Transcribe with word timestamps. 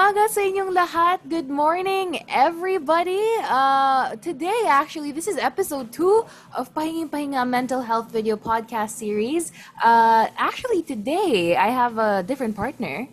umaga 0.00 0.32
sa 0.32 0.40
inyong 0.40 0.72
lahat. 0.72 1.20
Good 1.28 1.52
morning, 1.52 2.24
everybody. 2.24 3.20
Uh, 3.44 4.16
today, 4.24 4.64
actually, 4.64 5.12
this 5.12 5.28
is 5.28 5.36
episode 5.36 5.92
two 5.92 6.24
of 6.56 6.72
Pahinging 6.72 7.12
Pahinga 7.12 7.44
Mental 7.44 7.84
Health 7.84 8.08
Video 8.08 8.40
Podcast 8.40 8.96
Series. 8.96 9.52
Uh, 9.84 10.32
actually, 10.40 10.80
today, 10.80 11.52
I 11.52 11.68
have 11.68 12.00
a 12.00 12.24
different 12.24 12.56
partner. 12.56 13.12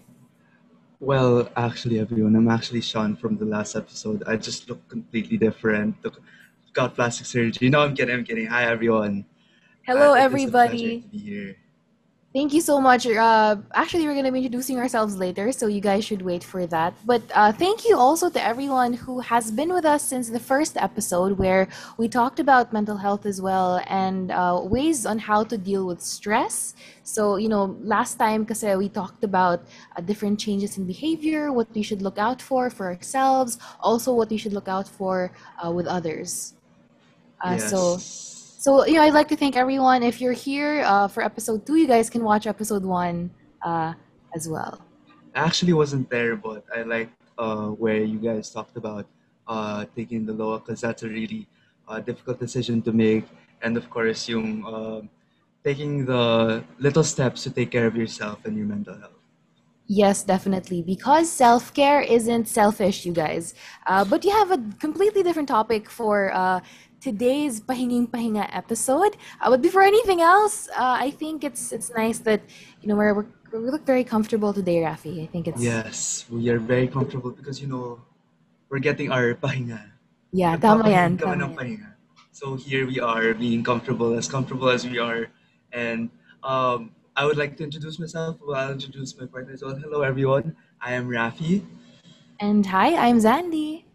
Well, 1.03 1.51
actually, 1.59 1.99
everyone, 1.99 2.39
I'm 2.39 2.47
actually 2.47 2.79
Sean 2.79 3.19
from 3.19 3.35
the 3.35 3.43
last 3.43 3.75
episode. 3.75 4.23
I 4.23 4.39
just 4.39 4.71
look 4.71 4.79
completely 4.87 5.35
different. 5.35 5.99
Look, 6.07 6.23
got 6.71 6.95
plastic 6.95 7.27
surgery. 7.27 7.67
No, 7.67 7.83
I'm 7.83 7.99
kidding. 7.99 8.15
I'm 8.15 8.23
kidding. 8.23 8.47
Hi, 8.47 8.63
everyone. 8.63 9.27
Hello, 9.83 10.15
Uh, 10.15 10.23
it 10.23 10.23
is 10.23 10.23
a 10.23 10.23
everybody. 10.23 10.79
pleasure 10.79 11.03
to 11.03 11.11
be 11.11 11.19
here. 11.19 11.51
Thank 12.37 12.53
you 12.53 12.61
so 12.61 12.79
much. 12.79 13.07
Uh, 13.07 13.55
actually, 13.73 14.05
we're 14.05 14.13
going 14.13 14.29
to 14.29 14.31
be 14.31 14.45
introducing 14.45 14.77
ourselves 14.77 15.17
later, 15.17 15.51
so 15.51 15.65
you 15.65 15.81
guys 15.81 16.05
should 16.05 16.21
wait 16.21 16.43
for 16.43 16.67
that. 16.67 16.93
But 17.03 17.23
uh, 17.33 17.51
thank 17.51 17.89
you 17.89 17.97
also 17.97 18.29
to 18.29 18.37
everyone 18.37 18.93
who 18.93 19.21
has 19.21 19.49
been 19.49 19.73
with 19.73 19.85
us 19.85 20.03
since 20.03 20.29
the 20.29 20.39
first 20.39 20.77
episode, 20.77 21.39
where 21.39 21.67
we 21.97 22.07
talked 22.07 22.39
about 22.39 22.71
mental 22.71 22.97
health 22.97 23.25
as 23.25 23.41
well 23.41 23.81
and 23.87 24.29
uh, 24.29 24.61
ways 24.61 25.03
on 25.07 25.17
how 25.17 25.45
to 25.45 25.57
deal 25.57 25.87
with 25.87 25.99
stress. 25.99 26.75
So, 27.01 27.37
you 27.37 27.49
know, 27.49 27.75
last 27.81 28.21
time, 28.21 28.45
kasi 28.45 28.75
we 28.75 28.87
talked 28.89 29.23
about 29.23 29.65
uh, 29.95 30.01
different 30.01 30.37
changes 30.39 30.77
in 30.77 30.85
behavior, 30.85 31.51
what 31.51 31.73
we 31.73 31.81
should 31.81 32.03
look 32.03 32.19
out 32.19 32.39
for 32.39 32.69
for 32.69 32.85
ourselves, 32.93 33.57
also 33.79 34.13
what 34.13 34.29
we 34.29 34.37
should 34.37 34.53
look 34.53 34.67
out 34.67 34.87
for 34.87 35.31
uh, 35.57 35.71
with 35.71 35.87
others. 35.87 36.53
Uh, 37.41 37.57
So, 37.57 37.97
Yes. 37.97 38.36
So, 38.67 38.85
you 38.85 38.95
know, 38.95 39.03
I'd 39.03 39.13
like 39.13 39.29
to 39.29 39.37
thank 39.37 39.55
everyone. 39.55 40.03
If 40.03 40.19
you're 40.19 40.35
here 40.35 40.83
uh, 40.85 41.07
for 41.07 41.23
episode 41.23 41.65
two, 41.65 41.77
you 41.77 41.87
guys 41.87 42.09
can 42.09 42.21
watch 42.21 42.45
episode 42.45 42.83
one 42.83 43.31
uh, 43.63 43.93
as 44.35 44.49
well. 44.49 44.83
I 45.33 45.39
actually 45.47 45.71
wasn't 45.71 46.09
there, 46.09 46.35
but 46.35 46.65
I 46.75 46.83
liked 46.83 47.15
uh, 47.37 47.67
where 47.67 48.03
you 48.03 48.19
guys 48.19 48.51
talked 48.51 48.75
about 48.75 49.07
uh, 49.47 49.85
taking 49.95 50.25
the 50.25 50.33
law 50.33 50.59
because 50.59 50.81
that's 50.81 51.03
a 51.03 51.07
really 51.07 51.47
uh, 51.87 52.01
difficult 52.01 52.41
decision 52.41 52.81
to 52.81 52.91
make. 52.91 53.23
And 53.61 53.77
of 53.77 53.89
course, 53.89 54.27
yung 54.27 54.65
uh, 54.67 55.07
taking 55.63 56.03
the 56.03 56.61
little 56.77 57.05
steps 57.05 57.43
to 57.43 57.49
take 57.51 57.71
care 57.71 57.87
of 57.87 57.95
yourself 57.95 58.43
and 58.43 58.57
your 58.57 58.67
mental 58.67 58.99
health. 58.99 59.17
Yes, 59.87 60.23
definitely. 60.23 60.81
Because 60.81 61.31
self 61.31 61.73
care 61.73 62.01
isn't 62.01 62.49
selfish, 62.49 63.05
you 63.05 63.13
guys. 63.13 63.55
Uh, 63.87 64.03
but 64.03 64.25
you 64.25 64.31
have 64.31 64.51
a 64.51 64.59
completely 64.79 65.23
different 65.23 65.47
topic 65.47 65.89
for 65.89 66.33
uh, 66.33 66.59
today's 66.99 67.59
Pahinging 67.61 68.09
Pahinga 68.09 68.49
episode. 68.51 69.17
Uh, 69.41 69.49
but 69.49 69.61
before 69.61 69.81
anything 69.81 70.21
else, 70.21 70.67
uh, 70.77 70.97
I 70.99 71.11
think 71.11 71.43
it's 71.43 71.71
it's 71.71 71.91
nice 71.93 72.19
that 72.25 72.41
you 72.81 72.89
know 72.89 72.95
we're, 72.95 73.13
we're, 73.13 73.27
we 73.53 73.69
look 73.69 73.85
very 73.85 74.03
comfortable 74.03 74.53
today, 74.53 74.83
Rafi. 74.83 75.23
I 75.23 75.27
think 75.27 75.47
it's 75.47 75.61
Yes, 75.61 76.25
we 76.29 76.49
are 76.49 76.59
very 76.59 76.87
comfortable 76.87 77.31
because, 77.31 77.61
you 77.61 77.67
know, 77.67 78.01
we're 78.69 78.83
getting 78.83 79.11
our 79.11 79.33
pahinga. 79.33 79.79
yeah, 80.31 80.57
tama 80.57 80.89
yan, 80.89 81.17
tama 81.17 81.39
ng 81.39 81.55
pahinga. 81.55 81.95
So 82.35 82.53
here 82.53 82.85
we 82.85 82.99
are 82.99 83.33
being 83.33 83.63
comfortable, 83.63 84.13
as 84.13 84.27
comfortable 84.27 84.69
as 84.69 84.85
we 84.85 84.99
are. 84.99 85.31
And 85.71 86.11
um, 86.43 86.91
I 87.15 87.25
would 87.25 87.37
like 87.37 87.57
to 87.57 87.63
introduce 87.63 87.97
myself. 87.97 88.37
Well, 88.45 88.59
I'll 88.59 88.77
introduce 88.77 89.17
my 89.17 89.25
partner 89.25 89.53
as 89.53 89.63
well. 89.63 89.73
Hello, 89.73 90.03
everyone. 90.03 90.53
I 90.77 90.93
am 90.93 91.07
Rafi. 91.09 91.65
And 92.39 92.61
hi, 92.67 92.93
I'm 92.93 93.17
Zandy. 93.17 93.86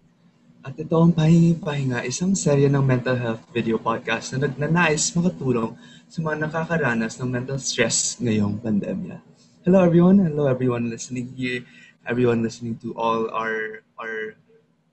At 0.62 0.78
ito 0.78 0.94
ang 0.94 1.10
Pahingi 1.10 1.58
Pahinga, 1.58 2.06
isang 2.06 2.38
serye 2.38 2.70
ng 2.70 2.86
mental 2.86 3.18
health 3.18 3.42
video 3.50 3.82
podcast 3.82 4.30
na 4.30 4.46
nagnanais 4.46 5.10
makatulong 5.10 5.74
sa 6.06 6.22
mga 6.22 6.46
nakakaranas 6.46 7.18
ng 7.18 7.26
mental 7.26 7.58
stress 7.58 8.14
ngayong 8.22 8.62
pandemya. 8.62 9.18
Hello 9.66 9.82
everyone, 9.82 10.22
hello 10.22 10.46
everyone 10.46 10.86
listening 10.86 11.34
here, 11.34 11.66
everyone 12.06 12.46
listening 12.46 12.78
to 12.78 12.94
all 12.94 13.26
our 13.34 13.82
our 13.98 14.38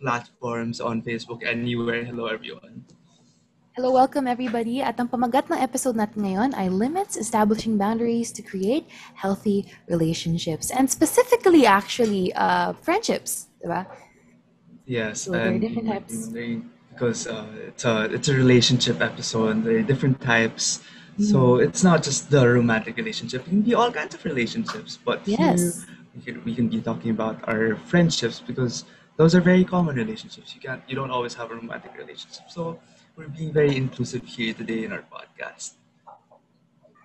platforms 0.01 0.81
on 0.81 1.05
Facebook, 1.05 1.45
anywhere. 1.45 2.01
Hello 2.01 2.25
everyone. 2.25 2.81
Hello, 3.77 3.93
welcome 3.93 4.25
everybody. 4.25 4.81
At 4.81 4.97
ang 4.97 5.05
pamagat 5.05 5.53
ng 5.53 5.61
episode 5.61 5.93
natin 5.93 6.25
ngayon 6.25 6.57
ay 6.57 6.73
Limits 6.73 7.13
Establishing 7.13 7.77
Boundaries 7.77 8.33
to 8.33 8.41
Create 8.41 8.89
Healthy 9.13 9.69
Relationships. 9.85 10.73
And 10.73 10.89
specifically, 10.89 11.69
actually, 11.69 12.33
uh, 12.33 12.73
friendships. 12.81 13.53
Diba? 13.61 13.85
Yes, 14.89 15.21
So, 15.29 15.37
there 15.37 15.41
are 15.41 15.47
and 15.53 15.61
different 15.61 15.85
you 15.85 15.93
might 15.93 16.07
be 16.09 16.17
types. 16.17 16.65
because 16.89 17.27
uh, 17.29 17.45
it's 17.69 17.85
a 17.85 18.09
it's 18.09 18.25
a 18.27 18.33
relationship 18.33 18.97
episode. 19.05 19.53
and 19.53 19.59
There 19.61 19.77
are 19.77 19.85
different 19.85 20.17
types, 20.17 20.81
Mm. 21.19 21.29
so 21.29 21.37
it's 21.61 21.83
not 21.85 22.01
just 22.01 22.33
the 22.33 22.41
romantic 22.41 22.97
relationship. 22.97 23.45
It 23.45 23.49
can 23.53 23.61
be 23.61 23.77
all 23.77 23.91
kinds 23.93 24.17
of 24.17 24.25
relationships. 24.25 24.97
But 24.97 25.21
Yes. 25.29 25.85
here 25.85 26.01
we 26.15 26.19
can, 26.25 26.35
we 26.41 26.51
can 26.57 26.67
be 26.73 26.81
talking 26.81 27.11
about 27.13 27.37
our 27.45 27.77
friendships 27.85 28.41
because 28.41 28.89
those 29.21 29.37
are 29.37 29.43
very 29.45 29.61
common 29.61 29.93
relationships. 29.93 30.57
You 30.57 30.61
can't 30.65 30.81
you 30.89 30.97
don't 30.97 31.13
always 31.13 31.37
have 31.37 31.53
a 31.53 31.55
romantic 31.61 31.93
relationship. 31.93 32.49
So 32.49 32.81
we're 33.13 33.29
being 33.29 33.53
very 33.53 33.77
inclusive 33.77 34.25
here 34.25 34.57
today 34.57 34.89
in 34.89 34.91
our 34.95 35.05
podcast. 35.05 35.77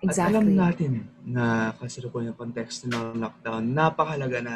At 0.01 0.17
alam 0.17 0.49
Exactly. 0.49 0.57
natin 0.57 0.91
na 1.21 1.69
kasalukuyan 1.77 2.33
yung 2.33 2.39
konteksto 2.41 2.89
ng 2.89 3.21
lockdown, 3.21 3.61
napakahalaga 3.77 4.39
na 4.41 4.55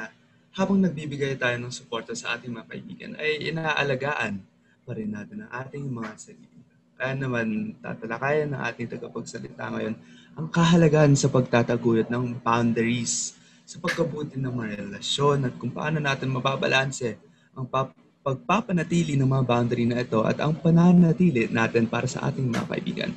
habang 0.54 0.82
nagbibigay 0.82 1.38
tayo 1.38 1.58
ng 1.62 1.74
suporta 1.74 2.18
sa 2.18 2.36
ating 2.38 2.54
mga 2.54 2.68
kaibigan, 2.70 3.12
ay 3.22 3.54
inaalagaan 3.54 4.42
pa 4.82 4.92
rin 4.98 5.14
natin 5.14 5.46
ang 5.46 5.52
ating 5.66 5.86
mga 5.86 6.12
sarili. 6.18 6.58
Kaya 7.00 7.14
naman 7.16 7.78
tatalakayan 7.80 8.52
ng 8.52 8.62
ating 8.66 8.88
tagapagsalita 8.92 9.72
ngayon 9.72 9.96
ang 10.36 10.48
kahalagahan 10.52 11.16
sa 11.16 11.32
pagtataguyod 11.32 12.12
ng 12.12 12.44
boundaries 12.44 13.40
sa 13.64 13.78
pagkabuti 13.78 14.36
ng 14.42 14.50
mga 14.50 14.84
relasyon 14.84 15.46
at 15.46 15.54
kung 15.62 15.70
paano 15.70 16.02
natin 16.02 16.34
mababalanse 16.34 17.22
ang 17.54 17.70
pap- 17.70 17.96
pagpapanatili 18.20 19.16
ng 19.16 19.30
mga 19.30 19.44
boundary 19.48 19.86
na 19.88 20.02
ito 20.04 20.26
at 20.26 20.42
ang 20.44 20.58
pananatili 20.58 21.48
natin 21.48 21.88
para 21.88 22.10
sa 22.10 22.28
ating 22.28 22.50
mga 22.52 22.66
kaibigan. 22.68 23.12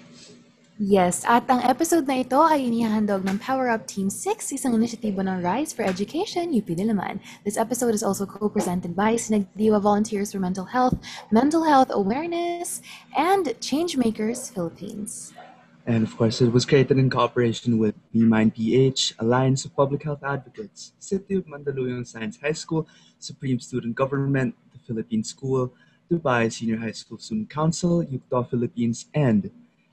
Yes, 0.80 1.20
at 1.28 1.44
ang 1.52 1.60
episode 1.68 2.08
na 2.08 2.24
ito 2.24 2.40
ay 2.40 2.64
inihahandog 2.64 3.28
ng 3.28 3.36
Power 3.44 3.68
Up 3.68 3.84
Team 3.84 4.08
6, 4.08 4.56
isang 4.56 4.72
inisyatibo 4.72 5.20
ng 5.20 5.44
Rise 5.44 5.76
for 5.76 5.84
Education, 5.84 6.48
UP 6.48 6.64
Diliman. 6.64 7.20
This 7.44 7.60
episode 7.60 7.92
is 7.92 8.00
also 8.00 8.24
co-presented 8.24 8.96
by 8.96 9.20
Sinagdiwa 9.20 9.84
Volunteers 9.84 10.32
for 10.32 10.40
Mental 10.40 10.64
Health, 10.64 10.96
Mental 11.28 11.68
Health 11.68 11.92
Awareness, 11.92 12.80
and 13.12 13.52
Changemakers 13.60 14.48
Philippines. 14.48 15.36
And 15.84 16.08
of 16.08 16.16
course, 16.16 16.40
it 16.40 16.48
was 16.48 16.64
created 16.64 16.96
in 16.96 17.12
cooperation 17.12 17.76
with 17.76 17.92
BeMind 18.16 18.56
PH, 18.56 19.20
Alliance 19.20 19.68
of 19.68 19.76
Public 19.76 20.08
Health 20.08 20.24
Advocates, 20.24 20.96
City 20.96 21.36
of 21.36 21.44
Mandaluyong 21.44 22.08
Science 22.08 22.40
High 22.40 22.56
School, 22.56 22.88
Supreme 23.20 23.60
Student 23.60 23.92
Government, 23.92 24.56
the 24.72 24.80
Philippine 24.88 25.22
School, 25.22 25.68
Dubai 26.08 26.48
Senior 26.48 26.80
High 26.80 26.96
School 26.96 27.20
Student 27.20 27.52
Council, 27.52 28.00
UCTO 28.08 28.48
Philippines, 28.48 29.12
and 29.12 29.52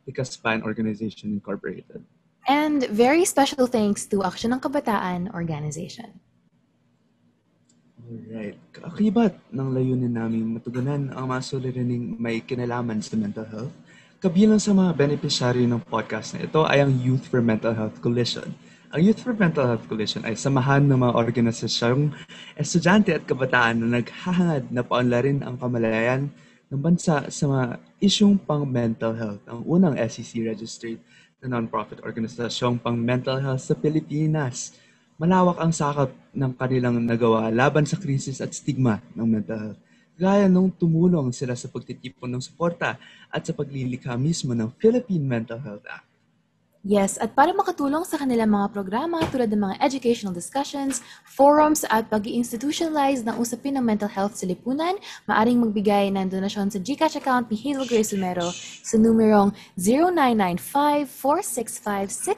the 0.09 0.13
Kaspan 0.17 0.65
Organization 0.65 1.29
Incorporated. 1.29 2.01
And 2.49 2.81
very 2.89 3.29
special 3.29 3.69
thanks 3.69 4.09
to 4.09 4.25
Aksyon 4.25 4.57
ng 4.57 4.61
Kabataan 4.65 5.29
Organization. 5.37 6.17
Alright. 8.01 8.57
Kaakibat 8.73 9.37
ng 9.53 9.69
layunin 9.69 10.17
namin 10.17 10.57
matugunan 10.57 11.13
ang 11.13 11.29
mga 11.29 11.41
suliraning 11.45 12.17
may 12.17 12.41
kinalaman 12.41 13.05
sa 13.05 13.13
mental 13.13 13.45
health. 13.45 13.75
Kabilang 14.17 14.57
sa 14.57 14.73
mga 14.73 14.97
beneficiary 14.97 15.69
ng 15.69 15.77
podcast 15.85 16.33
na 16.33 16.49
ito 16.49 16.65
ay 16.65 16.81
ang 16.81 16.89
Youth 16.97 17.29
for 17.29 17.37
Mental 17.45 17.77
Health 17.77 18.01
Coalition. 18.01 18.49
Ang 18.89 19.05
Youth 19.05 19.21
for 19.21 19.37
Mental 19.37 19.69
Health 19.69 19.85
Coalition 19.85 20.25
ay 20.25 20.33
samahan 20.33 20.89
ng 20.89 20.97
mga 21.05 21.13
organisasyong 21.13 22.09
estudyante 22.57 23.13
at 23.13 23.29
kabataan 23.29 23.85
na 23.85 24.01
naghahangad 24.01 24.73
na 24.73 24.81
paunlarin 24.81 25.45
ang 25.45 25.61
kamalayan 25.61 26.33
ng 26.69 26.81
bansa 26.81 27.25
sa 27.33 27.43
mga 27.49 27.81
isyong 27.97 28.37
pang 28.37 28.61
mental 28.61 29.17
health. 29.17 29.41
Ang 29.49 29.65
unang 29.65 29.95
SEC-registered 29.97 31.01
na 31.41 31.57
non-profit 31.57 32.05
organisasyong 32.05 32.77
pang 32.77 32.93
mental 32.93 33.41
health 33.41 33.65
sa 33.65 33.73
Pilipinas. 33.73 34.77
Malawak 35.17 35.57
ang 35.59 35.73
sakap 35.73 36.13
ng 36.31 36.51
kanilang 36.55 37.01
nagawa 37.01 37.49
laban 37.49 37.89
sa 37.89 37.97
krisis 37.97 38.39
at 38.39 38.53
stigma 38.53 39.01
ng 39.17 39.27
mental 39.27 39.59
health. 39.59 39.81
Gaya 40.19 40.51
nung 40.51 40.69
tumulong 40.69 41.31
sila 41.31 41.55
sa 41.55 41.71
pagtitipon 41.71 42.27
ng 42.27 42.43
suporta 42.43 42.99
at 43.31 43.41
sa 43.41 43.55
paglilikha 43.55 44.19
mismo 44.19 44.51
ng 44.51 44.69
Philippine 44.75 45.23
Mental 45.23 45.59
Health 45.63 45.87
Act. 45.87 46.08
Yes, 46.79 47.19
at 47.19 47.35
para 47.35 47.51
makatulong 47.51 48.07
sa 48.07 48.15
kanilang 48.15 48.55
mga 48.55 48.71
programa 48.71 49.19
tulad 49.27 49.51
ng 49.51 49.67
mga 49.67 49.83
educational 49.83 50.31
discussions, 50.31 51.03
forums 51.27 51.83
at 51.91 52.07
pag 52.07 52.23
institutionalize 52.23 53.27
ng 53.27 53.35
usapin 53.35 53.75
ng 53.75 53.83
mental 53.83 54.07
health 54.07 54.39
sa 54.39 54.47
lipunan, 54.47 54.95
maaring 55.27 55.59
magbigay 55.59 56.07
ng 56.07 56.31
donasyon 56.31 56.71
sa 56.71 56.79
GCash 56.79 57.19
account 57.19 57.51
ni 57.51 57.59
Hazel 57.59 57.83
Grace 57.83 58.15
Sumero 58.15 58.55
sa 58.79 58.95
numerong 58.95 59.51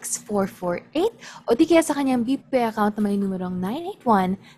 0995-465-6448 0.10 1.46
o 1.46 1.54
di 1.54 1.66
kaya 1.70 1.86
sa 1.86 1.94
kanyang 1.94 2.26
BPay 2.26 2.74
account 2.74 2.98
na 2.98 3.02
may 3.06 3.22
numerong 3.22 3.62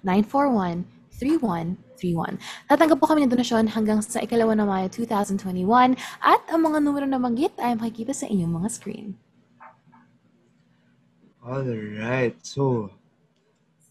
981-941-3131. 0.08 2.40
Tatanggap 2.72 3.04
po 3.04 3.12
kami 3.12 3.28
ng 3.28 3.36
donasyon 3.36 3.68
hanggang 3.76 4.00
sa 4.00 4.24
ikalawa 4.24 4.56
ng 4.56 4.64
Mayo 4.64 4.88
2021 4.96 6.00
at 6.24 6.40
ang 6.56 6.72
mga 6.72 6.80
numero 6.80 7.04
na 7.04 7.20
manggit 7.20 7.52
ay 7.60 7.76
makikita 7.76 8.16
sa 8.16 8.32
inyong 8.32 8.64
mga 8.64 8.72
screen. 8.72 9.20
Alright, 11.44 12.40
so 12.40 12.88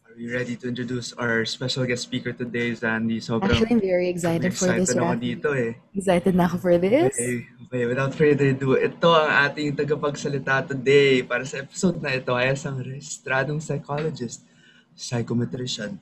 our 0.09 0.13
Are 0.13 0.21
you 0.21 0.29
ready 0.37 0.57
to 0.61 0.69
introduce 0.69 1.17
our 1.17 1.45
special 1.49 1.89
guest 1.89 2.05
speaker 2.05 2.37
today, 2.37 2.77
Zandy? 2.77 3.17
Sobrang 3.17 3.49
Actually, 3.49 3.77
I'm 3.77 3.81
very 3.81 4.09
excited, 4.13 4.53
for 4.53 4.69
this. 4.69 4.93
excited 4.93 5.01
ako 5.01 5.17
dito 5.17 5.49
eh. 5.57 5.73
Excited 5.97 6.33
na 6.37 6.45
ako 6.49 6.57
for 6.61 6.77
this. 6.77 7.17
Okay, 7.17 7.49
okay, 7.65 7.83
without 7.89 8.13
further 8.13 8.53
ado, 8.53 8.77
ito 8.77 9.09
ang 9.09 9.33
ating 9.49 9.73
tagapagsalita 9.73 10.69
today 10.69 11.25
para 11.25 11.49
sa 11.49 11.65
episode 11.65 11.97
na 12.05 12.13
ito 12.13 12.37
ay 12.37 12.53
isang 12.53 12.77
rehistradong 12.77 13.57
psychologist, 13.65 14.45
psychometrician, 14.93 15.97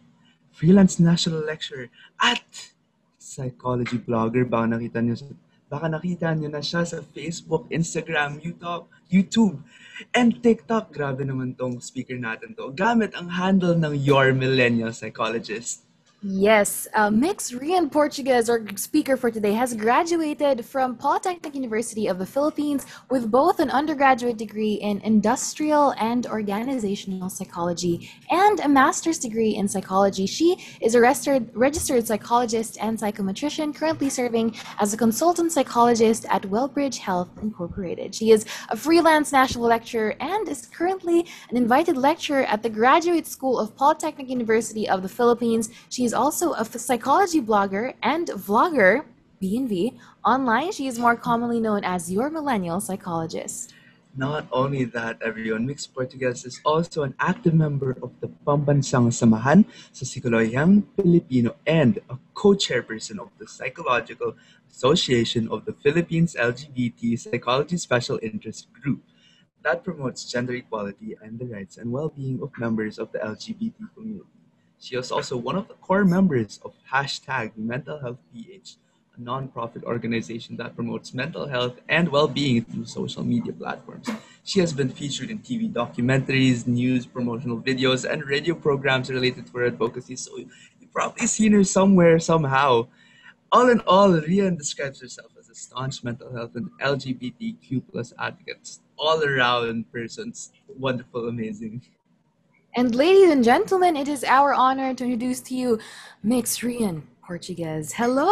freelance 0.50 0.99
national 0.99 1.46
lecturer, 1.46 1.87
at 2.19 2.43
psychology 3.14 4.03
blogger. 4.03 4.43
Baka 4.43 4.75
nakita 4.75 4.99
niyo, 4.99 5.23
baka 5.70 5.87
nakita 5.87 6.35
niyo 6.35 6.50
na 6.50 6.62
siya 6.62 6.82
sa 6.82 6.99
Facebook, 7.14 7.70
Instagram, 7.70 8.43
YouTube, 8.43 8.91
YouTube, 9.06 9.55
and 10.14 10.41
TikTok. 10.41 10.94
Grabe 10.94 11.26
naman 11.26 11.58
tong 11.58 11.82
speaker 11.82 12.17
natin 12.17 12.55
to. 12.55 12.73
Gamit 12.73 13.12
ang 13.19 13.35
handle 13.35 13.75
ng 13.76 13.93
Your 13.99 14.32
Millennial 14.32 14.94
Psychologist. 14.94 15.89
Yes, 16.22 16.87
uh, 16.93 17.08
Mix 17.08 17.50
Rian 17.50 17.90
Portuguese, 17.90 18.50
our 18.50 18.61
speaker 18.76 19.17
for 19.17 19.31
today, 19.31 19.55
has 19.55 19.72
graduated 19.72 20.67
from 20.67 20.96
Polytechnic 20.96 21.55
University 21.55 22.08
of 22.08 22.19
the 22.19 22.26
Philippines 22.26 22.84
with 23.08 23.31
both 23.31 23.58
an 23.58 23.70
undergraduate 23.70 24.37
degree 24.37 24.75
in 24.75 25.00
industrial 25.00 25.94
and 25.99 26.26
organizational 26.26 27.31
psychology 27.31 28.11
and 28.28 28.61
a 28.61 28.69
master's 28.69 29.19
degree 29.19 29.56
in 29.56 29.67
psychology. 29.67 30.26
She 30.26 30.62
is 30.82 30.94
a 30.94 31.00
registered, 31.00 31.56
registered 31.56 32.06
psychologist 32.06 32.76
and 32.82 32.99
psychometrician, 32.99 33.75
currently 33.75 34.11
serving 34.11 34.56
as 34.78 34.93
a 34.93 34.99
consultant 34.99 35.52
psychologist 35.52 36.26
at 36.28 36.43
Wellbridge 36.43 36.99
Health 36.99 37.31
Incorporated. 37.40 38.14
She 38.14 38.31
is 38.31 38.44
a 38.69 38.76
freelance 38.76 39.32
national 39.32 39.64
lecturer 39.64 40.14
and 40.20 40.46
is 40.50 40.67
currently 40.67 41.26
an 41.49 41.56
invited 41.56 41.96
lecturer 41.96 42.43
at 42.43 42.62
the 42.62 42.69
Graduate 42.69 43.26
School 43.26 43.58
of 43.58 43.75
Polytechnic 43.75 44.28
University 44.28 44.87
of 44.87 45.00
the 45.00 45.08
Philippines. 45.08 45.70
She 45.88 46.09
is 46.10 46.14
also 46.14 46.54
a 46.54 46.64
psychology 46.64 47.40
blogger 47.40 47.94
and 48.02 48.26
vlogger, 48.34 49.06
B&V. 49.38 49.94
Online, 50.24 50.72
she 50.72 50.88
is 50.88 50.98
more 50.98 51.14
commonly 51.14 51.60
known 51.60 51.84
as 51.84 52.10
your 52.10 52.28
millennial 52.30 52.80
psychologist. 52.80 53.72
Not 54.16 54.50
only 54.50 54.82
that, 54.90 55.22
everyone, 55.22 55.70
Mixed 55.70 55.94
Portuguese 55.94 56.44
is 56.44 56.58
also 56.66 57.04
an 57.04 57.14
active 57.20 57.54
member 57.54 57.94
of 58.02 58.10
the 58.18 58.26
Pambansang 58.42 59.14
Samahan 59.14 59.62
sa 59.94 60.02
Psikolohiyang 60.02 60.82
Pilipino 60.98 61.54
and 61.62 62.02
a 62.10 62.18
co-chairperson 62.34 63.22
of 63.22 63.30
the 63.38 63.46
Psychological 63.46 64.34
Association 64.66 65.46
of 65.46 65.62
the 65.62 65.78
Philippines 65.78 66.34
LGBT 66.34 67.22
Psychology 67.22 67.78
Special 67.78 68.18
Interest 68.18 68.66
Group 68.74 68.98
that 69.62 69.86
promotes 69.86 70.26
gender 70.26 70.58
equality 70.58 71.14
and 71.22 71.38
the 71.38 71.46
rights 71.46 71.78
and 71.78 71.92
well-being 71.92 72.42
of 72.42 72.50
members 72.58 72.98
of 72.98 73.14
the 73.14 73.22
LGBT 73.22 73.78
community. 73.94 74.39
She 74.82 74.97
is 74.97 75.12
also 75.12 75.37
one 75.37 75.56
of 75.56 75.69
the 75.69 75.75
core 75.75 76.06
members 76.06 76.59
of 76.65 76.73
hashtag 76.91 77.53
Mental 77.55 77.99
Health 77.99 78.17
PH, 78.32 78.77
a 79.15 79.21
non-profit 79.21 79.85
organization 79.85 80.56
that 80.56 80.75
promotes 80.75 81.12
mental 81.12 81.47
health 81.47 81.79
and 81.91 82.09
well-being 82.09 82.65
through 82.65 82.87
social 82.87 83.23
media 83.23 83.53
platforms. 83.53 84.09
She 84.43 84.59
has 84.61 84.73
been 84.73 84.88
featured 84.88 85.29
in 85.29 85.41
TV 85.41 85.71
documentaries, 85.71 86.67
news, 86.67 87.05
promotional 87.05 87.61
videos, 87.61 88.11
and 88.11 88.25
radio 88.25 88.55
programs 88.55 89.11
related 89.11 89.47
to 89.49 89.53
her 89.59 89.67
advocacy. 89.67 90.17
So 90.17 90.38
you've 90.38 90.93
probably 90.94 91.27
seen 91.27 91.53
her 91.53 91.62
somewhere, 91.62 92.19
somehow. 92.19 92.88
All 93.53 93.69
in 93.69 93.81
all, 93.81 94.09
Rian 94.12 94.56
describes 94.56 95.03
herself 95.03 95.32
as 95.38 95.50
a 95.50 95.55
staunch 95.55 96.03
mental 96.03 96.32
health 96.32 96.55
and 96.55 96.71
LGBTQ 96.81 97.82
plus 97.93 98.15
advocate, 98.19 98.79
all 98.97 99.23
around 99.23 99.93
person. 99.93 100.32
Wonderful, 100.79 101.29
amazing. 101.29 101.82
And 102.76 102.94
ladies 102.94 103.31
and 103.31 103.43
gentlemen, 103.43 103.96
it 103.96 104.06
is 104.06 104.22
our 104.22 104.55
honor 104.55 104.94
to 104.94 105.02
introduce 105.02 105.40
to 105.50 105.56
you 105.56 105.81
Mix 106.22 106.58
Rian 106.58 107.02
Portuguese. 107.26 107.94
Hello! 107.94 108.31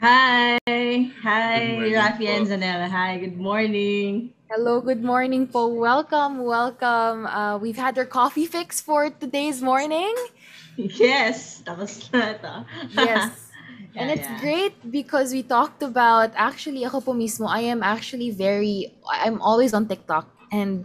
Hi! 0.00 0.56
Hi, 0.68 1.74
morning 1.74 1.98
Rafi 1.98 2.28
and. 2.30 2.46
Zanella. 2.46 2.88
Hi, 2.88 3.18
good 3.18 3.36
morning. 3.36 4.30
Hello, 4.48 4.80
good 4.80 5.02
morning 5.02 5.48
po. 5.48 5.66
Welcome, 5.66 6.46
welcome. 6.46 7.26
Uh, 7.26 7.58
we've 7.58 7.76
had 7.76 7.98
our 7.98 8.06
coffee 8.06 8.46
fix 8.46 8.80
for 8.80 9.10
today's 9.10 9.60
morning. 9.62 10.14
Yes, 10.78 11.58
tapos 11.66 12.06
na 12.14 12.38
ito. 12.38 12.54
Yes. 12.94 13.50
And 13.98 14.14
it's 14.14 14.30
yeah. 14.30 14.38
great 14.38 14.78
because 14.94 15.34
we 15.34 15.42
talked 15.42 15.82
about 15.82 16.30
actually 16.38 16.86
ako 16.86 17.02
po 17.02 17.12
mismo 17.18 17.50
I 17.50 17.66
am 17.66 17.82
actually 17.82 18.30
very 18.30 18.94
I'm 19.10 19.42
always 19.42 19.74
on 19.74 19.90
TikTok 19.90 20.37
and 20.52 20.84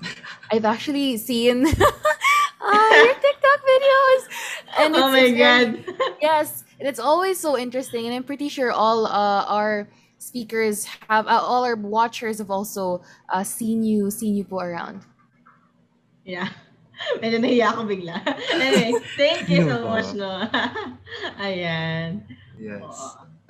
I've 0.52 0.66
actually 0.66 1.18
seen 1.18 1.66
ah, 1.68 2.90
your 3.06 3.14
TikTok 3.16 3.60
videos 3.64 4.24
and 4.80 4.90
it's, 4.96 5.04
oh 5.04 5.12
my 5.12 5.20
it's 5.20 5.38
very- 5.38 5.84
God. 5.84 6.16
yes 6.22 6.64
and 6.80 6.88
it's 6.88 7.00
always 7.00 7.40
so 7.40 7.58
interesting 7.58 8.06
and 8.06 8.14
I'm 8.16 8.24
pretty 8.24 8.50
sure 8.50 8.72
all 8.72 9.06
uh, 9.08 9.46
our 9.48 9.88
speakers 10.18 10.86
have 11.10 11.28
uh, 11.28 11.40
all 11.42 11.64
our 11.64 11.76
watchers 11.76 12.40
have 12.40 12.52
also 12.52 13.02
uh, 13.30 13.44
seen 13.44 13.84
you 13.84 14.12
seen 14.12 14.36
you 14.36 14.44
po 14.44 14.60
around 14.60 15.02
Yeah. 16.24 16.48
Medyo 17.20 17.44
nahiya 17.44 17.76
ako 17.76 17.84
bigla. 17.84 18.16
anyway, 18.56 18.96
thank 19.20 19.52
you 19.52 19.68
so 19.68 19.84
much, 19.84 20.16
no. 20.16 20.48
Ayan. 21.42 22.24
Yes. 22.56 22.96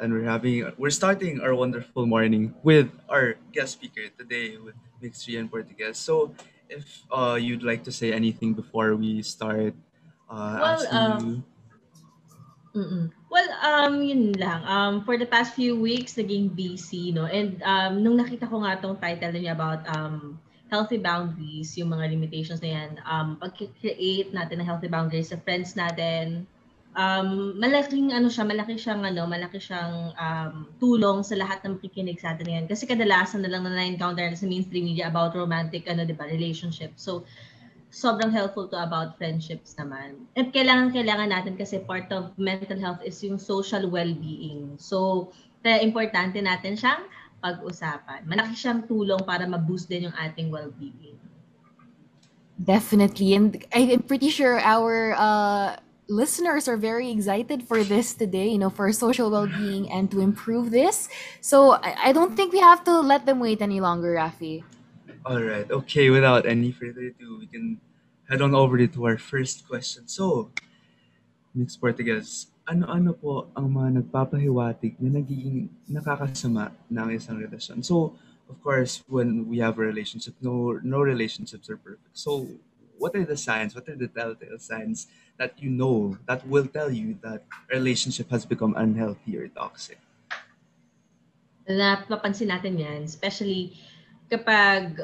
And 0.01 0.09
we're 0.09 0.25
having 0.25 0.65
we're 0.81 0.89
starting 0.89 1.37
our 1.37 1.53
wonderful 1.53 2.09
morning 2.09 2.49
with 2.65 2.89
our 3.13 3.37
guest 3.53 3.77
speaker 3.77 4.09
today 4.17 4.57
with 4.57 4.73
Mixed 5.03 5.27
and 5.27 5.51
Portuguese. 5.51 5.99
So 5.99 6.31
if 6.71 7.03
uh, 7.11 7.35
you'd 7.35 7.67
like 7.67 7.83
to 7.83 7.91
say 7.91 8.15
anything 8.15 8.55
before 8.55 8.95
we 8.95 9.19
start 9.21 9.75
uh, 10.31 10.55
Well, 10.63 10.79
asking 10.79 10.95
um, 10.95 11.19
you 11.19 11.43
Mm-mm. 12.73 13.13
Well, 13.29 13.49
um, 13.61 14.01
yun 14.01 14.33
lang. 14.33 14.65
Um, 14.65 14.93
for 15.05 15.13
the 15.13 15.29
past 15.29 15.53
few 15.53 15.77
weeks, 15.77 16.17
naging 16.17 16.57
busy, 16.57 17.13
no? 17.13 17.29
And 17.29 17.61
um, 17.61 18.01
nung 18.01 18.17
nakita 18.17 18.49
ko 18.49 18.65
nga 18.65 18.81
tong 18.81 18.97
title 18.97 19.29
niya 19.29 19.53
about 19.53 19.85
um, 19.93 20.41
healthy 20.73 20.97
boundaries, 20.97 21.77
yung 21.77 21.93
mga 21.93 22.09
limitations 22.09 22.65
na 22.65 22.73
yan, 22.73 22.91
um, 23.05 23.37
pag-create 23.37 24.33
natin 24.33 24.57
ng 24.57 24.65
healthy 24.65 24.89
boundaries 24.89 25.29
sa 25.29 25.37
friends 25.45 25.77
natin, 25.77 26.49
um, 26.93 27.57
malaking 27.57 28.13
ano 28.13 28.29
siya, 28.29 28.45
malaki 28.45 28.77
siyang 28.77 29.01
ano, 29.05 29.25
malaki 29.25 29.57
siyang 29.57 30.13
um, 30.17 30.53
tulong 30.77 31.25
sa 31.25 31.37
lahat 31.37 31.61
ng 31.65 31.77
makikinig 31.77 32.21
sa 32.21 32.33
atin 32.33 32.47
ngayon. 32.49 32.67
Kasi 32.69 32.85
kadalasan 32.85 33.41
na 33.41 33.49
lang 33.49 33.65
na 33.65 33.73
na-encounter 33.73 34.29
na 34.29 34.37
sa 34.37 34.49
mainstream 34.49 34.85
media 34.85 35.09
about 35.09 35.33
romantic 35.33 35.85
ano, 35.89 36.05
'di 36.05 36.15
ba, 36.15 36.29
relationship. 36.29 36.93
So 36.95 37.25
sobrang 37.93 38.33
helpful 38.33 38.65
to 38.73 38.77
about 38.81 39.21
friendships 39.21 39.77
naman. 39.77 40.25
At 40.33 40.49
kailangan 40.49 40.93
kailangan 40.97 41.29
natin 41.29 41.53
kasi 41.57 41.81
part 41.85 42.09
of 42.09 42.33
mental 42.41 42.77
health 42.81 43.01
is 43.05 43.21
yung 43.21 43.37
social 43.37 43.85
well-being. 43.89 44.77
So 44.81 45.29
kaya 45.61 45.85
importante 45.85 46.41
natin 46.41 46.73
siyang 46.73 47.05
pag-usapan. 47.43 48.25
Malaki 48.25 48.55
siyang 48.55 48.87
tulong 48.87 49.21
para 49.27 49.45
ma-boost 49.45 49.91
din 49.91 50.09
yung 50.09 50.15
ating 50.17 50.49
well-being. 50.49 51.19
Definitely. 52.57 53.35
And 53.35 53.59
I'm 53.73 54.05
pretty 54.07 54.29
sure 54.29 54.61
our 54.61 55.17
uh, 55.19 55.82
listeners 56.07 56.67
are 56.67 56.77
very 56.77 57.11
excited 57.11 57.63
for 57.63 57.83
this 57.83 58.13
today, 58.13 58.49
you 58.49 58.57
know, 58.57 58.69
for 58.69 58.91
social 58.91 59.31
well 59.31 59.47
being 59.47 59.91
and 59.91 60.11
to 60.11 60.19
improve 60.19 60.71
this. 60.71 61.09
So 61.41 61.79
I, 61.79 62.09
I 62.09 62.11
don't 62.11 62.35
think 62.35 62.53
we 62.53 62.59
have 62.59 62.83
to 62.85 62.99
let 63.01 63.25
them 63.25 63.39
wait 63.39 63.61
any 63.61 63.79
longer, 63.79 64.15
Rafi. 64.15 64.63
all 65.25 65.41
right, 65.41 65.69
okay, 65.71 66.09
without 66.09 66.45
any 66.45 66.71
further 66.71 67.07
ado, 67.07 67.39
we 67.39 67.47
can 67.47 67.79
head 68.29 68.41
on 68.41 68.55
over 68.55 68.85
to 68.85 69.05
our 69.05 69.17
first 69.17 69.67
question. 69.67 70.07
So, 70.07 70.51
Mixed 71.55 71.79
Portuguese, 71.79 72.47
ano-ano 72.67 73.13
po 73.13 73.47
ang 73.55 73.71
mga 73.71 74.03
nagpapahiwatig 74.03 74.99
na 74.99 75.19
nagiging 75.19 75.69
nakakasama 75.87 76.71
ng 76.91 77.09
isang 77.15 77.39
relasyon? 77.39 77.83
So, 77.83 78.15
of 78.49 78.59
course, 78.59 79.03
when 79.07 79.47
we 79.47 79.59
have 79.63 79.79
a 79.79 79.85
relationship, 79.85 80.35
no 80.43 80.79
no 80.83 80.99
relationships 80.99 81.69
are 81.71 81.79
perfect. 81.79 82.15
So, 82.15 82.47
what 82.97 83.15
are 83.15 83.25
the 83.25 83.37
signs? 83.37 83.75
What 83.75 83.87
are 83.89 83.95
the 83.95 84.07
telltale 84.07 84.59
signs 84.59 85.07
that 85.37 85.57
you 85.57 85.69
know 85.69 86.17
that 86.25 86.45
will 86.47 86.67
tell 86.67 86.91
you 86.91 87.17
that 87.21 87.43
a 87.71 87.75
relationship 87.75 88.29
has 88.29 88.45
become 88.45 88.73
unhealthy 88.77 89.37
or 89.37 89.47
toxic? 89.49 89.97
Napapansin 91.63 92.51
natin 92.51 92.75
yan, 92.75 93.07
especially 93.07 93.79
kapag, 94.27 94.99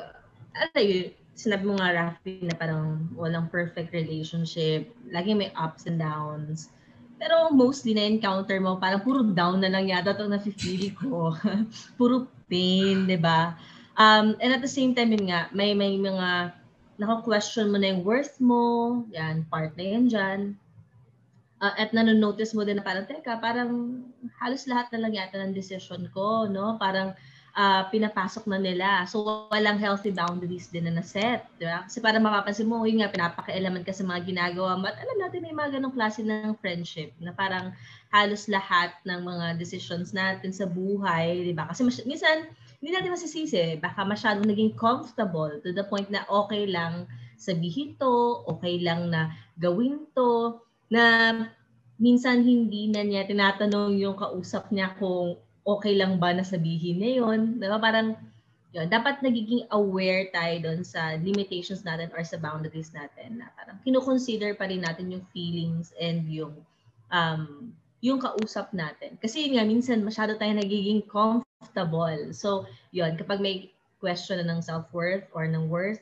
ano 0.51 0.77
yun, 0.79 1.15
sinabi 1.39 1.63
mo 1.63 1.79
nga, 1.79 1.95
Rafi, 1.95 2.43
na 2.43 2.51
parang 2.51 3.07
walang 3.15 3.47
perfect 3.47 3.95
relationship, 3.95 4.91
lagi 5.07 5.31
may 5.31 5.55
ups 5.55 5.87
and 5.87 6.03
downs. 6.03 6.67
Pero 7.15 7.51
mostly 7.51 7.95
na-encounter 7.95 8.59
mo, 8.59 8.75
parang 8.75 9.03
puro 9.03 9.23
down 9.23 9.63
na 9.63 9.71
lang 9.71 9.87
yata 9.87 10.15
itong 10.15 10.35
nafe-feel 10.35 10.91
ko. 10.99 11.35
puro 11.99 12.27
pain, 12.51 13.07
di 13.07 13.15
ba? 13.15 13.55
Um, 13.99 14.35
and 14.39 14.55
at 14.55 14.63
the 14.63 14.71
same 14.71 14.95
time, 14.95 15.15
yun 15.15 15.31
nga, 15.31 15.47
may, 15.55 15.71
may 15.71 15.95
mga 15.95 16.59
naka-question 16.99 17.71
mo 17.71 17.79
na 17.79 17.95
yung 17.95 18.03
worth 18.03 18.37
mo, 18.43 18.61
yan, 19.15 19.47
part 19.47 19.71
na 19.79 19.85
yan 19.87 20.05
dyan. 20.11 20.39
Uh, 21.59 21.75
at 21.75 21.91
nanonotice 21.95 22.55
mo 22.55 22.67
din 22.67 22.79
na 22.79 22.85
parang, 22.85 23.07
teka, 23.07 23.39
parang 23.39 24.03
halos 24.39 24.67
lahat 24.67 24.91
na 24.91 25.07
lang 25.07 25.15
yata 25.15 25.39
ng 25.39 25.55
decision 25.55 26.07
ko, 26.11 26.47
no? 26.47 26.75
Parang 26.79 27.15
uh, 27.55 27.83
pinapasok 27.91 28.47
na 28.47 28.59
nila. 28.59 29.03
So, 29.07 29.47
walang 29.51 29.79
healthy 29.79 30.11
boundaries 30.11 30.71
din 30.71 30.87
na 30.87 30.99
naset. 30.99 31.43
Di 31.59 31.67
ba? 31.67 31.87
Kasi 31.87 32.03
para 32.03 32.19
mapapansin 32.19 32.67
mo, 32.67 32.83
yun 32.83 33.03
nga, 33.03 33.11
pinapakialaman 33.11 33.83
ka 33.83 33.95
sa 33.95 34.07
mga 34.07 34.23
ginagawa 34.27 34.79
mo. 34.79 34.87
At 34.87 34.99
alam 34.99 35.17
natin 35.19 35.43
may 35.43 35.55
mga 35.55 35.79
ganong 35.79 35.95
klase 35.95 36.23
ng 36.23 36.55
friendship 36.59 37.15
na 37.19 37.31
parang 37.35 37.75
halos 38.11 38.47
lahat 38.47 38.95
ng 39.03 39.19
mga 39.23 39.45
decisions 39.59 40.11
natin 40.11 40.51
sa 40.51 40.67
buhay, 40.67 41.47
di 41.47 41.55
ba? 41.55 41.67
Kasi 41.67 41.83
mas- 41.83 42.07
minsan, 42.07 42.47
hindi 42.79 42.89
natin 42.95 43.11
masisisi. 43.11 43.75
Baka 43.79 44.07
masyadong 44.07 44.47
naging 44.47 44.73
comfortable 44.79 45.51
to 45.59 45.75
the 45.75 45.83
point 45.83 46.07
na 46.07 46.23
okay 46.31 46.63
lang 46.63 47.05
sabihin 47.39 47.95
to, 47.95 48.43
okay 48.47 48.79
lang 48.83 49.11
na 49.11 49.31
gawin 49.59 50.07
to, 50.15 50.59
na 50.91 51.31
minsan 51.99 52.43
hindi 52.43 52.91
na 52.91 53.03
niya 53.03 53.27
tinatanong 53.27 53.95
yung 53.99 54.15
kausap 54.15 54.71
niya 54.71 54.95
kung 54.99 55.39
okay 55.63 55.95
lang 55.95 56.19
ba 56.19 56.31
na 56.35 56.43
sabihin 56.43 56.99
niya 56.99 57.23
yun. 57.23 57.59
Diba? 57.59 57.79
Parang, 57.79 58.15
yun, 58.71 58.87
dapat 58.87 59.23
nagiging 59.23 59.67
aware 59.71 60.31
tayo 60.31 60.55
doon 60.63 60.81
sa 60.83 61.15
limitations 61.19 61.83
natin 61.83 62.11
or 62.15 62.23
sa 62.23 62.39
boundaries 62.39 62.91
natin 62.95 63.43
na 63.43 63.51
parang 63.55 63.79
kinukonsider 63.83 64.55
pa 64.55 64.67
rin 64.67 64.83
natin 64.83 65.11
yung 65.11 65.25
feelings 65.35 65.91
and 65.99 66.27
yung 66.31 66.53
um, 67.09 67.73
yung 67.99 68.19
kausap 68.21 68.71
natin. 68.71 69.19
Kasi 69.19 69.51
nga, 69.51 69.67
minsan 69.67 69.99
masyado 70.05 70.39
tayo 70.39 70.55
nagiging 70.55 71.03
comfortable. 71.03 71.48
So, 72.31 72.65
yun, 72.95 73.19
kapag 73.19 73.43
may 73.43 73.71
question 73.99 74.39
na 74.39 74.47
ng 74.47 74.63
self-worth 74.63 75.27
or 75.35 75.47
ng 75.47 75.67
worth, 75.67 75.99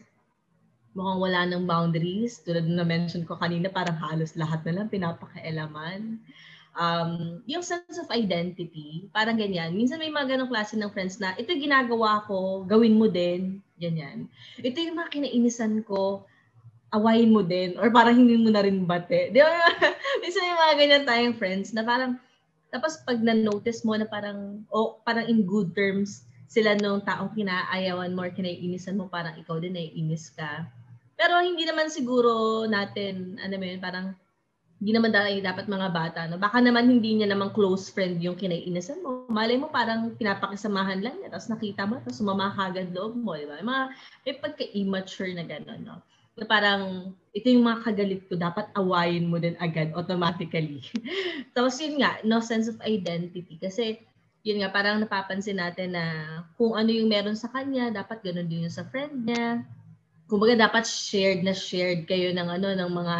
mukhang 0.93 1.21
wala 1.21 1.41
ng 1.49 1.65
boundaries. 1.65 2.41
Tulad 2.45 2.65
na 2.65 2.85
mention 2.85 3.25
ko 3.25 3.37
kanina, 3.37 3.69
parang 3.69 3.97
halos 3.97 4.37
lahat 4.37 4.65
na 4.65 4.81
lang 4.81 4.87
pinapakialaman 4.89 6.21
um, 6.77 7.41
yung 7.49 7.65
sense 7.65 7.97
of 7.97 8.07
identity, 8.13 9.09
parang 9.11 9.35
ganyan. 9.35 9.73
Minsan 9.73 9.99
may 9.99 10.13
mga 10.13 10.37
ganong 10.37 10.53
klase 10.53 10.77
ng 10.77 10.93
friends 10.93 11.17
na, 11.17 11.33
ito 11.35 11.51
ginagawa 11.57 12.23
ko, 12.29 12.63
gawin 12.63 12.95
mo 12.95 13.09
din, 13.09 13.59
ganyan. 13.81 14.29
Ito 14.61 14.77
yung 14.77 14.97
mga 15.01 15.11
kinainisan 15.11 15.81
ko, 15.83 16.23
awayin 16.93 17.33
mo 17.33 17.43
din, 17.43 17.75
or 17.81 17.91
parang 17.91 18.15
hindi 18.15 18.37
mo 18.39 18.53
na 18.53 18.63
rin 18.63 18.85
bate. 18.87 19.33
Di 19.33 19.41
ba? 19.41 19.51
Minsan 20.23 20.45
may 20.45 20.55
mga 20.55 20.73
ganyan 20.77 21.03
tayong 21.03 21.35
friends 21.35 21.73
na 21.73 21.83
parang, 21.83 22.15
tapos 22.69 22.99
pag 23.03 23.19
na-notice 23.19 23.83
mo 23.87 23.95
na 23.95 24.07
parang, 24.07 24.63
o 24.71 24.75
oh, 24.75 24.89
parang 25.03 25.27
in 25.27 25.47
good 25.47 25.71
terms, 25.73 26.27
sila 26.47 26.75
nung 26.79 27.03
taong 27.03 27.35
kinaayawan 27.35 28.15
mo 28.15 28.23
or 28.23 28.31
kinaiinisan 28.31 28.95
mo, 28.95 29.11
parang 29.11 29.35
ikaw 29.35 29.59
din 29.59 29.75
naiinis 29.75 30.31
ka. 30.31 30.63
Pero 31.19 31.41
hindi 31.43 31.67
naman 31.67 31.91
siguro 31.91 32.63
natin, 32.69 33.35
ano 33.41 33.55
mo 33.59 33.65
yun, 33.67 33.81
parang 33.83 34.15
hindi 34.77 34.93
naman 34.93 35.09
dahil 35.09 35.41
dapat 35.41 35.65
mga 35.65 35.89
bata. 35.89 36.21
No? 36.29 36.37
Baka 36.37 36.61
naman 36.61 36.85
hindi 36.85 37.17
niya 37.17 37.33
naman 37.33 37.49
close 37.49 37.89
friend 37.89 38.21
yung 38.21 38.37
kinaiinisan 38.37 39.01
mo. 39.01 39.25
Malay 39.25 39.57
mo 39.57 39.73
parang 39.73 40.13
pinapakisamahan 40.13 41.01
lang 41.01 41.17
niya. 41.17 41.33
Tapos 41.33 41.49
nakita 41.49 41.89
mo, 41.89 41.97
tapos 41.97 42.21
sumama 42.21 42.53
kagad 42.53 42.93
loob 42.93 43.17
mo. 43.17 43.33
Di 43.33 43.49
ba? 43.49 43.57
Mga, 43.57 43.83
may 44.21 44.35
pagka-immature 44.37 45.33
na 45.33 45.45
gano'n. 45.49 45.81
No? 45.81 45.97
Na 46.37 46.45
parang, 46.45 47.11
ito 47.33 47.49
yung 47.49 47.65
mga 47.65 47.81
kagalit 47.81 48.21
ko, 48.29 48.37
dapat 48.37 48.69
awayin 48.77 49.25
mo 49.25 49.41
din 49.41 49.57
agad 49.57 49.89
automatically. 49.97 50.85
tapos 51.57 51.81
yun 51.81 51.97
nga, 52.01 52.21
no 52.21 52.41
sense 52.41 52.69
of 52.69 52.77
identity. 52.85 53.57
Kasi 53.57 53.97
yun 54.45 54.61
nga, 54.61 54.69
parang 54.69 55.01
napapansin 55.01 55.57
natin 55.57 55.97
na 55.97 56.05
kung 56.55 56.77
ano 56.77 56.93
yung 56.93 57.09
meron 57.09 57.35
sa 57.35 57.49
kanya, 57.49 57.89
dapat 57.89 58.21
ganun 58.21 58.45
din 58.45 58.69
yung 58.69 58.73
sa 58.73 58.85
friend 58.87 59.25
niya. 59.25 59.65
Kumbaga 60.29 60.55
dapat 60.55 60.85
shared 60.85 61.41
na 61.41 61.51
shared 61.51 62.05
kayo 62.05 62.31
ng 62.31 62.47
ano 62.47 62.71
ng 62.71 62.91
mga 62.91 63.17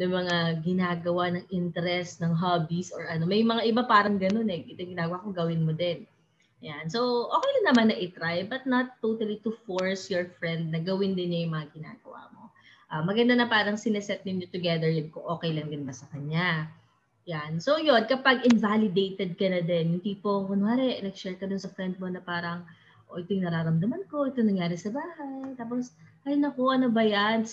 ng 0.00 0.12
mga 0.16 0.36
ginagawa 0.64 1.28
ng 1.28 1.44
interest, 1.52 2.24
ng 2.24 2.32
hobbies, 2.32 2.88
or 2.94 3.04
ano. 3.10 3.28
May 3.28 3.44
mga 3.44 3.68
iba 3.68 3.82
parang 3.84 4.16
ganun 4.16 4.48
eh. 4.48 4.64
Ito 4.64 4.88
ginagawa 4.88 5.20
ko, 5.20 5.28
gawin 5.34 5.66
mo 5.66 5.76
din. 5.76 6.08
Yan. 6.64 6.88
So, 6.88 7.28
okay 7.28 7.50
lang 7.60 7.66
naman 7.72 7.86
na 7.92 7.96
i-try, 8.00 8.48
but 8.48 8.64
not 8.64 8.96
totally 9.04 9.40
to 9.44 9.52
force 9.68 10.08
your 10.08 10.32
friend 10.40 10.72
na 10.72 10.80
gawin 10.80 11.12
din 11.12 11.32
niya 11.32 11.40
yung 11.44 11.54
mga 11.56 11.68
ginagawa 11.76 12.20
mo. 12.32 12.39
Uh, 12.90 13.06
maganda 13.06 13.38
na 13.38 13.46
parang 13.46 13.78
sineset 13.78 14.26
ninyo 14.26 14.50
together 14.50 14.90
yun 14.90 15.14
kung 15.14 15.22
okay 15.30 15.54
lang 15.54 15.70
din 15.70 15.86
ba 15.86 15.94
sa 15.94 16.10
kanya. 16.10 16.66
Yan. 17.30 17.62
So, 17.62 17.78
yun, 17.78 18.10
kapag 18.10 18.42
invalidated 18.42 19.38
ka 19.38 19.46
na 19.46 19.62
din, 19.62 19.94
yung 19.94 20.04
tipo, 20.04 20.44
kunwari, 20.50 20.98
nag-share 20.98 21.38
ka 21.38 21.46
dun 21.46 21.62
sa 21.62 21.70
friend 21.70 22.02
mo 22.02 22.10
na 22.10 22.18
parang, 22.18 22.66
o 23.06 23.14
oh, 23.14 23.22
ito 23.22 23.30
yung 23.30 23.46
nararamdaman 23.46 24.10
ko, 24.10 24.26
ito 24.26 24.42
nangyari 24.42 24.74
sa 24.74 24.90
bahay. 24.90 25.54
Tapos, 25.54 25.94
ay 26.26 26.34
naku, 26.34 26.66
ano 26.74 26.90
ba 26.90 27.06
yan? 27.06 27.46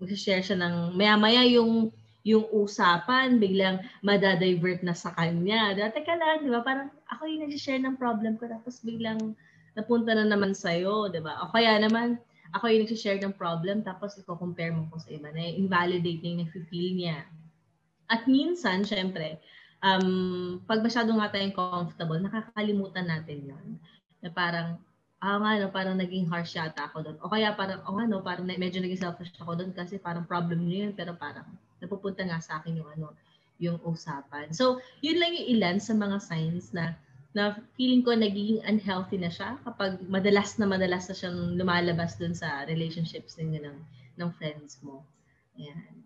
mag-share 0.00 0.44
siya 0.44 0.60
ng 0.60 0.96
maya-maya 0.96 1.44
yung 1.48 1.88
yung 2.26 2.42
usapan 2.50 3.38
biglang 3.38 3.78
madadivert 4.02 4.82
na 4.82 4.98
sa 4.98 5.14
kanya. 5.14 5.78
Dati 5.78 6.02
ka 6.02 6.18
lang, 6.18 6.42
di 6.42 6.50
ba? 6.50 6.58
Parang 6.58 6.90
ako 7.06 7.22
yung 7.30 7.46
nag-share 7.46 7.78
ng 7.78 7.94
problem 7.94 8.34
ko 8.34 8.50
tapos 8.50 8.82
biglang 8.82 9.38
napunta 9.78 10.10
na 10.10 10.26
naman 10.26 10.50
sa'yo, 10.50 11.06
di 11.06 11.22
ba? 11.22 11.38
O 11.46 11.54
kaya 11.54 11.78
naman, 11.78 12.18
ako 12.56 12.72
yung 12.72 12.88
nag-share 12.88 13.20
ng 13.20 13.36
problem 13.36 13.84
tapos 13.84 14.16
i-compare 14.16 14.72
mo 14.72 14.88
ko 14.88 14.96
sa 14.96 15.12
iba 15.12 15.28
na 15.30 15.44
invalidate 15.44 16.24
niya 16.24 16.30
yung 16.32 16.42
nag-feel 16.48 16.90
niya. 16.96 17.18
At 18.08 18.24
minsan, 18.24 18.82
syempre, 18.82 19.36
um, 19.84 20.58
pag 20.64 20.80
masyado 20.80 21.12
nga 21.12 21.28
tayong 21.28 21.52
comfortable, 21.52 22.18
nakakalimutan 22.22 23.06
natin 23.06 23.52
yon 23.52 23.66
na 24.24 24.32
parang 24.32 24.80
ah 25.20 25.40
nga 25.40 25.58
no, 25.58 25.72
parang 25.72 25.96
naging 25.96 26.28
harsh 26.28 26.56
yata 26.60 26.86
ako 26.86 27.02
doon. 27.02 27.16
O 27.24 27.32
kaya 27.32 27.56
parang, 27.56 27.80
oh, 27.88 27.98
ano, 27.98 28.20
parang 28.20 28.44
medyo 28.44 28.78
naging 28.78 29.00
selfish 29.00 29.32
ako 29.40 29.56
doon 29.58 29.72
kasi 29.72 29.96
parang 29.96 30.28
problem 30.28 30.64
niyo 30.64 30.88
yun, 30.88 30.92
pero 30.92 31.16
parang 31.16 31.48
napupunta 31.80 32.22
nga 32.24 32.38
sa 32.38 32.60
akin 32.60 32.78
yung 32.78 32.90
ano, 32.94 33.16
yung 33.56 33.80
usapan. 33.82 34.52
So, 34.52 34.84
yun 35.00 35.16
lang 35.16 35.32
yung 35.32 35.48
ilan 35.56 35.76
sa 35.80 35.96
mga 35.96 36.20
signs 36.20 36.70
na 36.76 36.92
na 37.36 37.60
feeling 37.76 38.00
ko 38.00 38.16
nagiging 38.16 38.64
unhealthy 38.64 39.20
na 39.20 39.28
siya 39.28 39.60
kapag 39.60 40.00
madalas 40.08 40.56
na 40.56 40.64
madalas 40.64 41.04
na 41.04 41.12
siyang 41.12 41.60
lumalabas 41.60 42.16
dun 42.16 42.32
sa 42.32 42.64
relationships 42.64 43.36
ninyo 43.36 43.60
ng, 43.60 43.78
ng 44.16 44.30
friends 44.40 44.80
mo. 44.80 45.04
Ayan. 45.60 46.00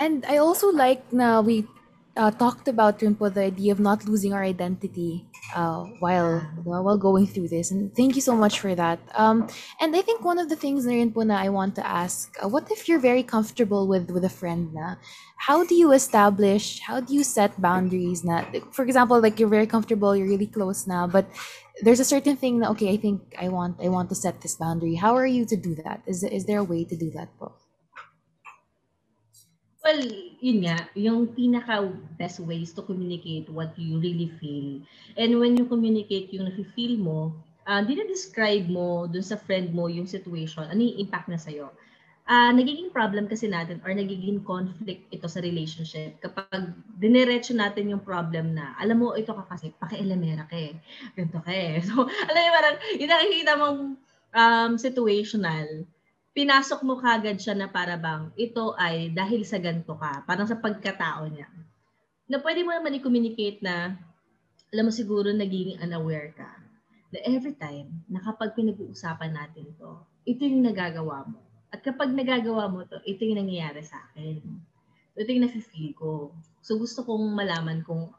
And 0.00 0.24
I 0.24 0.40
also 0.40 0.72
like 0.72 1.04
na 1.12 1.44
we 1.44 1.68
uh, 2.16 2.30
talked 2.30 2.68
about 2.68 2.98
Rimpo 2.98 3.32
the 3.32 3.42
idea 3.42 3.72
of 3.72 3.80
not 3.80 4.04
losing 4.04 4.32
our 4.32 4.42
identity 4.42 5.26
uh, 5.54 5.84
while 6.00 6.40
while 6.64 6.98
going 6.98 7.26
through 7.26 7.48
this, 7.48 7.70
and 7.70 7.94
thank 7.94 8.14
you 8.14 8.20
so 8.20 8.34
much 8.36 8.60
for 8.60 8.74
that. 8.74 8.98
Um, 9.14 9.48
and 9.80 9.94
I 9.94 10.02
think 10.02 10.24
one 10.24 10.38
of 10.38 10.48
the 10.48 10.56
things 10.56 10.86
na 10.86 11.04
na 11.24 11.36
I 11.38 11.48
want 11.48 11.74
to 11.76 11.86
ask, 11.86 12.36
uh, 12.42 12.48
what 12.48 12.70
if 12.70 12.88
you're 12.88 12.98
very 13.00 13.22
comfortable 13.22 13.86
with 13.86 14.10
with 14.10 14.24
a 14.24 14.28
friend 14.28 14.74
na? 14.74 14.96
How 15.36 15.64
do 15.64 15.74
you 15.74 15.92
establish? 15.92 16.80
How 16.80 17.00
do 17.00 17.14
you 17.14 17.24
set 17.24 17.60
boundaries? 17.60 18.24
Na, 18.24 18.44
for 18.72 18.84
example, 18.84 19.20
like 19.20 19.40
you're 19.40 19.48
very 19.48 19.66
comfortable, 19.66 20.14
you're 20.14 20.28
really 20.28 20.50
close 20.50 20.86
now, 20.86 21.06
but 21.06 21.26
there's 21.82 22.00
a 22.00 22.04
certain 22.04 22.36
thing 22.36 22.64
okay, 22.64 22.92
I 22.92 22.96
think 22.96 23.34
I 23.38 23.48
want 23.48 23.80
I 23.80 23.88
want 23.88 24.08
to 24.10 24.14
set 24.14 24.40
this 24.40 24.56
boundary. 24.56 24.96
How 24.96 25.16
are 25.16 25.26
you 25.26 25.46
to 25.46 25.56
do 25.56 25.74
that? 25.84 26.02
Is 26.06 26.24
is 26.24 26.44
there 26.46 26.58
a 26.58 26.64
way 26.64 26.84
to 26.84 26.96
do 26.96 27.10
that 27.16 27.32
po? 27.38 27.59
Well, 29.80 30.04
yun 30.44 30.68
nga, 30.68 30.92
yung 30.92 31.32
pinaka 31.32 31.88
best 32.20 32.44
ways 32.44 32.76
to 32.76 32.84
communicate 32.84 33.48
what 33.48 33.72
you 33.80 33.96
really 33.96 34.28
feel. 34.36 34.84
And 35.16 35.40
when 35.40 35.56
you 35.56 35.64
communicate 35.64 36.28
yung 36.36 36.52
nafe-feel 36.52 37.00
mo, 37.00 37.32
uh, 37.64 37.80
dinadescribe 37.80 38.68
mo 38.68 39.08
dun 39.08 39.24
sa 39.24 39.40
friend 39.40 39.72
mo 39.72 39.88
yung 39.88 40.04
situation, 40.04 40.68
ano 40.68 40.84
yung 40.84 41.08
impact 41.08 41.32
na 41.32 41.40
sa'yo. 41.40 41.72
Uh, 42.28 42.52
nagiging 42.52 42.92
problem 42.92 43.24
kasi 43.24 43.48
natin 43.48 43.80
or 43.80 43.96
nagiging 43.96 44.44
conflict 44.44 45.08
ito 45.08 45.26
sa 45.26 45.40
relationship 45.40 46.20
kapag 46.20 46.76
diniretso 47.00 47.56
natin 47.56 47.88
yung 47.88 48.04
problem 48.04 48.52
na, 48.52 48.76
alam 48.76 49.00
mo, 49.00 49.16
ito 49.16 49.32
ka 49.32 49.48
kasi, 49.48 49.72
pakialamera 49.80 50.44
ka 50.44 50.60
eh. 50.60 50.76
Ganito 51.16 51.40
ka 51.40 51.50
eh. 51.56 51.80
So, 51.88 52.04
alam 52.04 52.40
mo, 52.44 52.50
parang, 52.52 52.76
yung 53.00 53.10
nakikita 53.10 53.52
mong 53.56 53.80
um, 54.36 54.70
situational, 54.76 55.88
pinasok 56.30 56.80
mo 56.86 56.94
kagad 56.98 57.42
siya 57.42 57.58
na 57.58 57.66
para 57.66 57.98
bang 57.98 58.30
ito 58.38 58.74
ay 58.78 59.10
dahil 59.10 59.42
sa 59.42 59.58
ganto 59.58 59.98
ka, 59.98 60.22
parang 60.24 60.46
sa 60.46 60.58
pagkatao 60.58 61.26
niya. 61.26 61.50
Na 62.30 62.38
pwede 62.38 62.62
mo 62.62 62.70
naman 62.70 62.94
i-communicate 62.94 63.58
na, 63.58 63.98
alam 64.70 64.86
mo 64.86 64.92
siguro 64.94 65.34
naging 65.34 65.82
unaware 65.82 66.30
ka, 66.38 66.50
na 67.10 67.18
every 67.26 67.58
time 67.58 67.90
na 68.06 68.22
kapag 68.22 68.54
pinag-uusapan 68.54 69.34
natin 69.34 69.66
to, 69.74 69.98
ito 70.22 70.46
yung 70.46 70.62
nagagawa 70.62 71.26
mo. 71.26 71.42
At 71.74 71.82
kapag 71.82 72.14
nagagawa 72.14 72.70
mo 72.70 72.86
to, 72.86 73.02
ito 73.02 73.26
yung 73.26 73.42
nangyayari 73.42 73.82
sa 73.82 73.98
akin. 74.10 74.38
Ito 75.18 75.26
yung 75.26 75.44
nafe-feel 75.50 75.90
ko. 75.98 76.30
So 76.62 76.78
gusto 76.78 77.02
kong 77.02 77.34
malaman 77.34 77.82
kung 77.82 78.14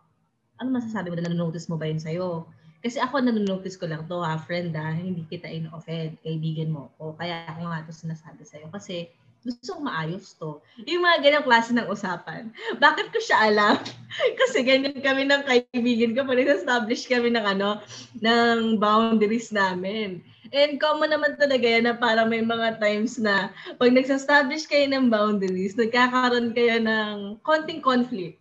ano 0.60 0.68
masasabi 0.70 1.08
mo 1.08 1.15
na 1.15 1.32
na-notice 1.32 1.72
mo 1.72 1.80
ba 1.80 1.88
yun 1.88 2.03
sa'yo? 2.03 2.51
Kasi 2.81 2.97
ako 2.97 3.21
nanonotice 3.21 3.77
ko 3.77 3.85
lang 3.85 4.09
to 4.09 4.17
ha, 4.25 4.41
friend 4.41 4.73
ha, 4.73 4.97
hindi 4.97 5.21
kita 5.29 5.45
in-offend, 5.45 6.17
kaibigan 6.25 6.73
mo 6.73 6.89
ko. 6.97 7.13
Kaya 7.13 7.45
ako 7.45 7.69
nga 7.69 7.85
to 7.85 7.93
sinasabi 7.93 8.41
sa'yo. 8.41 8.73
Kasi 8.73 9.05
gusto 9.41 9.73
kong 9.73 9.85
maayos 9.89 10.38
to. 10.38 10.61
Yung 10.85 11.01
mga 11.01 11.17
ganyang 11.25 11.45
klase 11.45 11.73
ng 11.73 11.89
usapan. 11.89 12.53
Bakit 12.77 13.09
ko 13.09 13.17
siya 13.21 13.50
alam? 13.50 13.77
Kasi 14.41 14.61
ganyan 14.61 14.97
kami 15.01 15.25
ng 15.25 15.45
kaibigan 15.45 16.13
ko. 16.13 16.25
Pag 16.25 16.41
establish 16.41 17.09
kami 17.09 17.33
ng 17.33 17.45
ano, 17.45 17.81
ng 18.21 18.77
boundaries 18.77 19.50
namin. 19.50 20.21
And 20.51 20.75
common 20.77 21.15
naman 21.15 21.39
talaga 21.39 21.63
yan 21.63 21.88
na 21.88 21.95
parang 21.95 22.27
may 22.27 22.43
mga 22.43 22.75
times 22.81 23.15
na 23.15 23.55
pag 23.79 23.93
nag-establish 23.93 24.67
kayo 24.67 24.83
ng 24.91 25.07
boundaries, 25.07 25.79
nagkakaroon 25.79 26.51
kayo 26.51 26.75
ng 26.81 27.39
konting 27.45 27.79
conflict. 27.79 28.40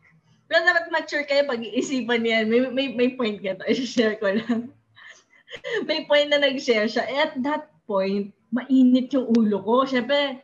Pero 0.51 0.67
dapat 0.67 0.91
mature 0.91 1.23
kayo 1.31 1.47
pag-iisipan 1.47 2.27
yan. 2.27 2.51
May, 2.51 2.61
may, 2.75 2.87
may 2.91 3.09
point 3.15 3.39
ka 3.39 3.55
to. 3.55 3.71
I-share 3.71 4.19
ko 4.19 4.35
lang. 4.35 4.75
may 5.87 6.03
point 6.11 6.27
na 6.27 6.43
nag-share 6.43 6.91
siya. 6.91 7.07
Eh, 7.07 7.19
at 7.23 7.39
that 7.47 7.71
point, 7.87 8.35
mainit 8.51 9.15
yung 9.15 9.31
ulo 9.31 9.63
ko. 9.63 9.87
Siyempre, 9.87 10.43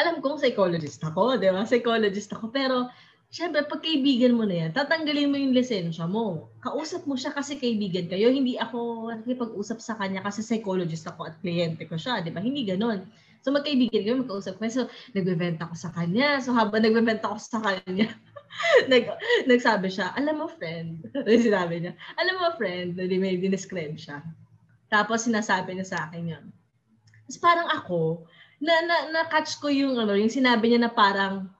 alam 0.00 0.24
kong 0.24 0.40
psychologist 0.40 1.04
ako, 1.04 1.36
di 1.36 1.52
ba? 1.52 1.68
Psychologist 1.68 2.32
ako. 2.32 2.48
Pero, 2.48 2.88
syempre, 3.28 3.68
pag 3.68 3.84
kaibigan 3.84 4.32
mo 4.32 4.48
na 4.48 4.64
yan, 4.64 4.70
tatanggalin 4.72 5.28
mo 5.28 5.36
yung 5.36 5.52
lisensya 5.52 6.08
mo. 6.08 6.48
Kausap 6.64 7.04
mo 7.04 7.20
siya 7.20 7.36
kasi 7.36 7.60
kaibigan 7.60 8.08
kayo. 8.08 8.32
Hindi 8.32 8.56
ako 8.56 9.12
nakipag-usap 9.12 9.76
sa 9.84 10.00
kanya 10.00 10.24
kasi 10.24 10.40
psychologist 10.40 11.04
ako 11.04 11.28
at 11.28 11.36
kliyente 11.44 11.84
ko 11.84 12.00
siya, 12.00 12.24
di 12.24 12.32
ba? 12.32 12.40
Hindi 12.40 12.64
ganon. 12.64 13.04
So, 13.42 13.52
magkaibigan 13.52 14.02
kayo, 14.02 14.20
magkausap 14.20 14.60
kayo. 14.60 14.72
So, 14.72 14.84
nagbe-vent 15.12 15.60
ako 15.60 15.74
sa 15.74 15.90
kanya. 15.92 16.40
So, 16.40 16.56
habang 16.56 16.84
nagbe-vent 16.84 17.22
ako 17.24 17.36
sa 17.40 17.58
kanya, 17.60 18.12
nag, 18.92 19.04
nagsabi 19.44 19.88
siya, 19.92 20.14
alam 20.16 20.40
mo, 20.40 20.46
friend, 20.48 21.04
sinabi 21.46 21.82
niya, 21.82 21.92
alam 22.16 22.34
mo, 22.40 22.48
friend, 22.56 22.96
hindi 22.96 23.16
may 23.20 23.36
dinescribe 23.36 23.96
siya. 23.96 24.22
Tapos, 24.88 25.26
sinasabi 25.26 25.76
niya 25.76 25.86
sa 25.86 25.98
akin 26.08 26.24
yun. 26.36 26.44
Tapos, 27.26 27.38
parang 27.42 27.68
ako, 27.72 28.24
na, 28.62 28.74
na, 28.84 28.96
na-catch 29.12 29.60
ko 29.60 29.68
yung, 29.68 30.00
ano, 30.00 30.16
yung 30.16 30.32
sinabi 30.32 30.72
niya 30.72 30.88
na 30.88 30.92
parang, 30.92 31.50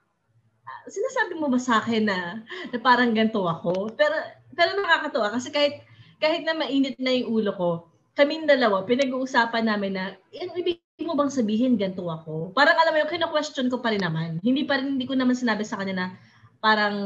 uh, 0.64 0.84
sinasabi 0.88 1.36
mo 1.36 1.52
ba 1.52 1.60
sa 1.60 1.82
akin 1.82 2.08
na, 2.08 2.40
na 2.72 2.78
parang 2.80 3.12
ganito 3.12 3.44
ako? 3.44 3.92
Pero, 3.98 4.16
pero 4.56 4.70
nakakatuwa 4.78 5.36
kasi 5.36 5.52
kahit, 5.52 5.84
kahit 6.16 6.42
na 6.48 6.56
mainit 6.56 6.96
na 6.96 7.12
yung 7.12 7.28
ulo 7.42 7.52
ko, 7.52 7.70
kaming 8.16 8.48
dalawa, 8.48 8.88
pinag-uusapan 8.88 9.68
namin 9.68 9.92
na, 9.92 10.04
yung 10.32 10.56
ibig 10.56 10.80
mo 11.04 11.12
bang 11.12 11.28
sabihin 11.28 11.76
ganito 11.76 12.08
ako? 12.08 12.56
Parang 12.56 12.72
alam 12.80 12.96
mo 12.96 12.98
yung 13.04 13.12
kino-question 13.12 13.68
ko 13.68 13.84
pa 13.84 13.92
rin 13.92 14.00
naman. 14.00 14.40
Hindi 14.40 14.64
pa 14.64 14.80
rin, 14.80 14.96
hindi 14.96 15.04
ko 15.04 15.12
naman 15.12 15.36
sinabi 15.36 15.60
sa 15.60 15.76
kanya 15.76 15.94
na 15.94 16.08
parang, 16.56 16.96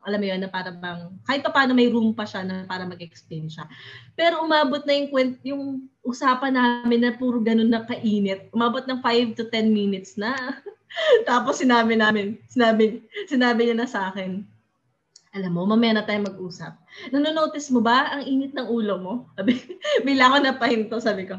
alam 0.00 0.18
mo 0.18 0.26
yun, 0.26 0.40
na 0.40 0.48
parang 0.48 0.80
bang, 0.80 1.12
kahit 1.28 1.44
pa 1.44 1.52
paano 1.52 1.76
may 1.76 1.92
room 1.92 2.16
pa 2.16 2.24
siya 2.24 2.40
na 2.40 2.64
para 2.64 2.88
mag-explain 2.88 3.52
siya. 3.52 3.68
Pero 4.16 4.40
umabot 4.40 4.80
na 4.88 4.96
yung, 4.96 5.08
kwent, 5.12 5.36
yung 5.44 5.92
usapan 6.00 6.56
namin 6.56 7.04
na 7.04 7.12
puro 7.12 7.36
ganun 7.44 7.68
na 7.68 7.84
kainit. 7.84 8.48
Umabot 8.56 8.88
ng 8.88 9.04
5 9.04 9.36
to 9.36 9.44
10 9.52 9.68
minutes 9.68 10.16
na. 10.16 10.32
Tapos 11.28 11.60
sinabi 11.60 12.00
namin, 12.00 12.40
sinabi, 12.48 13.04
sinabi 13.28 13.68
niya 13.68 13.76
na 13.76 13.88
sa 13.88 14.08
akin, 14.08 14.40
alam 15.34 15.52
mo, 15.52 15.68
mamaya 15.68 16.00
na 16.00 16.06
tayo 16.06 16.24
mag-usap. 16.24 16.78
Nanonotice 17.12 17.68
mo 17.74 17.84
ba 17.84 18.08
ang 18.08 18.22
init 18.24 18.54
ng 18.56 18.70
ulo 18.70 18.96
mo? 19.02 19.14
Sabi, 19.36 19.60
bila 20.06 20.32
ako 20.32 20.36
napahinto, 20.40 20.96
sabi 20.96 21.28
ko, 21.28 21.36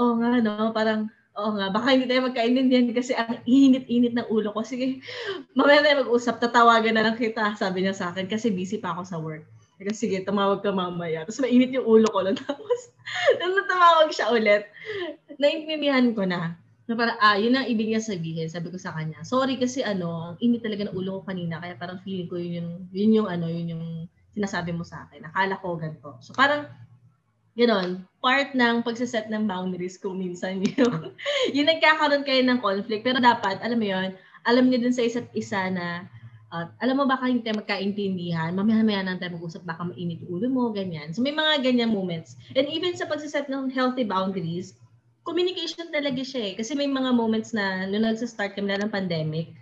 oo 0.00 0.16
nga, 0.16 0.40
no, 0.40 0.72
parang, 0.72 1.12
oo 1.36 1.50
nga, 1.60 1.68
baka 1.68 1.92
hindi 1.92 2.08
tayo 2.08 2.24
magkaintindihan 2.32 2.88
kasi 2.96 3.12
ang 3.12 3.44
init-init 3.44 4.16
ng 4.16 4.28
ulo 4.32 4.56
ko. 4.56 4.64
Sige, 4.64 5.04
mamaya 5.52 5.84
tayo 5.84 6.08
mag-usap, 6.08 6.40
tatawagan 6.40 6.96
na 6.96 7.04
lang 7.04 7.16
kita, 7.20 7.52
sabi 7.60 7.84
niya 7.84 7.92
sa 7.92 8.08
akin, 8.10 8.24
kasi 8.24 8.48
busy 8.48 8.80
pa 8.80 8.96
ako 8.96 9.02
sa 9.04 9.20
work. 9.20 9.44
Kasi 9.80 10.08
sige, 10.08 10.16
tumawag 10.28 10.60
ka 10.60 10.72
mamaya. 10.72 11.24
Tapos 11.24 11.40
mainit 11.40 11.72
yung 11.72 11.88
ulo 11.88 12.04
ko 12.12 12.20
lang. 12.20 12.36
Tapos, 12.44 12.92
nung 13.40 13.64
tumawag 13.64 14.12
siya 14.12 14.28
ulit, 14.28 14.68
naintindihan 15.40 16.12
ko 16.12 16.28
na. 16.28 16.60
Na 16.84 16.92
parang, 16.92 17.16
ah, 17.16 17.40
yun 17.40 17.56
ang 17.56 17.64
ibig 17.64 17.88
niya 17.88 18.04
sabihin. 18.04 18.52
Sabi 18.52 18.68
ko 18.68 18.76
sa 18.76 18.92
kanya, 18.92 19.24
sorry 19.24 19.56
kasi 19.56 19.80
ano, 19.80 20.32
ang 20.32 20.36
init 20.44 20.60
talaga 20.60 20.84
ng 20.84 20.96
ulo 20.96 21.24
ko 21.24 21.32
kanina. 21.32 21.56
Kaya 21.64 21.80
parang 21.80 21.96
feeling 22.04 22.28
ko 22.28 22.36
yun 22.36 22.60
yung, 22.60 22.70
yun 22.92 23.16
yung 23.24 23.28
ano, 23.32 23.48
yun 23.48 23.72
yung 23.72 23.86
sinasabi 24.36 24.76
mo 24.76 24.84
sa 24.84 25.08
akin. 25.08 25.32
Akala 25.32 25.56
ko 25.56 25.80
ganito. 25.80 26.20
So 26.20 26.36
parang, 26.36 26.68
gano'n, 27.60 28.00
part 28.24 28.56
ng 28.56 28.80
pagsaset 28.80 29.28
ng 29.28 29.44
boundaries 29.44 30.00
kung 30.00 30.16
minsan 30.16 30.64
yung, 30.64 31.12
yung 31.56 31.68
nagkakaroon 31.68 32.24
kayo 32.24 32.40
ng 32.40 32.64
conflict. 32.64 33.04
Pero 33.04 33.20
dapat, 33.20 33.60
alam 33.60 33.76
mo 33.76 33.84
yun, 33.84 34.16
alam 34.48 34.72
niyo 34.72 34.80
dun 34.80 34.96
sa 34.96 35.04
isa't 35.04 35.28
isa 35.36 35.68
na 35.68 36.08
uh, 36.48 36.66
alam 36.80 36.96
mo 36.96 37.04
baka 37.04 37.28
hindi 37.28 37.44
tayo 37.44 37.60
magkaintindihan, 37.60 38.56
mamaya-maya 38.56 39.04
na 39.04 39.20
tayo 39.20 39.36
mag-usap, 39.36 39.68
baka 39.68 39.84
mainit 39.92 40.24
ulo 40.32 40.48
mo, 40.48 40.72
ganyan. 40.72 41.12
So 41.12 41.20
may 41.20 41.36
mga 41.36 41.60
ganyan 41.60 41.92
moments. 41.92 42.40
And 42.56 42.64
even 42.72 42.96
sa 42.96 43.04
pagsiset 43.04 43.52
ng 43.52 43.68
healthy 43.76 44.08
boundaries, 44.08 44.72
communication 45.28 45.92
talaga 45.92 46.24
siya 46.24 46.52
eh. 46.52 46.54
Kasi 46.56 46.72
may 46.72 46.88
mga 46.88 47.12
moments 47.12 47.52
na 47.52 47.84
nung 47.84 48.08
nagsa-start 48.08 48.56
kami 48.56 48.72
na 48.72 48.80
ng 48.80 48.92
pandemic, 48.92 49.52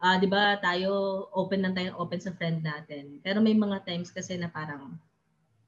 uh, 0.00 0.16
di 0.22 0.30
ba 0.30 0.54
tayo 0.62 1.26
open 1.34 1.66
lang 1.66 1.74
tayo 1.74 1.98
open 1.98 2.22
sa 2.22 2.30
friend 2.38 2.62
natin. 2.62 3.18
Pero 3.26 3.42
may 3.42 3.58
mga 3.58 3.82
times 3.84 4.14
kasi 4.14 4.38
na 4.38 4.46
parang 4.48 4.96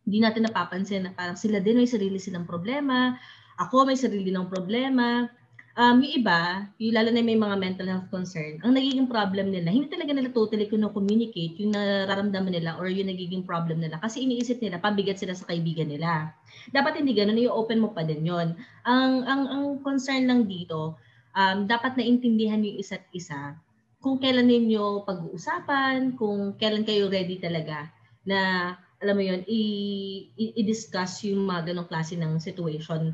hindi 0.02 0.18
natin 0.18 0.48
napapansin 0.48 1.06
na 1.06 1.12
parang 1.14 1.38
sila 1.38 1.62
din 1.62 1.78
may 1.78 1.88
sarili 1.88 2.18
silang 2.18 2.46
problema, 2.48 3.14
ako 3.58 3.86
may 3.86 3.98
sarili 3.98 4.34
ng 4.34 4.50
problema, 4.50 5.30
um, 5.78 5.96
yung 6.02 6.24
iba, 6.24 6.66
yung 6.76 6.94
lalo 6.96 7.08
na 7.14 7.22
may 7.22 7.38
mga 7.38 7.56
mental 7.56 7.88
health 7.88 8.08
concern, 8.10 8.58
ang 8.66 8.74
nagiging 8.74 9.06
problem 9.06 9.54
nila, 9.54 9.70
hindi 9.70 9.88
talaga 9.88 10.12
nila 10.12 10.34
totally 10.34 10.66
communicate 10.68 11.54
yung 11.62 11.72
nararamdaman 11.72 12.52
nila 12.52 12.76
or 12.76 12.90
yung 12.90 13.08
nagiging 13.08 13.46
problem 13.46 13.80
nila 13.80 14.00
kasi 14.02 14.24
iniisip 14.26 14.58
nila, 14.58 14.82
pabigat 14.82 15.20
sila 15.20 15.32
sa 15.36 15.46
kaibigan 15.46 15.88
nila. 15.88 16.34
Dapat 16.74 17.00
hindi 17.00 17.14
ganun, 17.14 17.38
i-open 17.38 17.80
mo 17.80 17.94
pa 17.94 18.02
din 18.02 18.26
yon. 18.26 18.58
Ang, 18.84 19.12
ang, 19.24 19.42
ang 19.48 19.64
concern 19.80 20.26
lang 20.26 20.50
dito, 20.50 20.98
um, 21.36 21.64
dapat 21.64 21.96
naintindihan 21.96 22.60
yung 22.60 22.78
isa't 22.80 23.06
isa 23.14 23.56
kung 24.02 24.18
kailan 24.18 24.50
ninyo 24.50 25.06
pag-uusapan, 25.06 26.18
kung 26.18 26.58
kailan 26.58 26.82
kayo 26.82 27.06
ready 27.06 27.38
talaga 27.38 27.86
na 28.26 28.74
alam 29.02 29.18
mo 29.18 29.22
yon 29.26 29.42
i- 29.50 30.30
i-discuss 30.56 31.26
yung 31.26 31.42
mga 31.44 31.74
ganong 31.74 31.90
klase 31.90 32.14
ng 32.14 32.38
situation 32.38 33.12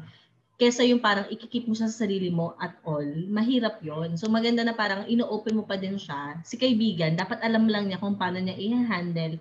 kesa 0.59 0.83
yung 0.83 0.98
parang 0.98 1.31
ikikip 1.31 1.70
mo 1.70 1.74
siya 1.79 1.87
sa 1.87 2.03
sarili 2.03 2.35
mo 2.35 2.59
at 2.59 2.83
all, 2.83 3.07
mahirap 3.31 3.79
yon 3.79 4.18
So 4.18 4.27
maganda 4.27 4.66
na 4.66 4.74
parang 4.74 5.07
ino-open 5.07 5.55
mo 5.55 5.62
pa 5.62 5.79
din 5.79 5.94
siya. 5.94 6.42
Si 6.42 6.59
kaibigan, 6.59 7.14
dapat 7.14 7.38
alam 7.46 7.70
lang 7.70 7.87
niya 7.87 8.03
kung 8.03 8.18
paano 8.18 8.42
niya 8.42 8.59
i-handle 8.59 9.38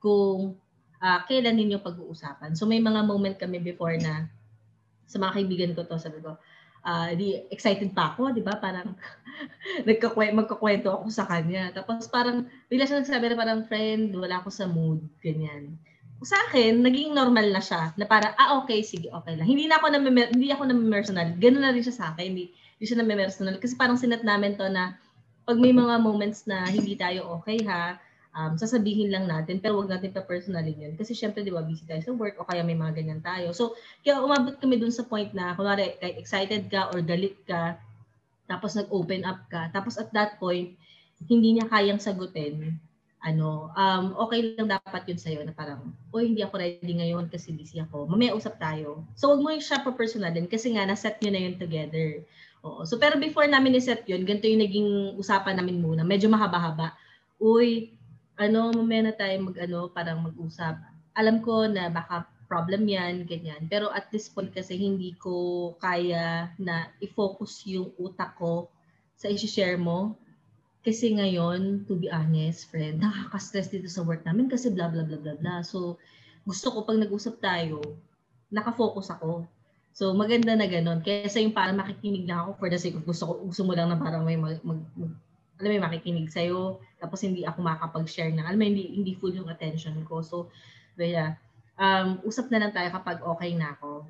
kung 0.00 0.56
uh, 1.04 1.20
kailan 1.28 1.60
ninyo 1.60 1.84
pag-uusapan. 1.84 2.56
So 2.56 2.64
may 2.64 2.80
mga 2.80 3.04
moment 3.04 3.36
kami 3.36 3.60
before 3.60 3.92
na 4.00 4.24
sa 5.04 5.20
mga 5.20 5.36
kaibigan 5.36 5.72
ko 5.76 5.84
to, 5.84 6.00
sabi 6.00 6.24
ko, 6.24 6.40
uh, 6.84 7.10
di 7.16 7.40
excited 7.50 7.90
pa 7.96 8.14
ako, 8.14 8.36
di 8.36 8.44
ba? 8.44 8.60
Parang 8.60 8.94
nagkakwento, 9.88 10.36
magkakwento 10.36 10.88
ako 10.92 11.10
sa 11.10 11.26
kanya. 11.26 11.72
Tapos 11.74 12.06
parang, 12.06 12.46
bila 12.70 12.86
siya 12.86 13.00
nagsabi 13.02 13.32
na 13.32 13.40
parang, 13.40 13.60
friend, 13.66 14.14
wala 14.14 14.38
ako 14.44 14.48
sa 14.52 14.68
mood, 14.70 15.02
ganyan 15.24 15.74
sa 16.24 16.40
akin, 16.48 16.80
naging 16.80 17.12
normal 17.12 17.52
na 17.52 17.60
siya. 17.60 17.92
Na 18.00 18.08
para, 18.08 18.32
ah, 18.40 18.58
okay, 18.64 18.80
sige, 18.80 19.12
okay 19.12 19.36
lang. 19.36 19.46
Hindi 19.46 19.68
na 19.68 19.76
ako 19.76 19.86
na 19.92 20.00
hindi 20.32 20.48
ako 20.50 20.62
na 20.66 20.74
personal. 20.88 21.28
Ganun 21.36 21.62
na 21.62 21.76
rin 21.76 21.84
siya 21.84 21.94
sa 21.94 22.06
akin. 22.16 22.32
Hindi, 22.32 22.44
hindi 22.50 22.84
siya 22.88 22.98
na 22.98 23.06
personal. 23.06 23.56
Kasi 23.60 23.76
parang 23.76 24.00
sinat 24.00 24.24
namin 24.24 24.56
to 24.56 24.64
na 24.72 24.96
pag 25.44 25.60
may 25.60 25.76
mga 25.76 26.00
moments 26.00 26.48
na 26.48 26.64
hindi 26.64 26.96
tayo 26.96 27.36
okay 27.38 27.60
ha, 27.68 28.00
um, 28.34 28.58
sasabihin 28.58 29.14
lang 29.14 29.30
natin, 29.30 29.62
pero 29.62 29.78
wag 29.78 29.88
natin 29.88 30.10
pa-personalin 30.10 30.74
yun. 30.74 30.94
Kasi 30.98 31.14
syempre, 31.14 31.46
di 31.46 31.54
ba, 31.54 31.62
busy 31.62 31.86
tayo 31.86 32.02
sa 32.02 32.12
work 32.12 32.36
o 32.42 32.46
kaya 32.46 32.66
may 32.66 32.74
mga 32.74 33.00
ganyan 33.00 33.22
tayo. 33.22 33.54
So, 33.54 33.78
kaya 34.02 34.20
umabot 34.20 34.58
kami 34.58 34.82
dun 34.82 34.92
sa 34.92 35.06
point 35.06 35.30
na, 35.32 35.54
kunwari, 35.54 35.94
kahit 36.02 36.18
excited 36.18 36.66
ka 36.68 36.90
or 36.90 37.00
galit 37.00 37.38
ka, 37.46 37.78
tapos 38.50 38.76
nag-open 38.76 39.24
up 39.24 39.46
ka, 39.48 39.70
tapos 39.72 39.96
at 39.96 40.10
that 40.12 40.36
point, 40.42 40.74
hindi 41.24 41.56
niya 41.56 41.70
kayang 41.70 42.02
sagutin, 42.02 42.76
ano, 43.24 43.72
um, 43.72 44.12
okay 44.28 44.52
lang 44.52 44.68
dapat 44.68 45.08
yun 45.08 45.16
sa'yo 45.16 45.40
na 45.48 45.56
parang, 45.56 45.96
o 46.12 46.20
hindi 46.20 46.44
ako 46.44 46.60
ready 46.60 46.92
ngayon 46.92 47.32
kasi 47.32 47.56
busy 47.56 47.80
ako. 47.80 48.04
Mamaya 48.04 48.36
usap 48.36 48.60
tayo. 48.60 49.00
So, 49.16 49.32
huwag 49.32 49.40
mo 49.40 49.48
yung 49.48 49.64
siya 49.64 49.80
pa-personalin 49.80 50.44
kasi 50.44 50.76
nga, 50.76 50.84
na-set 50.84 51.22
nyo 51.24 51.32
na 51.32 51.40
yun 51.40 51.56
together. 51.56 52.20
Oo. 52.60 52.84
So, 52.84 53.00
pero 53.00 53.16
before 53.16 53.48
namin 53.48 53.80
i-set 53.80 54.04
yun, 54.04 54.28
ganito 54.28 54.44
yung 54.44 54.60
naging 54.60 54.90
usapan 55.16 55.56
namin 55.56 55.80
muna. 55.80 56.04
Medyo 56.04 56.28
mahaba-haba. 56.28 56.92
Uy, 57.40 57.96
ano, 58.34 58.74
mamaya 58.74 59.10
na 59.10 59.14
tayo 59.14 59.34
mag, 59.42 59.56
ano, 59.58 59.90
parang 59.90 60.24
mag-usap. 60.26 60.78
Alam 61.14 61.42
ko 61.42 61.70
na 61.70 61.90
baka 61.90 62.26
problem 62.50 62.86
yan, 62.86 63.24
ganyan. 63.24 63.66
Pero 63.70 63.88
at 63.90 64.10
this 64.10 64.28
point 64.28 64.50
kasi 64.50 64.76
hindi 64.76 65.14
ko 65.16 65.72
kaya 65.78 66.50
na 66.58 66.90
i-focus 67.00 67.64
yung 67.70 67.94
utak 67.96 68.36
ko 68.36 68.68
sa 69.14 69.30
i-share 69.30 69.78
mo 69.78 70.18
kasi 70.84 71.16
ngayon, 71.16 71.88
to 71.88 71.96
be 71.96 72.12
honest, 72.12 72.68
friend, 72.68 73.00
nakaka-stress 73.00 73.72
dito 73.72 73.88
sa 73.88 74.04
work 74.04 74.20
namin 74.28 74.52
kasi 74.52 74.68
blah, 74.68 74.92
blah, 74.92 75.00
blah, 75.00 75.16
blah, 75.16 75.32
blah. 75.40 75.64
So, 75.64 75.96
gusto 76.44 76.68
ko 76.76 76.84
pag 76.84 77.00
nag-usap 77.00 77.40
tayo, 77.40 77.80
nakafocus 78.52 79.08
ako. 79.08 79.48
So, 79.96 80.12
maganda 80.12 80.52
na 80.52 80.68
ganun. 80.68 81.00
Kaysa 81.00 81.40
yung 81.40 81.56
parang 81.56 81.80
makikinig 81.80 82.28
lang 82.28 82.44
ako 82.44 82.60
for 82.60 82.68
the 82.68 82.76
sake 82.76 83.00
of 83.00 83.06
gusto, 83.08 83.24
ko, 83.24 83.32
gusto 83.48 83.62
mo 83.64 83.72
lang 83.72 83.88
na 83.88 83.96
parang 83.96 84.28
may 84.28 84.36
mag, 84.36 84.60
mag, 84.60 84.84
mag 84.92 85.14
alam 85.60 85.78
mo, 85.78 85.86
makikinig 85.86 86.30
sa'yo, 86.30 86.82
tapos 86.98 87.22
hindi 87.22 87.46
ako 87.46 87.62
makakapag-share 87.62 88.34
na, 88.34 88.48
alam 88.48 88.58
mo, 88.58 88.66
hindi, 88.66 88.90
hindi 88.90 89.14
full 89.14 89.36
yung 89.36 89.50
attention 89.50 89.94
ko. 90.08 90.24
So, 90.24 90.50
yeah, 90.98 91.38
um, 91.78 92.18
usap 92.26 92.50
na 92.50 92.62
lang 92.62 92.72
tayo 92.74 92.90
kapag 92.90 93.22
okay 93.22 93.54
na 93.54 93.74
ako. 93.78 94.08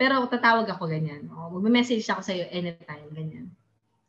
Pero 0.00 0.24
tatawag 0.24 0.64
ako 0.64 0.88
ganyan. 0.88 1.28
O, 1.28 1.52
magme-message 1.52 2.08
ako 2.08 2.24
sa'yo 2.24 2.48
anytime, 2.48 3.08
ganyan. 3.12 3.52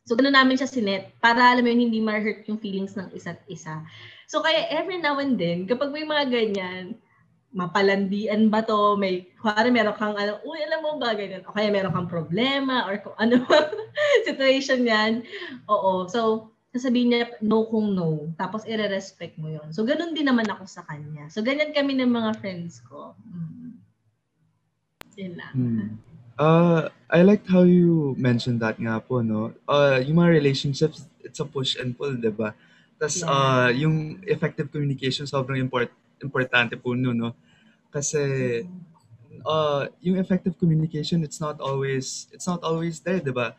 So, 0.02 0.16
gano'n 0.18 0.34
namin 0.34 0.58
siya 0.58 0.66
sinet 0.66 1.14
para 1.22 1.52
alam 1.52 1.62
mo 1.62 1.70
yun, 1.70 1.86
hindi 1.86 2.00
ma-hurt 2.02 2.48
yung 2.48 2.58
feelings 2.58 2.96
ng 2.98 3.12
isa't 3.14 3.44
isa. 3.46 3.84
So, 4.26 4.40
kaya 4.40 4.66
every 4.72 4.98
now 4.98 5.20
and 5.20 5.36
then, 5.36 5.68
kapag 5.68 5.92
may 5.92 6.02
mga 6.02 6.32
ganyan, 6.32 6.96
mapalandian 7.52 8.48
ba 8.48 8.64
to, 8.64 8.96
may, 8.96 9.28
kuwari 9.38 9.68
meron 9.68 9.94
kang, 9.94 10.16
ano, 10.16 10.40
uy, 10.42 10.58
alam 10.64 10.80
mo 10.80 10.96
ba, 10.96 11.12
ganyan, 11.12 11.44
o 11.44 11.52
kaya 11.52 11.68
meron 11.68 11.92
kang 11.92 12.08
problema, 12.10 12.88
or 12.88 12.98
kung 12.98 13.14
ano 13.20 13.44
situation 14.28 14.82
yan. 14.88 15.22
Oo. 15.68 16.08
So, 16.08 16.50
sasabihin 16.72 17.12
niya 17.12 17.36
no 17.44 17.68
kung 17.68 17.92
no. 17.92 18.32
Tapos, 18.40 18.64
i-respect 18.64 19.36
mo 19.36 19.52
yon 19.52 19.68
So, 19.76 19.84
ganun 19.84 20.16
din 20.16 20.24
naman 20.24 20.48
ako 20.48 20.64
sa 20.64 20.80
kanya. 20.88 21.28
So, 21.28 21.44
ganyan 21.44 21.76
kami 21.76 22.00
ng 22.00 22.08
mga 22.08 22.40
friends 22.40 22.80
ko. 22.88 23.12
Mm. 23.28 23.76
Yun 25.20 25.34
lang. 25.36 25.52
Hmm. 25.52 25.88
Uh, 26.40 26.88
I 27.12 27.20
liked 27.20 27.44
how 27.52 27.68
you 27.68 28.16
mentioned 28.16 28.64
that 28.64 28.80
nga 28.80 28.96
po, 29.04 29.20
no? 29.20 29.52
Uh, 29.68 30.00
yung 30.00 30.24
mga 30.24 30.32
relationships, 30.40 31.04
it's 31.20 31.44
a 31.44 31.46
push 31.46 31.76
and 31.76 31.92
pull, 31.92 32.16
di 32.16 32.32
ba? 32.32 32.56
Tapos, 32.96 33.20
Yeah. 33.20 33.28
uh, 33.28 33.68
yung 33.68 34.24
effective 34.24 34.72
communication, 34.72 35.28
sobrang 35.28 35.60
import, 35.60 35.92
importante 36.24 36.72
po 36.80 36.96
no, 36.96 37.12
no? 37.12 37.36
Kasi, 37.92 38.64
uh, 39.44 39.92
yung 40.00 40.16
effective 40.16 40.56
communication, 40.56 41.20
it's 41.20 41.36
not 41.36 41.60
always, 41.60 42.32
it's 42.32 42.48
not 42.48 42.64
always 42.64 43.04
there, 43.04 43.20
di 43.20 43.28
ba? 43.28 43.52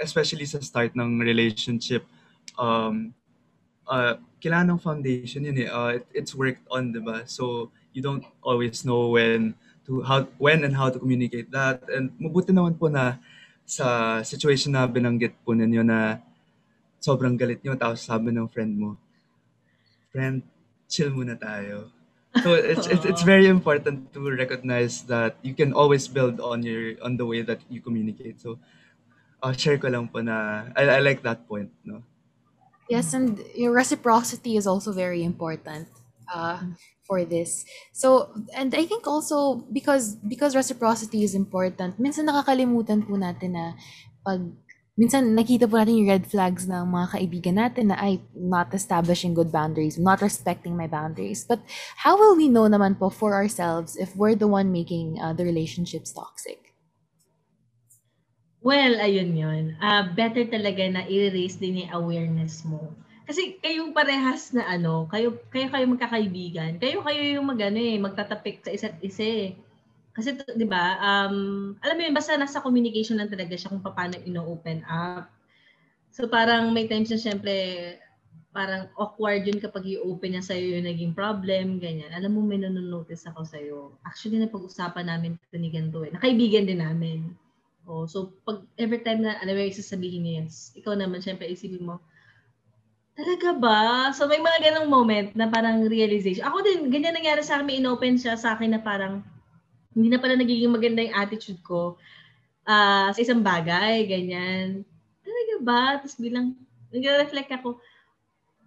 Especially 0.00 0.48
sa 0.48 0.56
start 0.64 0.96
ng 0.96 1.20
relationship. 1.20 2.08
Um, 2.56 3.14
uh, 3.86 4.18
kailangan 4.40 4.76
ng 4.76 4.80
foundation 4.82 5.44
yun 5.46 5.56
eh. 5.64 5.68
Uh, 5.68 6.00
it, 6.00 6.04
it's 6.12 6.34
worked 6.34 6.64
on, 6.72 6.92
di 6.92 7.00
ba? 7.00 7.24
So, 7.24 7.70
you 7.96 8.04
don't 8.04 8.24
always 8.44 8.84
know 8.84 9.16
when 9.16 9.56
to 9.88 10.02
how 10.02 10.28
when 10.36 10.66
and 10.68 10.76
how 10.76 10.92
to 10.92 10.98
communicate 11.00 11.48
that 11.48 11.80
and 11.88 12.12
mabuti 12.20 12.52
naman 12.52 12.76
po 12.76 12.92
na 12.92 13.16
sa 13.64 14.20
situation 14.20 14.76
na 14.76 14.84
binanggit 14.84 15.32
po 15.46 15.56
ninyo 15.56 15.80
na 15.80 16.20
sobrang 17.00 17.38
galit 17.38 17.64
nyo 17.64 17.72
tapos 17.78 18.04
sabi 18.04 18.34
ng 18.34 18.50
friend 18.52 18.76
mo 18.76 19.00
friend 20.10 20.42
chill 20.90 21.08
muna 21.14 21.38
tayo 21.38 21.88
so 22.44 22.52
it's 22.52 22.84
it's, 22.90 23.06
it's 23.06 23.24
very 23.32 23.48
important 23.48 24.10
to 24.10 24.20
recognize 24.28 25.06
that 25.08 25.40
you 25.40 25.56
can 25.56 25.72
always 25.72 26.04
build 26.04 26.42
on 26.42 26.60
your 26.60 26.98
on 27.00 27.16
the 27.16 27.24
way 27.24 27.40
that 27.40 27.62
you 27.72 27.80
communicate 27.80 28.36
so 28.42 28.60
uh, 29.40 29.54
share 29.56 29.80
ko 29.80 29.88
lang 29.88 30.10
po 30.10 30.20
na 30.20 30.68
I, 30.76 30.98
I 30.98 31.00
like 31.00 31.24
that 31.24 31.48
point 31.48 31.72
no 31.86 32.02
Yes, 32.88 33.14
and 33.14 33.42
your 33.54 33.72
reciprocity 33.72 34.56
is 34.56 34.66
also 34.66 34.92
very 34.92 35.24
important 35.24 35.88
uh, 36.32 36.62
for 37.06 37.24
this. 37.24 37.64
So, 37.92 38.30
and 38.54 38.74
I 38.74 38.86
think 38.86 39.06
also 39.06 39.66
because 39.74 40.14
because 40.22 40.54
reciprocity 40.54 41.24
is 41.26 41.34
important, 41.34 41.98
minsan 41.98 42.30
nakakalimutan 42.30 43.02
po 43.02 43.18
natin 43.18 43.58
na 43.58 43.74
pag 44.22 44.38
minsan 44.94 45.34
nakita 45.34 45.66
po 45.66 45.82
natin 45.82 45.98
yung 45.98 46.10
red 46.14 46.26
flags 46.30 46.70
ng 46.70 46.86
mga 46.86 47.06
kaibigan 47.18 47.56
natin 47.58 47.90
na 47.90 47.98
ay 47.98 48.22
not 48.38 48.70
establishing 48.70 49.34
good 49.34 49.50
boundaries, 49.50 49.98
not 49.98 50.22
respecting 50.22 50.78
my 50.78 50.86
boundaries. 50.86 51.42
But 51.42 51.66
how 52.06 52.14
will 52.14 52.38
we 52.38 52.46
know 52.46 52.70
naman 52.70 53.02
po 53.02 53.10
for 53.10 53.34
ourselves 53.34 53.98
if 53.98 54.14
we're 54.14 54.38
the 54.38 54.46
one 54.48 54.70
making 54.70 55.18
uh, 55.18 55.34
the 55.34 55.42
relationships 55.42 56.14
toxic? 56.14 56.65
Well, 58.66 58.94
ayun 58.98 59.30
yun. 59.38 59.64
Ah, 59.78 60.02
better 60.18 60.44
talaga 60.50 60.82
na 60.90 61.06
i-raise 61.06 61.54
din 61.62 61.86
yung 61.86 61.92
awareness 61.94 62.66
mo. 62.66 62.90
Kasi 63.26 63.58
kayong 63.62 63.94
parehas 63.94 64.50
na 64.56 64.66
ano, 64.66 65.06
kayo 65.12 65.38
kayo 65.54 65.66
kayo 65.70 65.86
magkakaibigan. 65.94 66.72
Kayo 66.82 66.98
kayo 67.06 67.22
yung 67.38 67.46
magano 67.46 67.78
eh, 67.78 67.98
magtatapik 68.06 68.56
sa 68.66 68.70
isa't 68.74 68.98
isa 69.02 69.22
eh. 69.22 69.48
Kasi 70.16 70.28
'di 70.58 70.66
ba? 70.66 70.84
Um, 70.98 71.36
alam 71.82 71.94
mo 71.98 72.02
yun 72.06 72.16
basta 72.18 72.34
nasa 72.34 72.62
communication 72.66 73.18
lang 73.18 73.30
talaga 73.30 73.54
siya 73.54 73.70
kung 73.70 73.82
paano 73.86 74.18
ino-open 74.26 74.82
up. 74.86 75.30
So 76.14 76.26
parang 76.26 76.70
may 76.74 76.86
times 76.90 77.10
na 77.14 77.20
syempre 77.22 77.54
parang 78.56 78.88
awkward 78.98 79.44
yun 79.46 79.60
kapag 79.62 79.84
i-open 79.86 80.34
niya 80.38 80.44
sa'yo 80.46 80.80
yung 80.80 80.88
naging 80.88 81.12
problem, 81.14 81.76
ganyan. 81.78 82.08
Alam 82.16 82.32
mo, 82.34 82.40
may 82.40 82.56
nanonotice 82.56 83.28
ako 83.28 83.44
sa'yo. 83.44 83.78
Actually, 84.00 84.40
napag-usapan 84.40 85.12
namin 85.12 85.36
ito 85.36 85.56
ni 85.60 85.68
ganito 85.68 86.00
eh. 86.08 86.10
Nakaibigan 86.16 86.64
din 86.64 86.80
namin. 86.80 87.36
Oh, 87.86 88.04
so 88.10 88.34
pag 88.42 88.66
every 88.74 88.98
time 89.06 89.22
na 89.22 89.38
alam 89.38 89.54
mo 89.54 89.62
yung 89.62 89.78
sasabihin 89.78 90.26
niya 90.26 90.34
yan, 90.42 90.48
ikaw 90.74 90.92
naman 90.98 91.22
syempre 91.22 91.46
isipin 91.46 91.86
mo, 91.86 92.02
talaga 93.14 93.54
ba? 93.54 93.80
So 94.10 94.26
may 94.26 94.42
mga 94.42 94.58
ganong 94.60 94.90
moment 94.90 95.32
na 95.38 95.46
parang 95.46 95.86
realization. 95.86 96.44
Ako 96.44 96.66
din, 96.66 96.90
ganyan 96.90 97.14
nangyari 97.14 97.40
sa 97.46 97.62
akin, 97.62 97.78
inopen 97.78 98.18
siya 98.18 98.34
sa 98.34 98.58
akin 98.58 98.74
na 98.74 98.82
parang 98.82 99.22
hindi 99.96 100.12
na 100.12 100.20
pala 100.20 100.36
nagiging 100.36 100.74
maganda 100.74 101.00
yung 101.00 101.16
attitude 101.16 101.62
ko 101.64 101.96
ah, 102.66 103.14
sa 103.14 103.20
isang 103.22 103.40
bagay, 103.40 104.04
ganyan. 104.10 104.82
Talaga 105.22 105.54
ba? 105.62 105.82
Tapos 106.02 106.18
bilang, 106.18 106.58
nag-reflect 106.90 107.50
ako, 107.54 107.78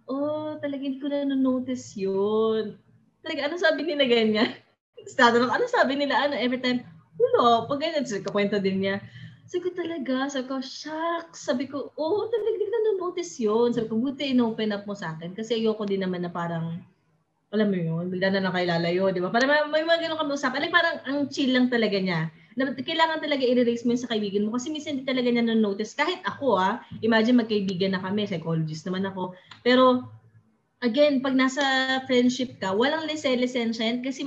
oh, 0.08 0.56
talaga 0.58 0.82
hindi 0.82 0.98
ko 0.98 1.12
na 1.12 1.28
notice 1.28 1.94
yun. 1.94 2.80
Talaga, 3.20 3.40
ano 3.46 3.54
sabi 3.60 3.84
nila 3.84 4.04
ganyan? 4.08 4.50
Tapos 4.96 5.14
tatanong, 5.14 5.52
ano 5.52 5.64
sabi 5.68 5.92
nila, 6.00 6.16
ano, 6.26 6.34
every 6.34 6.58
time, 6.58 6.80
wala, 7.20 7.68
pag 7.68 7.80
ganyan, 7.84 8.08
so, 8.08 8.16
kakwento 8.24 8.56
din 8.56 8.80
niya. 8.80 8.96
Sabi 9.50 9.66
ko 9.66 9.70
talaga, 9.74 10.30
sabi 10.30 10.46
ko, 10.46 10.56
shucks. 10.62 11.42
Sabi 11.42 11.66
ko, 11.66 11.90
oh, 11.98 12.30
talaga 12.30 12.48
hindi 12.54 12.66
ko 12.70 12.70
na 12.70 12.92
notice 13.02 13.34
yun. 13.42 13.74
Sabi 13.74 13.90
ko, 13.90 13.98
buti 13.98 14.30
in-open 14.30 14.70
up 14.70 14.86
mo 14.86 14.94
sa 14.94 15.18
akin. 15.18 15.34
Kasi 15.34 15.58
ayoko 15.58 15.82
din 15.84 16.06
naman 16.06 16.22
na 16.22 16.30
parang, 16.30 16.78
alam 17.50 17.66
mo 17.66 17.74
yun, 17.74 18.06
bigla 18.14 18.30
na 18.30 18.46
lang 18.46 18.54
kayo 18.54 18.66
lalayo, 18.70 19.10
di 19.10 19.18
ba? 19.18 19.34
Parang 19.34 19.50
may, 19.50 19.82
may 19.82 19.82
mga 19.82 20.06
ganun 20.06 20.22
kami 20.22 20.38
usapan. 20.38 20.62
Like, 20.62 20.74
parang 20.74 20.96
ang 21.02 21.18
chill 21.34 21.50
lang 21.50 21.66
talaga 21.66 21.98
niya. 21.98 22.30
Na, 22.54 22.70
kailangan 22.70 23.18
talaga 23.18 23.42
i-erase 23.42 23.82
mo 23.82 23.98
yun 23.98 24.02
sa 24.06 24.10
kaibigan 24.14 24.46
mo 24.46 24.54
kasi 24.54 24.70
minsan 24.70 25.02
hindi 25.02 25.06
talaga 25.10 25.28
niya 25.34 25.42
na-notice. 25.42 25.98
Kahit 25.98 26.22
ako 26.22 26.54
ah, 26.54 26.78
imagine 27.02 27.42
magkaibigan 27.42 27.98
na 27.98 28.02
kami, 28.06 28.30
psychologist 28.30 28.86
naman 28.86 29.02
ako. 29.10 29.34
Pero, 29.66 30.06
again, 30.78 31.18
pag 31.26 31.34
nasa 31.34 31.98
friendship 32.06 32.54
ka, 32.62 32.70
walang 32.70 33.10
lise-lisensya 33.10 33.82
yan 33.82 33.98
kasi 34.06 34.22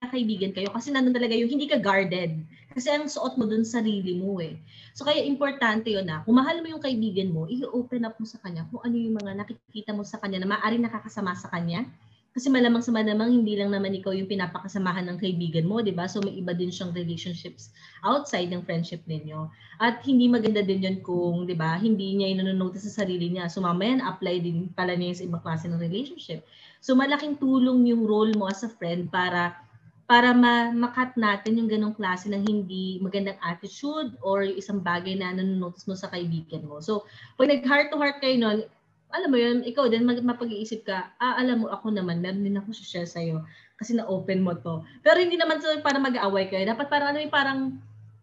magkakaibigan 0.00 0.56
kayo 0.56 0.72
kasi 0.72 0.88
nandun 0.88 1.12
talaga 1.12 1.36
yung 1.36 1.52
hindi 1.52 1.68
ka 1.68 1.76
guarded. 1.76 2.40
Kasi 2.72 2.88
ang 2.88 3.04
suot 3.04 3.36
mo 3.36 3.44
dun 3.44 3.68
sarili 3.68 4.16
mo 4.16 4.40
eh. 4.40 4.56
So 4.96 5.04
kaya 5.04 5.20
importante 5.28 5.92
yun 5.92 6.08
na, 6.08 6.24
kung 6.24 6.40
mahal 6.40 6.64
mo 6.64 6.72
yung 6.72 6.80
kaibigan 6.80 7.28
mo, 7.28 7.44
i-open 7.44 8.08
up 8.08 8.16
mo 8.16 8.24
sa 8.24 8.40
kanya 8.40 8.64
kung 8.72 8.80
ano 8.80 8.96
yung 8.96 9.20
mga 9.20 9.44
nakikita 9.44 9.92
mo 9.92 10.00
sa 10.00 10.16
kanya 10.16 10.40
na 10.40 10.56
maaaring 10.56 10.80
nakakasama 10.88 11.36
sa 11.36 11.52
kanya. 11.52 11.84
Kasi 12.32 12.48
malamang 12.48 12.80
sa 12.80 12.94
malamang, 12.94 13.28
hindi 13.28 13.58
lang 13.58 13.74
naman 13.74 13.92
ikaw 13.92 14.14
yung 14.16 14.30
pinapakasamahan 14.30 15.04
ng 15.10 15.18
kaibigan 15.20 15.66
mo, 15.66 15.82
di 15.84 15.92
ba? 15.92 16.06
So 16.06 16.22
may 16.24 16.32
iba 16.32 16.54
din 16.56 16.70
siyang 16.70 16.94
relationships 16.96 17.74
outside 18.00 18.48
ng 18.54 18.64
friendship 18.64 19.02
ninyo. 19.04 19.50
At 19.82 20.00
hindi 20.06 20.30
maganda 20.30 20.64
din 20.64 20.80
yun 20.80 20.98
kung, 21.04 21.44
di 21.44 21.58
ba, 21.58 21.76
hindi 21.76 22.16
niya 22.16 22.32
inonotice 22.32 22.88
sa 22.88 23.04
sarili 23.04 23.34
niya. 23.34 23.52
So 23.52 23.60
mamaya 23.60 23.98
na-apply 23.98 24.36
din 24.46 24.70
pala 24.72 24.96
niya 24.96 25.20
sa 25.20 25.26
ibang 25.26 25.42
klase 25.42 25.68
ng 25.68 25.76
relationship. 25.82 26.46
So 26.78 26.96
malaking 26.96 27.36
tulong 27.36 27.84
yung 27.90 28.06
role 28.06 28.32
mo 28.32 28.46
as 28.48 28.62
a 28.64 28.70
friend 28.70 29.10
para 29.10 29.68
para 30.10 30.34
ma 30.34 30.74
makat 30.74 31.14
natin 31.14 31.62
yung 31.62 31.70
ganong 31.70 31.94
klase 31.94 32.26
ng 32.26 32.42
hindi 32.42 32.98
magandang 32.98 33.38
attitude 33.46 34.18
or 34.26 34.42
yung 34.42 34.58
isang 34.58 34.82
bagay 34.82 35.14
na 35.14 35.30
nanonotice 35.30 35.86
mo 35.86 35.94
sa 35.94 36.10
kaibigan 36.10 36.66
mo. 36.66 36.82
So, 36.82 37.06
pag 37.38 37.46
nag-heart 37.46 37.94
to 37.94 38.00
heart 38.02 38.18
kayo 38.18 38.34
nun, 38.34 38.66
alam 39.14 39.30
mo 39.30 39.38
yun, 39.38 39.62
ikaw 39.62 39.86
din 39.86 40.02
mag- 40.02 40.18
mapag-iisip 40.18 40.82
ka, 40.82 41.14
ah, 41.22 41.38
alam 41.38 41.62
mo, 41.62 41.70
ako 41.70 41.94
naman, 41.94 42.18
meron 42.18 42.42
din 42.42 42.58
ako 42.58 42.74
share 42.74 43.06
sa'yo 43.06 43.46
kasi 43.78 43.94
na-open 43.94 44.42
mo 44.42 44.58
to. 44.58 44.82
Pero 45.06 45.22
hindi 45.22 45.38
naman 45.38 45.62
to 45.62 45.78
para 45.78 46.02
mag-aaway 46.02 46.50
kayo. 46.50 46.66
Dapat 46.66 46.90
parang, 46.90 47.14
ano 47.14 47.18
parang 47.30 47.58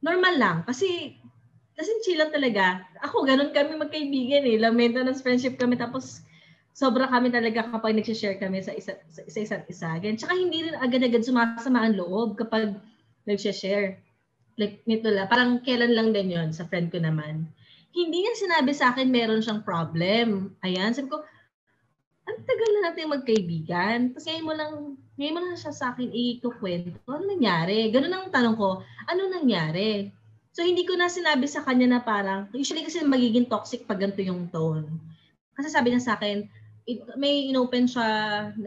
normal 0.04 0.36
lang. 0.36 0.58
Kasi, 0.68 1.16
kasi 1.72 1.90
chill 2.04 2.20
lang 2.20 2.36
talaga. 2.36 2.84
Ako, 3.00 3.24
ganun 3.24 3.56
kami 3.56 3.80
magkaibigan 3.80 4.44
eh. 4.44 4.60
Lang 4.60 4.76
maintenance 4.76 5.24
friendship 5.24 5.56
kami. 5.56 5.80
Tapos, 5.80 6.27
sobra 6.78 7.10
kami 7.10 7.34
talaga 7.34 7.74
kapag 7.74 7.98
nag-share 7.98 8.38
kami 8.38 8.62
sa 8.62 8.78
isa 8.78 9.02
sa, 9.10 9.26
sa 9.26 9.40
isa't 9.42 9.66
isa. 9.66 9.98
Ganyan. 9.98 10.22
Tsaka 10.22 10.38
hindi 10.38 10.70
rin 10.70 10.78
agad-agad 10.78 11.26
sumasama 11.26 11.82
ang 11.82 11.98
loob 11.98 12.38
kapag 12.38 12.78
nag-share. 13.26 13.98
Like, 14.62 14.86
nito 14.86 15.10
lang. 15.10 15.26
Parang 15.26 15.66
kailan 15.66 15.98
lang 15.98 16.14
din 16.14 16.34
yon 16.34 16.50
sa 16.54 16.70
friend 16.70 16.94
ko 16.94 17.02
naman 17.02 17.50
hindi 17.98 18.22
niya 18.22 18.34
sinabi 18.38 18.72
sa 18.78 18.94
akin 18.94 19.10
meron 19.10 19.42
siyang 19.42 19.66
problem. 19.66 20.54
Ayan, 20.62 20.94
sabi 20.94 21.10
ko, 21.10 21.18
ang 22.30 22.40
tagal 22.46 22.70
na 22.78 22.82
natin 22.92 23.10
magkaibigan. 23.10 24.14
Tapos 24.14 24.26
ngayon 24.30 24.46
mo 24.46 24.54
lang, 24.54 24.72
ngayon 25.18 25.34
mo 25.34 25.40
lang 25.42 25.58
siya 25.58 25.74
sa 25.74 25.86
akin 25.96 26.14
ikukwento. 26.14 27.02
Ano 27.10 27.26
nangyari? 27.26 27.90
Ganun 27.90 28.14
ang 28.14 28.30
tanong 28.30 28.54
ko, 28.54 28.86
ano 29.10 29.22
nangyari? 29.34 30.14
So 30.54 30.62
hindi 30.62 30.86
ko 30.86 30.94
na 30.94 31.10
sinabi 31.10 31.50
sa 31.50 31.66
kanya 31.66 31.98
na 31.98 32.02
parang, 32.06 32.50
usually 32.54 32.86
kasi 32.86 33.02
magiging 33.02 33.50
toxic 33.50 33.90
pag 33.90 33.98
ganito 33.98 34.22
yung 34.22 34.46
tone. 34.54 34.86
Kasi 35.58 35.74
sabi 35.74 35.94
niya 35.94 36.04
sa 36.04 36.14
akin, 36.22 36.46
it, 36.88 37.04
may 37.20 37.52
inopen 37.52 37.86
siya, 37.86 38.08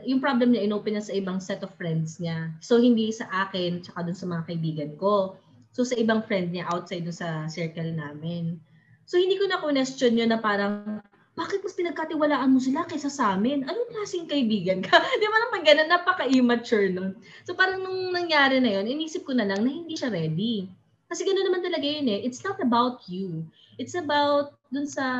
yung 0.04 0.20
problem 0.20 0.52
niya, 0.52 0.68
inopen 0.68 0.94
niya 0.94 1.08
sa 1.08 1.16
ibang 1.16 1.40
set 1.40 1.64
of 1.64 1.72
friends 1.80 2.20
niya. 2.20 2.52
So 2.60 2.76
hindi 2.76 3.08
sa 3.10 3.26
akin, 3.48 3.80
tsaka 3.80 4.04
dun 4.04 4.14
sa 4.14 4.28
mga 4.28 4.44
kaibigan 4.44 4.92
ko. 5.00 5.40
So 5.72 5.82
sa 5.88 5.96
ibang 5.96 6.20
friend 6.28 6.52
niya 6.52 6.68
outside 6.68 7.08
dun 7.08 7.16
sa 7.16 7.48
circle 7.48 7.96
namin. 7.96 8.60
So 9.08 9.16
hindi 9.16 9.40
ko 9.40 9.48
na 9.48 9.58
question 9.58 10.20
yun 10.20 10.30
na 10.30 10.38
parang, 10.38 11.00
bakit 11.32 11.64
mas 11.64 11.72
pinagkatiwalaan 11.72 12.52
mo 12.52 12.60
sila 12.60 12.84
kaysa 12.84 13.08
sa 13.08 13.32
amin? 13.32 13.64
Anong 13.64 13.88
klaseng 13.88 14.28
kaibigan 14.28 14.84
ka? 14.84 15.00
Di 15.20 15.26
ba 15.26 15.38
naman 15.48 15.64
ganun, 15.64 15.88
napaka-immature 15.88 16.92
nun. 16.92 17.16
So 17.48 17.56
parang 17.56 17.80
nung 17.80 18.12
nangyari 18.12 18.60
na 18.60 18.76
yun, 18.76 18.84
inisip 18.84 19.24
ko 19.24 19.32
na 19.32 19.48
lang 19.48 19.64
na 19.64 19.72
hindi 19.72 19.96
siya 19.96 20.12
ready. 20.12 20.68
Kasi 21.08 21.24
gano'n 21.24 21.48
naman 21.48 21.64
talaga 21.64 21.82
yun 21.88 22.06
eh. 22.12 22.20
It's 22.22 22.44
not 22.44 22.60
about 22.60 23.02
you. 23.08 23.48
It's 23.80 23.96
about 23.96 24.54
dun 24.68 24.86
sa 24.86 25.16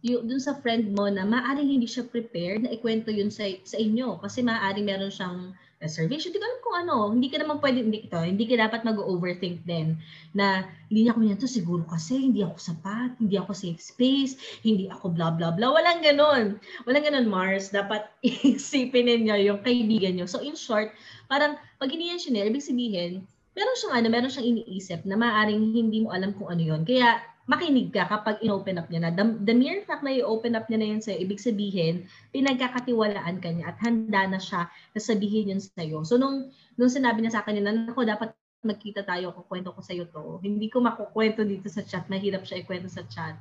yung 0.00 0.24
dun 0.24 0.40
sa 0.40 0.56
friend 0.56 0.96
mo 0.96 1.08
na 1.12 1.28
maaaring 1.28 1.76
hindi 1.76 1.84
siya 1.84 2.08
prepared 2.08 2.64
na 2.64 2.72
ikwento 2.72 3.12
yun 3.12 3.28
sa, 3.28 3.44
sa 3.68 3.76
inyo 3.76 4.16
kasi 4.24 4.40
maaaring 4.40 4.88
meron 4.88 5.12
siyang 5.12 5.52
reservation. 5.80 6.28
Hindi 6.30 6.40
ko 6.40 6.46
alam 6.46 6.60
kung 6.60 6.76
ano. 6.76 6.96
Hindi 7.08 7.28
ka 7.32 7.36
naman 7.40 7.56
pwede, 7.64 7.78
hindi, 7.80 7.98
ito, 8.04 8.20
hindi 8.20 8.44
ka 8.44 8.68
dapat 8.68 8.80
mag-overthink 8.84 9.64
din 9.64 9.96
na 10.36 10.68
hindi 10.92 11.08
niya 11.08 11.16
ako 11.16 11.20
niyan 11.24 11.40
to 11.40 11.48
siguro 11.48 11.82
kasi 11.88 12.20
hindi 12.20 12.44
ako 12.44 12.56
sapat, 12.60 13.16
hindi 13.16 13.40
ako 13.40 13.56
safe 13.56 13.80
space, 13.80 14.36
hindi 14.60 14.92
ako 14.92 15.16
blah 15.16 15.32
blah 15.32 15.56
blah. 15.56 15.72
Walang 15.72 16.04
ganon. 16.04 16.60
Walang 16.84 17.04
ganon, 17.08 17.26
Mars. 17.32 17.72
Dapat 17.72 18.12
isipin 18.56 19.08
ninyo 19.08 19.36
yung 19.48 19.60
kaibigan 19.64 20.20
nyo. 20.20 20.28
So 20.28 20.44
in 20.44 20.54
short, 20.54 20.92
parang 21.32 21.56
pag 21.80 21.88
hindi 21.88 22.12
yan 22.12 22.20
sinare, 22.20 22.52
ibig 22.52 22.64
sabihin, 22.64 23.24
meron 23.56 23.76
siyang 23.80 23.94
ano, 23.96 24.06
meron 24.12 24.30
siyang 24.30 24.48
iniisip 24.56 25.00
na 25.08 25.16
maaring 25.16 25.72
hindi 25.72 26.04
mo 26.04 26.12
alam 26.12 26.36
kung 26.36 26.52
ano 26.52 26.60
yon. 26.60 26.84
Kaya 26.84 27.24
makinig 27.48 27.92
ka 27.94 28.06
kapag 28.06 28.42
in-open 28.44 28.80
up 28.80 28.88
niya 28.92 29.08
na. 29.08 29.10
The, 29.12 29.24
the 29.46 29.54
mere 29.56 29.82
fact 29.84 30.04
na 30.04 30.12
i-open 30.12 30.58
up 30.58 30.68
niya 30.68 30.78
na 30.80 30.88
yun 30.92 31.00
sa'yo, 31.00 31.18
ibig 31.22 31.40
sabihin, 31.40 32.08
pinagkakatiwalaan 32.34 33.40
ka 33.40 33.48
niya 33.50 33.72
at 33.72 33.78
handa 33.80 34.22
na 34.28 34.38
siya 34.40 34.68
na 34.68 35.00
sabihin 35.00 35.56
yun 35.56 35.62
sa'yo. 35.62 36.04
So, 36.04 36.20
nung, 36.20 36.52
nung 36.76 36.92
sinabi 36.92 37.24
niya 37.24 37.38
sa 37.38 37.40
akin 37.42 37.60
yun, 37.60 37.88
ako 37.90 38.04
dapat 38.06 38.30
magkita 38.60 39.08
tayo, 39.08 39.32
kukwento 39.32 39.72
ko 39.72 39.80
sa'yo 39.80 40.04
to. 40.12 40.38
Hindi 40.44 40.68
ko 40.68 40.84
makukwento 40.84 41.40
dito 41.48 41.72
sa 41.72 41.80
chat, 41.80 42.04
mahirap 42.12 42.44
siya 42.44 42.60
ikwento 42.60 42.92
sa 42.92 43.08
chat. 43.08 43.34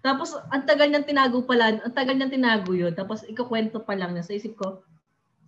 Tapos, 0.00 0.32
ang 0.48 0.64
tagal 0.64 0.88
niyang 0.88 1.04
tinago 1.04 1.44
pala, 1.44 1.76
ang 1.76 1.92
tagal 1.92 2.16
niyang 2.16 2.32
tinago 2.32 2.72
yun. 2.72 2.96
Tapos, 2.96 3.20
ikukwento 3.28 3.84
pa 3.84 3.92
lang 3.92 4.16
niya. 4.16 4.24
So, 4.24 4.32
isip 4.32 4.56
ko, 4.56 4.80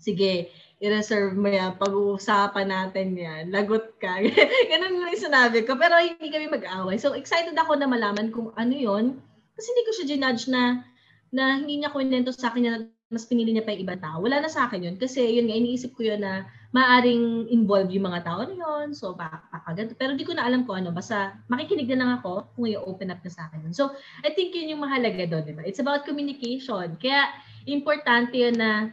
sige, 0.05 0.53
i-reserve 0.85 1.33
mo 1.33 1.49
yan, 1.49 1.81
pag-uusapan 1.81 2.69
natin 2.69 3.17
yan, 3.17 3.49
lagot 3.49 3.97
ka. 3.97 4.21
Ganun 4.71 5.01
lang 5.01 5.17
sinabi 5.17 5.65
ko. 5.65 5.81
Pero 5.81 5.97
hindi 5.97 6.29
kami 6.29 6.53
mag-away. 6.53 7.01
So, 7.01 7.17
excited 7.17 7.57
ako 7.57 7.81
na 7.81 7.89
malaman 7.89 8.29
kung 8.29 8.53
ano 8.61 8.75
yon 8.77 9.17
Kasi 9.57 9.67
hindi 9.73 9.83
ko 9.89 9.93
siya 9.97 10.07
ginudge 10.13 10.45
na, 10.53 10.85
na 11.33 11.57
hindi 11.57 11.81
niya 11.81 11.89
kwento 11.89 12.37
sa 12.37 12.53
akin 12.53 12.63
na 12.69 12.85
mas 13.09 13.31
pinili 13.31 13.55
niya 13.55 13.63
pa 13.63 13.71
yung 13.71 13.87
ibang 13.87 14.03
tao. 14.03 14.19
Wala 14.19 14.43
na 14.43 14.51
sa 14.51 14.67
akin 14.67 14.91
yun. 14.91 14.97
Kasi 14.99 15.23
yun 15.23 15.47
nga, 15.47 15.55
iniisip 15.55 15.95
ko 15.95 16.03
yun 16.03 16.21
na 16.21 16.51
maaring 16.75 17.47
involve 17.55 17.95
yung 17.95 18.11
mga 18.11 18.27
tao 18.27 18.43
na 18.43 18.59
yun. 18.59 18.91
So, 18.91 19.15
baka 19.15 19.71
ganito. 19.71 19.95
Pero 19.95 20.19
di 20.19 20.27
ko 20.27 20.35
na 20.35 20.43
alam 20.43 20.67
kung 20.67 20.83
ano. 20.83 20.91
Basta 20.91 21.39
makikinig 21.47 21.87
na 21.95 21.99
lang 22.03 22.11
ako 22.19 22.51
kung 22.59 22.67
i-open 22.67 23.15
up 23.15 23.23
na 23.23 23.31
sa 23.31 23.47
akin 23.47 23.71
yun. 23.71 23.75
So, 23.77 23.95
I 24.27 24.35
think 24.35 24.53
yun 24.59 24.75
yung 24.75 24.83
mahalaga 24.83 25.31
doon, 25.31 25.47
di 25.47 25.55
ba? 25.55 25.63
It's 25.63 25.79
about 25.79 26.03
communication. 26.03 26.99
Kaya, 26.99 27.31
importante 27.71 28.35
yun 28.35 28.59
na 28.59 28.91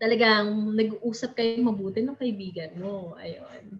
talagang 0.00 0.72
nag-uusap 0.72 1.36
kayo 1.36 1.60
mabuti 1.60 2.00
ng 2.00 2.16
kaibigan 2.16 2.72
mo. 2.80 3.14
Ayun. 3.20 3.78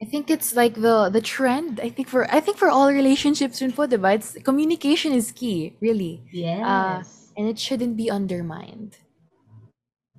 I 0.00 0.06
think 0.08 0.32
it's 0.32 0.56
like 0.56 0.80
the 0.80 1.12
the 1.12 1.20
trend. 1.20 1.80
I 1.80 1.92
think 1.92 2.08
for 2.08 2.24
I 2.32 2.40
think 2.40 2.56
for 2.56 2.72
all 2.72 2.88
relationships 2.88 3.60
rin 3.60 3.72
po, 3.72 3.84
diba? 3.84 4.16
It's 4.16 4.36
communication 4.40 5.12
is 5.12 5.32
key, 5.32 5.76
really. 5.80 6.24
Yes. 6.32 6.64
Uh, 6.64 7.00
and 7.36 7.44
it 7.48 7.60
shouldn't 7.60 8.00
be 8.00 8.08
undermined. 8.08 8.96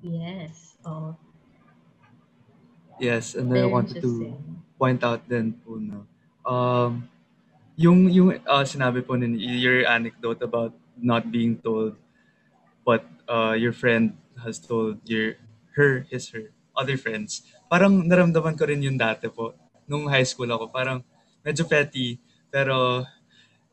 Yes. 0.01 0.77
Oh. 0.85 1.17
Yes, 3.01 3.33
and 3.33 3.49
I 3.57 3.65
wanted 3.65 4.01
to 4.05 4.37
point 4.77 5.01
out 5.01 5.25
then 5.25 5.57
po 5.65 5.81
no. 5.81 6.05
Um 6.45 7.09
yung 7.73 8.09
yung 8.13 8.37
uh, 8.45 8.65
sinabi 8.65 9.01
po 9.01 9.17
ni 9.17 9.41
your 9.41 9.81
anecdote 9.89 10.45
about 10.45 10.77
not 11.01 11.33
being 11.33 11.57
told 11.57 11.97
but 12.85 13.01
uh, 13.25 13.57
your 13.57 13.73
friend 13.73 14.13
has 14.43 14.59
told 14.59 15.01
your 15.05 15.37
her, 15.77 16.05
his, 16.09 16.29
her, 16.35 16.51
other 16.75 16.97
friends. 16.97 17.43
Parang 17.67 18.03
naramdaman 18.07 18.55
ko 18.55 18.67
rin 18.67 18.83
yung 18.83 18.99
dati 18.99 19.27
po. 19.31 19.55
Nung 19.87 20.07
high 20.07 20.27
school 20.27 20.51
ako, 20.51 20.71
parang 20.71 21.03
medyo 21.43 21.67
petty. 21.67 22.19
Pero 22.51 23.05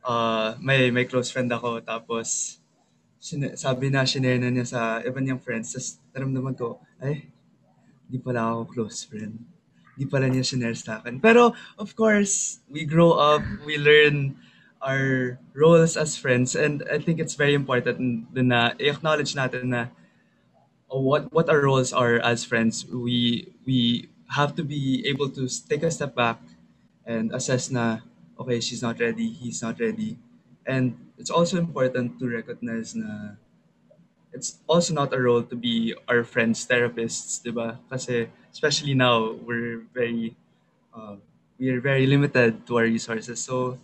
uh, 0.03 0.49
may, 0.63 0.91
may 0.91 1.07
close 1.07 1.31
friend 1.31 1.51
ako. 1.51 1.83
Tapos 1.83 2.59
sabi 3.59 3.91
na, 3.91 4.07
shinare 4.07 4.39
na 4.39 4.51
niya 4.51 4.67
sa 4.67 4.81
iba 5.03 5.19
niyang 5.19 5.43
friends. 5.43 5.75
Tapos 5.75 5.99
naramdaman 6.15 6.55
ko, 6.55 6.79
ay, 7.03 7.27
di 8.07 8.19
pala 8.19 8.55
ako 8.55 8.63
close 8.71 9.05
friend. 9.05 9.35
Di 9.99 10.07
pala 10.07 10.31
niya 10.31 10.47
shinare 10.47 10.79
sa 10.79 11.03
akin. 11.03 11.19
Pero, 11.19 11.53
of 11.75 11.99
course, 11.99 12.63
we 12.71 12.87
grow 12.87 13.19
up, 13.19 13.43
we 13.67 13.75
learn 13.75 14.39
our 14.79 15.37
roles 15.59 15.99
as 15.99 16.15
friends. 16.15 16.55
And 16.55 16.87
I 16.87 17.03
think 17.03 17.19
it's 17.19 17.35
very 17.35 17.59
important 17.59 18.31
na 18.31 18.79
i-acknowledge 18.79 19.35
natin 19.35 19.75
na 19.75 19.91
what 20.89 21.33
what 21.33 21.49
our 21.49 21.61
roles 21.61 21.93
are 21.93 22.17
as 22.21 22.45
friends, 22.45 22.87
we 22.87 23.53
we 23.67 24.09
have 24.33 24.55
to 24.57 24.65
be 24.65 25.05
able 25.09 25.29
to 25.31 25.49
take 25.69 25.83
a 25.83 25.91
step 25.91 26.15
back 26.15 26.41
and 27.07 27.33
assess 27.33 27.71
na 27.71 28.01
okay, 28.39 28.61
she's 28.61 28.83
not 28.83 29.01
ready, 29.01 29.29
he's 29.31 29.63
not 29.63 29.81
ready. 29.81 30.19
And 30.67 30.97
it's 31.19 31.31
also 31.31 31.59
important 31.59 32.19
to 32.21 32.29
recognize 32.29 32.95
na 32.95 33.37
it's 34.33 34.61
also 34.67 34.93
not 34.95 35.13
a 35.15 35.21
role 35.21 35.43
to 35.43 35.57
be 35.57 35.95
our 36.09 36.23
friends 36.25 36.67
therapists, 36.67 37.41
diba? 37.43 37.79
Kasi 37.89 38.29
especially 38.53 38.95
now, 38.95 39.33
we're 39.33 39.85
very 39.95 40.37
uh, 40.95 41.17
we 41.59 41.71
are 41.71 41.81
very 41.81 42.07
limited 42.07 42.67
to 42.67 42.79
our 42.79 42.85
resources. 42.89 43.41
So 43.43 43.79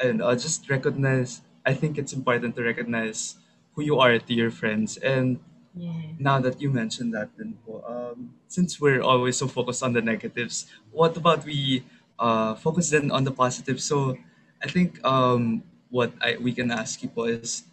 and 0.00 0.22
I'll 0.22 0.38
just 0.38 0.68
recognize 0.70 1.42
I 1.66 1.74
think 1.74 1.98
it's 1.98 2.12
important 2.12 2.56
to 2.56 2.62
recognize 2.64 3.36
who 3.74 3.82
you 3.82 3.98
are 4.00 4.18
to 4.18 4.34
your 4.34 4.50
friends 4.50 4.96
and 4.98 5.38
Yeah. 5.72 6.20
Now 6.20 6.36
that 6.40 6.60
you 6.60 6.68
mentioned 6.68 7.14
that, 7.16 7.32
then 7.36 7.56
po, 7.64 7.80
um, 7.88 8.36
since 8.48 8.80
we're 8.80 9.00
always 9.00 9.40
so 9.40 9.48
focused 9.48 9.82
on 9.82 9.92
the 9.92 10.02
negatives, 10.04 10.68
what 10.92 11.16
about 11.16 11.44
we 11.44 11.84
uh, 12.18 12.54
focus 12.56 12.90
then 12.90 13.10
on 13.10 13.24
the 13.24 13.32
positives? 13.32 13.84
So 13.84 14.16
I 14.62 14.68
think 14.68 15.00
um, 15.04 15.64
what 15.88 16.12
I, 16.20 16.36
we 16.36 16.52
can 16.52 16.70
ask 16.70 17.02
you 17.02 17.08
po 17.08 17.24
is, 17.24 17.64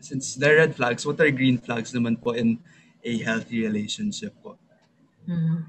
since 0.00 0.36
there 0.36 0.54
are 0.56 0.68
red 0.68 0.76
flags, 0.76 1.06
what 1.06 1.20
are 1.20 1.30
green 1.32 1.56
flags 1.56 1.92
naman 1.96 2.20
po 2.20 2.36
in 2.36 2.60
a 3.02 3.18
healthy 3.24 3.64
relationship 3.64 4.36
po? 4.44 4.60
Mm. 5.24 5.64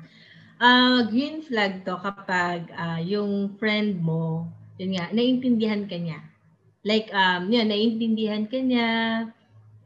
Uh, 0.60 1.08
green 1.08 1.40
flag 1.42 1.86
to 1.86 1.96
kapag 2.04 2.68
uh, 2.76 3.00
yung 3.00 3.56
friend 3.56 4.04
mo, 4.04 4.50
yun 4.76 5.00
nga, 5.00 5.08
naiintindihan 5.16 5.88
ka 5.88 5.96
niya. 5.96 6.20
Like, 6.84 7.08
um, 7.16 7.48
yun, 7.48 7.72
naiintindihan 7.72 8.44
ka 8.50 8.60
niya, 8.60 8.88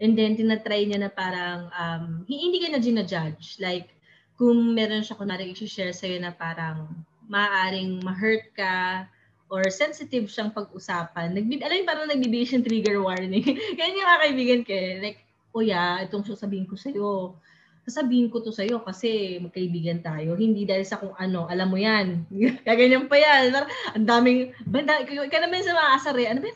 And 0.02 0.18
then, 0.18 0.34
tinatry 0.34 0.90
niya 0.90 1.06
na 1.06 1.12
parang, 1.14 1.70
um, 1.78 2.26
hindi 2.26 2.58
ka 2.58 2.74
na 2.74 2.82
ginajudge. 2.82 3.62
Like, 3.62 3.94
kung 4.34 4.74
meron 4.74 5.06
siya, 5.06 5.14
kunwari, 5.14 5.54
i-share 5.54 5.94
sa'yo 5.94 6.18
na 6.18 6.34
parang 6.34 6.90
maaaring 7.30 8.02
ma-hurt 8.02 8.50
ka 8.58 9.06
or 9.46 9.70
sensitive 9.70 10.26
siyang 10.26 10.50
pag-usapan. 10.50 11.38
Nagbib 11.38 11.62
alam 11.62 11.86
mo, 11.86 11.88
parang 11.88 12.10
nagbibigay 12.10 12.50
siyang 12.50 12.66
trigger 12.66 12.98
warning. 12.98 13.46
Ganyan 13.78 14.00
yung 14.02 14.10
mga 14.10 14.22
kaibigan 14.26 14.62
ko 14.66 14.72
eh. 14.74 14.94
Like, 14.98 15.20
yeah, 15.62 16.02
itong 16.02 16.26
sasabihin 16.26 16.66
ko 16.66 16.74
sa'yo. 16.74 17.38
Sasabihin 17.86 18.34
ko 18.34 18.42
to 18.42 18.50
sa'yo 18.50 18.82
kasi 18.82 19.38
magkaibigan 19.38 20.02
tayo. 20.02 20.34
Hindi 20.34 20.66
dahil 20.66 20.82
sa 20.82 20.98
kung 20.98 21.14
ano, 21.14 21.46
alam 21.46 21.70
mo 21.70 21.78
yan. 21.78 22.26
Kaganyan 22.66 23.06
pa 23.06 23.22
yan. 23.22 23.54
Ang 23.94 24.08
daming, 24.10 24.56
banda, 24.66 25.06
ka 25.06 25.38
naman 25.38 25.62
sa 25.62 25.78
mga 25.78 25.90
asar 26.00 26.16
eh. 26.18 26.26
Ano 26.26 26.42
ba 26.42 26.50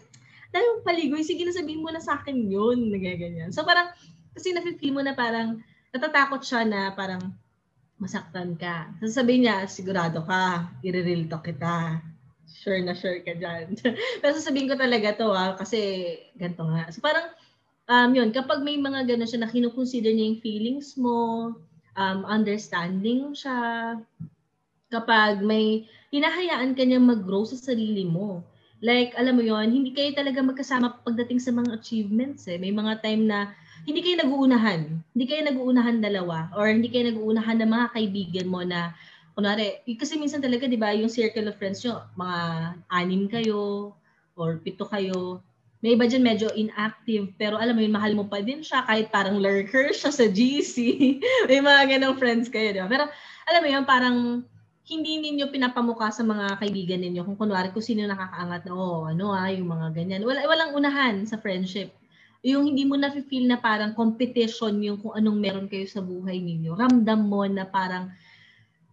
dahil 0.54 0.66
mong 0.66 0.86
paligoy, 0.86 1.24
sige 1.24 1.46
na 1.46 1.54
sabihin 1.54 1.82
mo 1.82 1.90
na 1.90 2.04
sa 2.04 2.20
akin 2.20 2.36
yun, 2.50 2.90
nagaganyan. 2.92 3.50
So 3.54 3.66
parang, 3.66 3.94
kasi 4.36 4.52
nafe-feel 4.52 4.94
mo 4.94 5.02
na 5.02 5.16
parang, 5.16 5.62
natatakot 5.96 6.44
siya 6.44 6.68
na 6.68 6.92
parang, 6.92 7.34
masaktan 7.96 8.60
ka. 8.60 8.92
Sasabihin 9.00 9.48
niya, 9.48 9.66
sigurado 9.72 10.20
ka, 10.28 10.68
i-real 10.84 11.32
kita. 11.32 12.04
Sure 12.46 12.80
na 12.84 12.92
sure 12.92 13.24
ka 13.24 13.36
dyan. 13.36 13.76
Pero 14.22 14.32
sasabihin 14.36 14.68
ko 14.68 14.76
talaga 14.76 15.16
to 15.16 15.32
ha, 15.32 15.56
kasi 15.56 15.80
ganito 16.36 16.68
nga. 16.68 16.92
So 16.92 17.00
parang, 17.00 17.32
um, 17.88 18.12
yun, 18.12 18.30
kapag 18.36 18.62
may 18.62 18.76
mga 18.76 19.08
gano'n 19.08 19.30
siya 19.30 19.42
na 19.44 19.52
kinukonsider 19.52 20.12
niya 20.12 20.28
yung 20.32 20.44
feelings 20.44 21.00
mo, 21.00 21.52
um, 21.96 22.20
understanding 22.28 23.32
siya, 23.32 23.96
kapag 24.92 25.42
may 25.42 25.88
hinahayaan 26.12 26.76
ka 26.76 26.84
niya 26.84 27.00
mag-grow 27.02 27.44
sa 27.48 27.58
sarili 27.58 28.06
mo, 28.06 28.44
Like, 28.84 29.16
alam 29.16 29.40
mo 29.40 29.44
yon 29.44 29.72
hindi 29.72 29.96
kayo 29.96 30.12
talaga 30.12 30.44
magkasama 30.44 31.04
pagdating 31.08 31.40
sa 31.40 31.52
mga 31.56 31.80
achievements 31.80 32.48
eh. 32.52 32.60
May 32.60 32.76
mga 32.76 33.00
time 33.00 33.24
na 33.28 33.56
hindi 33.88 34.02
kayo 34.02 34.20
nag-uunahan. 34.20 34.82
Hindi 35.16 35.26
kayo 35.30 35.42
nag-uunahan 35.48 36.02
dalawa 36.02 36.52
or 36.58 36.68
hindi 36.68 36.92
kayo 36.92 37.08
nag-uunahan 37.14 37.62
ng 37.62 37.72
mga 37.72 37.88
kaibigan 37.96 38.48
mo 38.50 38.66
na 38.66 38.92
kunwari, 39.36 39.84
kasi 40.00 40.16
minsan 40.16 40.40
talaga, 40.40 40.64
di 40.64 40.80
ba, 40.80 40.96
yung 40.96 41.12
circle 41.12 41.52
of 41.52 41.60
friends 41.60 41.84
nyo, 41.84 42.08
mga 42.16 42.40
anim 42.88 43.28
kayo 43.28 43.92
or 44.40 44.64
pito 44.64 44.88
kayo. 44.88 45.44
May 45.84 45.94
iba 45.94 46.08
dyan 46.08 46.24
medyo 46.24 46.48
inactive, 46.56 47.30
pero 47.36 47.60
alam 47.60 47.76
mo 47.76 47.84
yun, 47.84 47.94
mahal 47.94 48.16
mo 48.16 48.26
pa 48.26 48.40
din 48.42 48.64
siya 48.64 48.88
kahit 48.88 49.12
parang 49.12 49.38
lurker 49.38 49.92
siya 49.92 50.10
sa 50.10 50.26
GC. 50.26 50.76
May 51.52 51.60
mga 51.62 52.00
ganong 52.00 52.18
friends 52.18 52.48
kayo, 52.48 52.74
di 52.74 52.80
ba? 52.82 52.90
Pero 52.90 53.06
alam 53.46 53.62
mo 53.62 53.70
yun, 53.70 53.86
parang 53.86 54.18
hindi 54.86 55.18
ninyo 55.18 55.50
pinapamukha 55.50 56.14
sa 56.14 56.22
mga 56.22 56.62
kaibigan 56.62 57.02
ninyo 57.02 57.26
kung 57.26 57.38
kunwari 57.42 57.74
kung 57.74 57.82
sino 57.82 58.06
nakakaangat 58.06 58.70
na, 58.70 58.74
oh, 58.78 59.10
ano 59.10 59.34
ah, 59.34 59.50
yung 59.50 59.74
mga 59.74 59.98
ganyan. 59.98 60.22
Wala, 60.22 60.46
walang 60.46 60.78
unahan 60.78 61.26
sa 61.26 61.42
friendship. 61.42 61.90
Yung 62.46 62.70
hindi 62.70 62.86
mo 62.86 62.94
na-feel 62.94 63.50
na 63.50 63.58
parang 63.58 63.98
competition 63.98 64.78
yung 64.86 65.02
kung 65.02 65.18
anong 65.18 65.38
meron 65.42 65.66
kayo 65.66 65.90
sa 65.90 66.06
buhay 66.06 66.38
ninyo. 66.38 66.78
Ramdam 66.78 67.26
mo 67.26 67.42
na 67.50 67.66
parang 67.66 68.14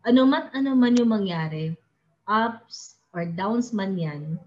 ano 0.01 0.21
man, 0.25 0.49
ano 0.57 0.73
man 0.73 0.97
yung 0.97 1.13
mangyari, 1.13 1.77
ups 2.25 2.97
or 3.13 3.29
downs 3.29 3.77
man 3.77 3.93
yan, 3.93 4.41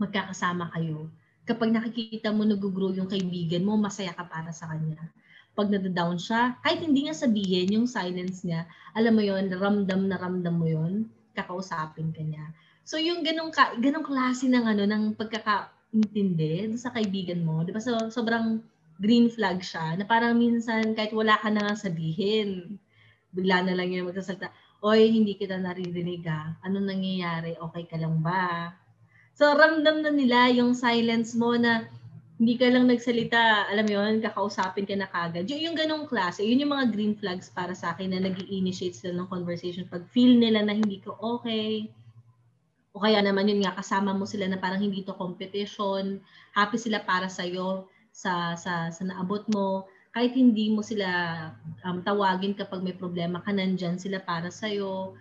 magkakasama 0.00 0.72
kayo. 0.72 1.12
Kapag 1.44 1.68
nakikita 1.68 2.32
mo 2.32 2.48
nag-grow 2.48 2.96
yung 2.96 3.12
kaibigan 3.12 3.60
mo, 3.60 3.76
masaya 3.76 4.16
ka 4.16 4.24
para 4.24 4.48
sa 4.56 4.72
kanya 4.72 5.04
pag 5.58 5.74
nada-down 5.74 6.14
siya, 6.14 6.54
kahit 6.62 6.78
hindi 6.86 7.10
niya 7.10 7.18
sabihin 7.18 7.74
yung 7.74 7.90
silence 7.90 8.46
niya, 8.46 8.70
alam 8.94 9.18
mo 9.18 9.22
yon 9.26 9.50
ramdam 9.50 10.06
na 10.06 10.14
ramdam 10.14 10.54
mo 10.54 10.70
yon 10.70 11.10
kakausapin 11.34 12.14
ka 12.14 12.22
niya. 12.22 12.54
So 12.86 13.02
yung 13.02 13.26
ganong, 13.26 13.50
ka, 13.50 13.74
ganong 13.82 14.06
klase 14.06 14.46
ng 14.46 14.62
ano, 14.62 14.86
ng 14.86 15.18
pagkakaintindi 15.18 16.78
sa 16.78 16.94
kaibigan 16.94 17.42
mo, 17.42 17.66
di 17.66 17.74
ba 17.74 17.82
so, 17.82 18.06
sobrang 18.06 18.62
green 19.02 19.26
flag 19.26 19.58
siya, 19.58 19.98
na 19.98 20.06
parang 20.06 20.38
minsan 20.38 20.94
kahit 20.94 21.10
wala 21.10 21.34
ka 21.42 21.50
na 21.50 21.74
sabihin, 21.74 22.78
bigla 23.34 23.66
na 23.66 23.74
lang 23.74 23.90
yung 23.90 24.06
magsasalita, 24.06 24.54
Oy, 24.78 25.10
hindi 25.10 25.34
kita 25.34 25.58
naririnig 25.58 26.22
ah. 26.30 26.54
Ano 26.62 26.78
nangyayari? 26.78 27.58
Okay 27.58 27.90
ka 27.90 27.98
lang 27.98 28.22
ba? 28.22 28.70
So, 29.34 29.50
ramdam 29.58 30.06
na 30.06 30.14
nila 30.14 30.54
yung 30.54 30.78
silence 30.78 31.34
mo 31.34 31.58
na 31.58 31.90
hindi 32.38 32.54
ka 32.54 32.70
lang 32.70 32.86
nagsalita, 32.86 33.66
alam 33.66 33.82
mo 33.82 33.92
yun, 33.98 34.22
kakausapin 34.22 34.86
ka 34.86 34.94
na 34.94 35.10
kagad. 35.10 35.50
Yung, 35.50 35.58
yung 35.58 35.76
ganong 35.76 36.06
klase, 36.06 36.46
yun 36.46 36.62
yung 36.62 36.70
mga 36.70 36.94
green 36.94 37.14
flags 37.18 37.50
para 37.50 37.74
sa 37.74 37.92
akin 37.92 38.14
na 38.14 38.22
nag 38.22 38.38
initiate 38.46 38.94
sila 38.94 39.18
ng 39.18 39.26
conversation. 39.26 39.90
Pag 39.90 40.06
feel 40.14 40.38
nila 40.38 40.62
na 40.62 40.78
hindi 40.78 41.02
ka 41.02 41.18
okay, 41.18 41.90
o 42.94 43.02
kaya 43.02 43.18
naman 43.26 43.50
yun 43.50 43.66
nga, 43.66 43.74
kasama 43.74 44.14
mo 44.14 44.22
sila 44.22 44.46
na 44.46 44.54
parang 44.54 44.78
hindi 44.78 45.02
to 45.02 45.18
competition, 45.18 46.22
happy 46.54 46.78
sila 46.78 47.02
para 47.02 47.26
sa'yo, 47.26 47.90
sa, 48.14 48.54
sa, 48.54 48.94
sa 48.94 49.02
naabot 49.02 49.42
mo, 49.50 49.90
kahit 50.14 50.34
hindi 50.34 50.70
mo 50.70 50.82
sila 50.82 51.06
um, 51.82 52.02
tawagin 52.06 52.54
kapag 52.54 52.86
may 52.86 52.94
problema 52.94 53.42
ka, 53.42 53.50
nandyan 53.50 53.98
sila 53.98 54.22
para 54.22 54.50
sa'yo. 54.50 55.18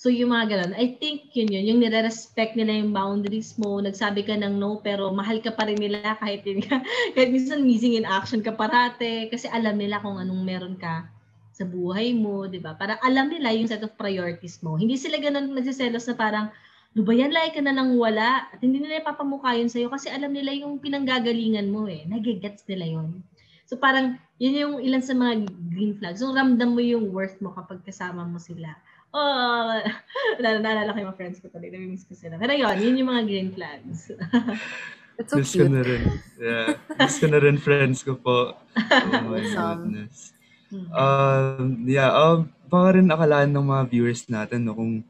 So 0.00 0.08
yung 0.08 0.32
mga 0.32 0.56
ganun, 0.56 0.72
I 0.80 0.96
think 0.96 1.28
yun 1.36 1.52
yun, 1.52 1.64
yung 1.68 1.80
nire-respect 1.84 2.56
nila 2.56 2.72
yung 2.80 2.96
boundaries 2.96 3.60
mo, 3.60 3.84
nagsabi 3.84 4.24
ka 4.24 4.32
ng 4.32 4.56
no, 4.56 4.80
pero 4.80 5.12
mahal 5.12 5.44
ka 5.44 5.52
pa 5.52 5.68
rin 5.68 5.76
nila 5.76 6.16
kahit 6.24 6.40
yun 6.48 6.64
ka, 6.64 6.80
kahit 7.12 7.28
minsan 7.28 7.60
missing 7.68 8.00
in 8.00 8.08
action 8.08 8.40
ka 8.40 8.56
parate, 8.56 9.28
kasi 9.28 9.44
alam 9.52 9.76
nila 9.76 10.00
kung 10.00 10.16
anong 10.16 10.40
meron 10.40 10.80
ka 10.80 11.04
sa 11.52 11.68
buhay 11.68 12.16
mo, 12.16 12.48
di 12.48 12.56
ba? 12.64 12.72
Para 12.80 12.96
alam 13.04 13.28
nila 13.28 13.52
yung 13.52 13.68
set 13.68 13.84
of 13.84 13.92
priorities 14.00 14.64
mo. 14.64 14.80
Hindi 14.80 14.96
sila 14.96 15.20
ganun 15.20 15.52
nagsiselos 15.52 16.08
na 16.08 16.16
parang, 16.16 16.48
Dubayan 16.90 17.30
like 17.30 17.54
ka 17.54 17.62
na 17.62 17.70
lang 17.70 17.94
wala 17.94 18.50
at 18.50 18.58
hindi 18.58 18.82
nila 18.82 18.98
ipapamukha 18.98 19.54
yun 19.54 19.70
sa'yo 19.70 19.86
kasi 19.94 20.10
alam 20.10 20.34
nila 20.34 20.50
yung 20.50 20.82
pinanggagalingan 20.82 21.70
mo 21.70 21.86
eh. 21.86 22.02
Nagigets 22.10 22.66
nila 22.66 22.98
yun. 22.98 23.22
So 23.62 23.78
parang 23.78 24.18
yun 24.42 24.58
yung 24.58 24.74
ilan 24.82 24.98
sa 24.98 25.14
mga 25.14 25.46
green 25.70 25.94
flags. 26.02 26.18
So 26.18 26.34
ramdam 26.34 26.74
mo 26.74 26.82
yung 26.82 27.14
worth 27.14 27.38
mo 27.38 27.54
kapag 27.54 27.86
kasama 27.86 28.26
mo 28.26 28.42
sila. 28.42 28.74
Oh, 29.10 29.82
naalala 30.42 30.94
ko 30.94 30.98
yung 31.02 31.10
mga 31.10 31.18
friends 31.18 31.38
ko 31.42 31.50
tuloy. 31.50 31.70
Namimiss 31.70 32.06
ko 32.06 32.14
sila. 32.14 32.38
Pero 32.38 32.54
yun, 32.54 32.76
yun 32.78 33.00
yung 33.02 33.10
mga 33.10 33.24
green 33.26 33.50
flags. 33.50 34.14
That's 35.18 35.34
so 35.34 35.42
Miss 35.42 35.52
ko 35.52 35.66
cute. 35.66 35.74
na 35.74 35.82
rin. 35.82 36.02
Yeah. 36.38 36.68
Miss 36.96 37.18
ko 37.18 37.26
na 37.28 37.40
rin 37.42 37.58
friends 37.60 38.00
ko 38.06 38.16
po. 38.16 38.56
Oh 38.56 39.24
my 39.26 39.42
Awesome. 39.50 39.90
goodness. 39.90 40.32
Hmm. 40.70 40.86
Um, 40.94 41.66
yeah, 41.90 42.14
um, 42.14 42.48
baka 42.70 43.02
rin 43.02 43.10
akalaan 43.10 43.50
ng 43.50 43.66
mga 43.66 43.82
viewers 43.90 44.22
natin 44.30 44.62
no, 44.64 44.78
kung 44.78 45.02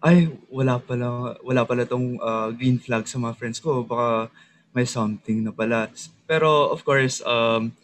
ay, 0.00 0.32
wala 0.48 0.80
pala, 0.80 1.36
wala 1.44 1.62
pala 1.68 1.84
tong 1.84 2.16
uh, 2.22 2.48
green 2.56 2.80
flag 2.80 3.04
sa 3.04 3.20
mga 3.20 3.36
friends 3.36 3.60
ko. 3.60 3.84
Baka 3.84 4.32
may 4.72 4.86
something 4.88 5.44
na 5.44 5.52
pala. 5.52 5.92
Pero 6.24 6.70
of 6.72 6.86
course, 6.86 7.20
um, 7.26 7.74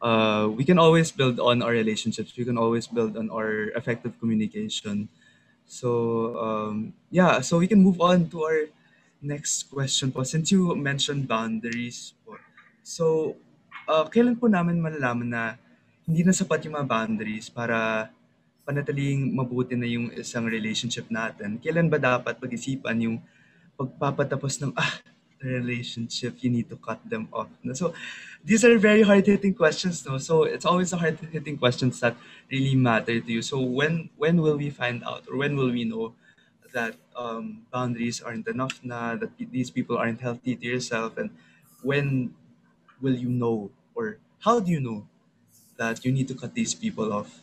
uh, 0.00 0.48
we 0.48 0.64
can 0.64 0.78
always 0.78 1.12
build 1.12 1.38
on 1.38 1.62
our 1.62 1.70
relationships. 1.70 2.32
We 2.36 2.44
can 2.44 2.58
always 2.58 2.88
build 2.88 3.16
on 3.16 3.30
our 3.30 3.70
effective 3.76 4.18
communication. 4.18 5.08
So, 5.68 6.36
um, 6.40 6.92
yeah, 7.10 7.40
so 7.40 7.58
we 7.58 7.68
can 7.68 7.84
move 7.84 8.00
on 8.00 8.28
to 8.34 8.42
our 8.42 8.60
next 9.22 9.70
question 9.70 10.10
po. 10.10 10.24
Since 10.24 10.50
you 10.50 10.74
mentioned 10.74 11.28
boundaries 11.28 12.16
po. 12.24 12.40
So, 12.82 13.36
uh, 13.86 14.08
kailan 14.08 14.40
po 14.40 14.48
namin 14.48 14.80
malalaman 14.80 15.28
na 15.30 15.42
hindi 16.08 16.26
na 16.26 16.34
sapat 16.34 16.66
yung 16.66 16.74
mga 16.74 16.90
boundaries 16.90 17.46
para 17.52 18.10
panatiling 18.66 19.30
mabuti 19.30 19.78
na 19.78 19.86
yung 19.86 20.10
isang 20.16 20.48
relationship 20.48 21.06
natin? 21.06 21.60
Kailan 21.62 21.86
ba 21.86 22.00
dapat 22.00 22.40
pag-isipan 22.40 22.98
yung 22.98 23.16
pagpapatapos 23.78 24.58
ng 24.64 24.72
ah, 24.80 24.94
relationship, 25.42 26.36
you 26.42 26.50
need 26.50 26.68
to 26.68 26.76
cut 26.76 27.00
them 27.08 27.28
off. 27.32 27.48
So, 27.74 27.94
these 28.44 28.64
are 28.64 28.76
very 28.78 29.02
hard-hitting 29.02 29.54
questions, 29.54 30.04
no? 30.06 30.18
So, 30.18 30.44
it's 30.44 30.64
always 30.64 30.90
the 30.90 30.98
hard-hitting 30.98 31.58
questions 31.58 32.00
that 32.00 32.16
really 32.50 32.74
matter 32.74 33.20
to 33.20 33.32
you. 33.32 33.42
So, 33.42 33.60
when 33.60 34.10
when 34.16 34.40
will 34.40 34.56
we 34.56 34.70
find 34.70 35.04
out 35.04 35.24
or 35.28 35.36
when 35.36 35.56
will 35.56 35.70
we 35.72 35.84
know 35.84 36.14
that 36.72 36.94
um, 37.16 37.66
boundaries 37.72 38.20
aren't 38.22 38.46
enough 38.46 38.78
na, 38.84 39.16
that 39.16 39.30
these 39.38 39.70
people 39.70 39.98
aren't 39.98 40.20
healthy 40.20 40.54
to 40.56 40.66
yourself, 40.66 41.16
and 41.18 41.30
when 41.82 42.34
will 43.00 43.16
you 43.16 43.28
know 43.28 43.70
or 43.94 44.18
how 44.40 44.60
do 44.60 44.70
you 44.70 44.80
know 44.80 45.06
that 45.76 46.04
you 46.04 46.12
need 46.12 46.28
to 46.28 46.34
cut 46.34 46.54
these 46.54 46.74
people 46.74 47.12
off? 47.12 47.42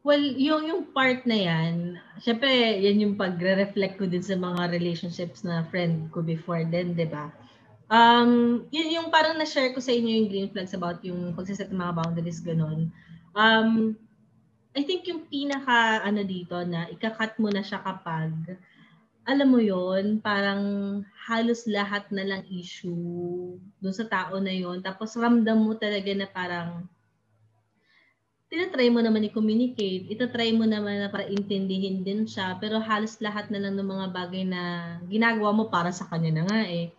Well, 0.00 0.24
yung 0.40 0.64
yung 0.64 0.82
part 0.96 1.28
na 1.28 1.36
yan, 1.36 2.00
syempre, 2.24 2.48
yan 2.80 3.04
yung 3.04 3.14
pagre-reflect 3.20 4.00
ko 4.00 4.08
din 4.08 4.24
sa 4.24 4.32
mga 4.32 4.72
relationships 4.72 5.44
na 5.44 5.68
friend 5.68 6.08
ko 6.08 6.24
before 6.24 6.64
din, 6.64 6.96
di 6.96 7.04
ba? 7.04 7.28
Um, 7.92 8.64
yun 8.72 8.88
yung 8.96 9.08
parang 9.12 9.36
na-share 9.36 9.76
ko 9.76 9.80
sa 9.84 9.92
inyo 9.92 10.24
yung 10.24 10.28
green 10.32 10.48
flags 10.48 10.72
about 10.72 11.04
yung 11.04 11.36
pagsaset 11.36 11.68
ng 11.68 11.76
mga 11.76 11.96
boundaries, 12.00 12.40
ganun. 12.40 12.88
Um, 13.36 13.92
I 14.72 14.88
think 14.88 15.04
yung 15.04 15.28
pinaka, 15.28 16.00
ano 16.00 16.24
dito, 16.24 16.56
na 16.64 16.88
ikakat 16.88 17.36
mo 17.36 17.52
na 17.52 17.60
siya 17.60 17.84
kapag, 17.84 18.32
alam 19.28 19.52
mo 19.52 19.60
yon 19.60 20.24
parang 20.24 20.62
halos 21.28 21.68
lahat 21.68 22.08
na 22.08 22.24
lang 22.24 22.42
issue 22.48 23.60
dun 23.84 23.92
sa 23.92 24.08
tao 24.08 24.40
na 24.40 24.50
yon 24.50 24.80
Tapos 24.80 25.12
ramdam 25.12 25.60
mo 25.60 25.76
talaga 25.76 26.08
na 26.16 26.24
parang, 26.24 26.88
tinatry 28.50 28.90
mo 28.90 28.98
naman 28.98 29.30
i-communicate, 29.30 30.10
itatry 30.10 30.50
mo 30.50 30.66
naman 30.66 31.06
na 31.06 31.08
para 31.08 31.30
intindihin 31.30 32.02
din 32.02 32.26
siya, 32.26 32.58
pero 32.58 32.82
halos 32.82 33.22
lahat 33.22 33.46
na 33.46 33.62
lang 33.62 33.78
ng 33.78 33.86
mga 33.86 34.06
bagay 34.10 34.42
na 34.42 34.62
ginagawa 35.06 35.54
mo 35.54 35.70
para 35.70 35.94
sa 35.94 36.10
kanya 36.10 36.42
na 36.42 36.44
nga 36.50 36.60
eh. 36.66 36.90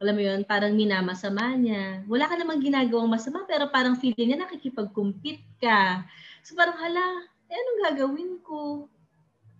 Alam 0.00 0.16
mo 0.16 0.22
yun, 0.24 0.40
parang 0.44 0.76
minamasama 0.76 1.56
niya. 1.56 2.04
Wala 2.04 2.28
ka 2.28 2.36
namang 2.36 2.60
ginagawang 2.60 3.08
masama, 3.08 3.48
pero 3.48 3.68
parang 3.72 3.96
feeling 3.96 4.32
niya 4.32 4.44
nakikipag-compete 4.44 5.44
ka. 5.60 6.04
So 6.44 6.52
parang, 6.52 6.76
hala, 6.76 7.24
eh 7.48 7.56
anong 7.56 7.80
gagawin 7.88 8.32
ko? 8.44 8.84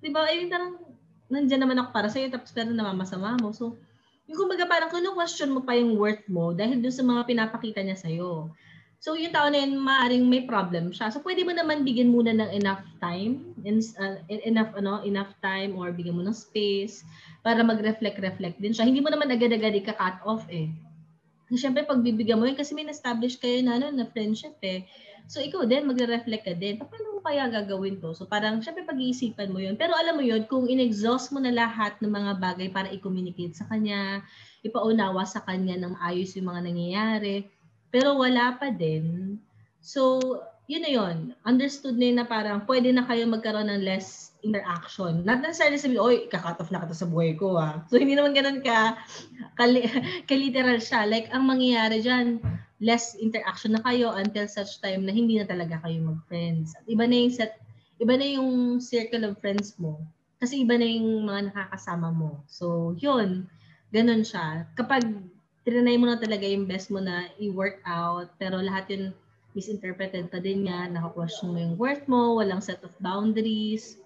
Di 0.00 0.12
ba? 0.12 0.28
Eh, 0.28 0.44
parang, 0.48 0.76
nandyan 1.32 1.64
naman 1.64 1.80
ako 1.80 1.88
para 1.92 2.08
sa'yo, 2.12 2.28
tapos 2.28 2.52
pero 2.52 2.72
namamasama 2.72 3.40
mo. 3.40 3.52
So, 3.52 3.80
yung 4.28 4.44
kumbaga 4.44 4.68
parang 4.68 4.92
question 4.92 5.52
mo 5.56 5.64
pa 5.64 5.76
yung 5.76 5.96
worth 5.96 6.24
mo 6.28 6.52
dahil 6.52 6.80
dun 6.84 6.92
sa 6.92 7.04
mga 7.04 7.26
pinapakita 7.26 7.80
niya 7.80 7.96
sa'yo. 7.96 8.52
So, 9.00 9.16
yung 9.16 9.32
tao 9.32 9.48
na 9.48 9.64
yun, 9.64 9.80
maaaring 9.80 10.28
may 10.28 10.44
problem 10.44 10.92
siya. 10.92 11.08
So, 11.08 11.24
pwede 11.24 11.40
mo 11.40 11.56
naman 11.56 11.88
bigyan 11.88 12.12
muna 12.12 12.36
ng 12.36 12.52
enough 12.52 12.84
time, 13.00 13.56
and, 13.64 13.80
uh, 13.96 14.20
enough, 14.28 14.76
ano, 14.76 15.00
enough 15.08 15.32
time, 15.40 15.72
or 15.72 15.88
bigyan 15.88 16.20
mo 16.20 16.22
ng 16.28 16.36
space 16.36 17.00
para 17.40 17.64
mag-reflect-reflect 17.64 18.60
din 18.60 18.76
siya. 18.76 18.84
Hindi 18.84 19.00
mo 19.00 19.08
naman 19.08 19.32
agad-agad 19.32 19.72
ika-cut 19.72 20.20
off 20.28 20.44
eh. 20.52 20.68
Kasi 21.48 21.64
syempre, 21.64 21.88
pag 21.88 22.04
bibigyan 22.04 22.36
mo 22.36 22.44
yun, 22.44 22.60
kasi 22.60 22.76
may 22.76 22.84
na-establish 22.84 23.40
kayo 23.40 23.64
na, 23.64 23.80
ano, 23.80 23.88
na 23.88 24.04
friendship 24.04 24.60
eh. 24.60 24.84
So, 25.32 25.40
ikaw 25.40 25.64
din, 25.64 25.88
magre-reflect 25.88 26.44
ka 26.44 26.52
din. 26.60 26.76
Paano 26.76 27.16
mo 27.16 27.24
kaya 27.24 27.48
gagawin 27.48 28.04
to? 28.04 28.12
So, 28.12 28.28
parang, 28.28 28.60
syempre, 28.60 28.84
pag-iisipan 28.84 29.48
mo 29.48 29.64
yun. 29.64 29.80
Pero 29.80 29.96
alam 29.96 30.20
mo 30.20 30.22
yun, 30.22 30.44
kung 30.44 30.68
in-exhaust 30.68 31.32
mo 31.32 31.40
na 31.40 31.56
lahat 31.56 31.96
ng 32.04 32.12
mga 32.12 32.36
bagay 32.36 32.68
para 32.68 32.92
i-communicate 32.92 33.56
sa 33.56 33.64
kanya, 33.64 34.20
ipaunawa 34.60 35.24
sa 35.24 35.40
kanya 35.40 35.80
ng 35.80 35.96
ayos 36.04 36.36
yung 36.36 36.52
mga 36.52 36.68
nangyayari, 36.68 37.48
pero 37.90 38.16
wala 38.18 38.56
pa 38.56 38.70
din. 38.70 39.36
So, 39.82 40.18
yun 40.70 40.86
na 40.86 40.92
yun. 40.94 41.16
Understood 41.42 41.98
na 41.98 42.06
yun 42.06 42.18
na 42.22 42.26
parang 42.30 42.62
pwede 42.70 42.94
na 42.94 43.02
kayo 43.02 43.26
magkaroon 43.26 43.66
ng 43.66 43.82
less 43.82 44.30
interaction. 44.46 45.26
Not 45.26 45.42
necessarily 45.42 45.82
sabi, 45.82 45.98
oy, 45.98 46.30
kakat 46.30 46.62
off 46.62 46.70
na 46.70 46.78
kita 46.78 46.94
sa 46.94 47.10
buhay 47.10 47.34
ko 47.34 47.58
ah. 47.58 47.82
So, 47.90 47.98
hindi 47.98 48.14
naman 48.14 48.38
ganun 48.38 48.62
ka, 48.62 48.94
ka, 49.58 49.64
ka 50.30 50.34
literal 50.38 50.78
siya. 50.78 51.10
Like, 51.10 51.26
ang 51.34 51.50
mangyayari 51.50 51.98
dyan, 51.98 52.38
less 52.78 53.18
interaction 53.18 53.74
na 53.74 53.82
kayo 53.82 54.14
until 54.14 54.46
such 54.46 54.78
time 54.78 55.04
na 55.04 55.12
hindi 55.12 55.42
na 55.42 55.44
talaga 55.50 55.82
kayo 55.82 56.00
mag-friends. 56.06 56.78
At 56.78 56.86
iba 56.86 57.04
na 57.04 57.18
yung 57.18 57.34
set, 57.34 57.58
iba 57.98 58.14
na 58.14 58.26
yung 58.30 58.78
circle 58.78 59.26
of 59.26 59.42
friends 59.42 59.74
mo. 59.76 60.00
Kasi 60.40 60.62
iba 60.62 60.78
na 60.78 60.86
yung 60.88 61.26
mga 61.26 61.52
nakakasama 61.52 62.14
mo. 62.14 62.46
So, 62.46 62.96
yun. 62.96 63.50
Ganun 63.90 64.22
siya. 64.22 64.70
Kapag 64.78 65.02
trinay 65.64 65.96
mo 66.00 66.08
na 66.08 66.20
talaga 66.20 66.48
yung 66.48 66.64
best 66.64 66.88
mo 66.88 67.00
na 67.00 67.28
i-work 67.36 67.84
out, 67.84 68.32
pero 68.40 68.60
lahat 68.60 68.88
yun 68.92 69.04
misinterpreted 69.50 70.30
pa 70.30 70.38
din 70.38 70.66
niya, 70.66 70.86
naka-question 70.86 71.50
mo 71.50 71.58
yung 71.58 71.74
worth 71.74 72.06
mo, 72.06 72.38
walang 72.38 72.62
set 72.62 72.78
of 72.86 72.94
boundaries, 73.02 73.98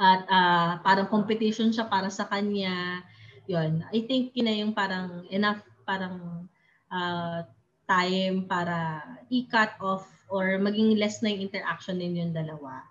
at 0.00 0.26
uh, 0.26 0.80
parang 0.82 1.06
competition 1.06 1.70
siya 1.70 1.86
para 1.86 2.08
sa 2.10 2.26
kanya. 2.26 3.04
Yun. 3.46 3.84
I 3.92 4.02
think 4.08 4.32
yun 4.34 4.46
na 4.48 4.56
yung 4.56 4.72
parang 4.72 5.28
enough 5.28 5.60
parang 5.84 6.48
uh, 6.88 7.44
time 7.84 8.48
para 8.48 9.04
i-cut 9.28 9.76
off 9.78 10.08
or 10.32 10.56
maging 10.56 10.96
less 10.96 11.20
na 11.20 11.30
yung 11.30 11.46
interaction 11.52 12.00
ninyong 12.00 12.32
dalawa. 12.32 12.82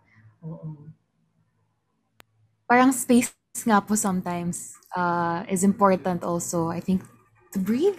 Oo. 0.45 0.77
Parang 2.69 2.93
space 2.93 3.33
nga 3.65 3.81
po 3.81 3.97
sometimes 3.97 4.77
uh, 4.93 5.41
is 5.49 5.65
important 5.65 6.21
also. 6.21 6.69
I 6.69 6.79
think 6.79 7.01
breathe 7.57 7.97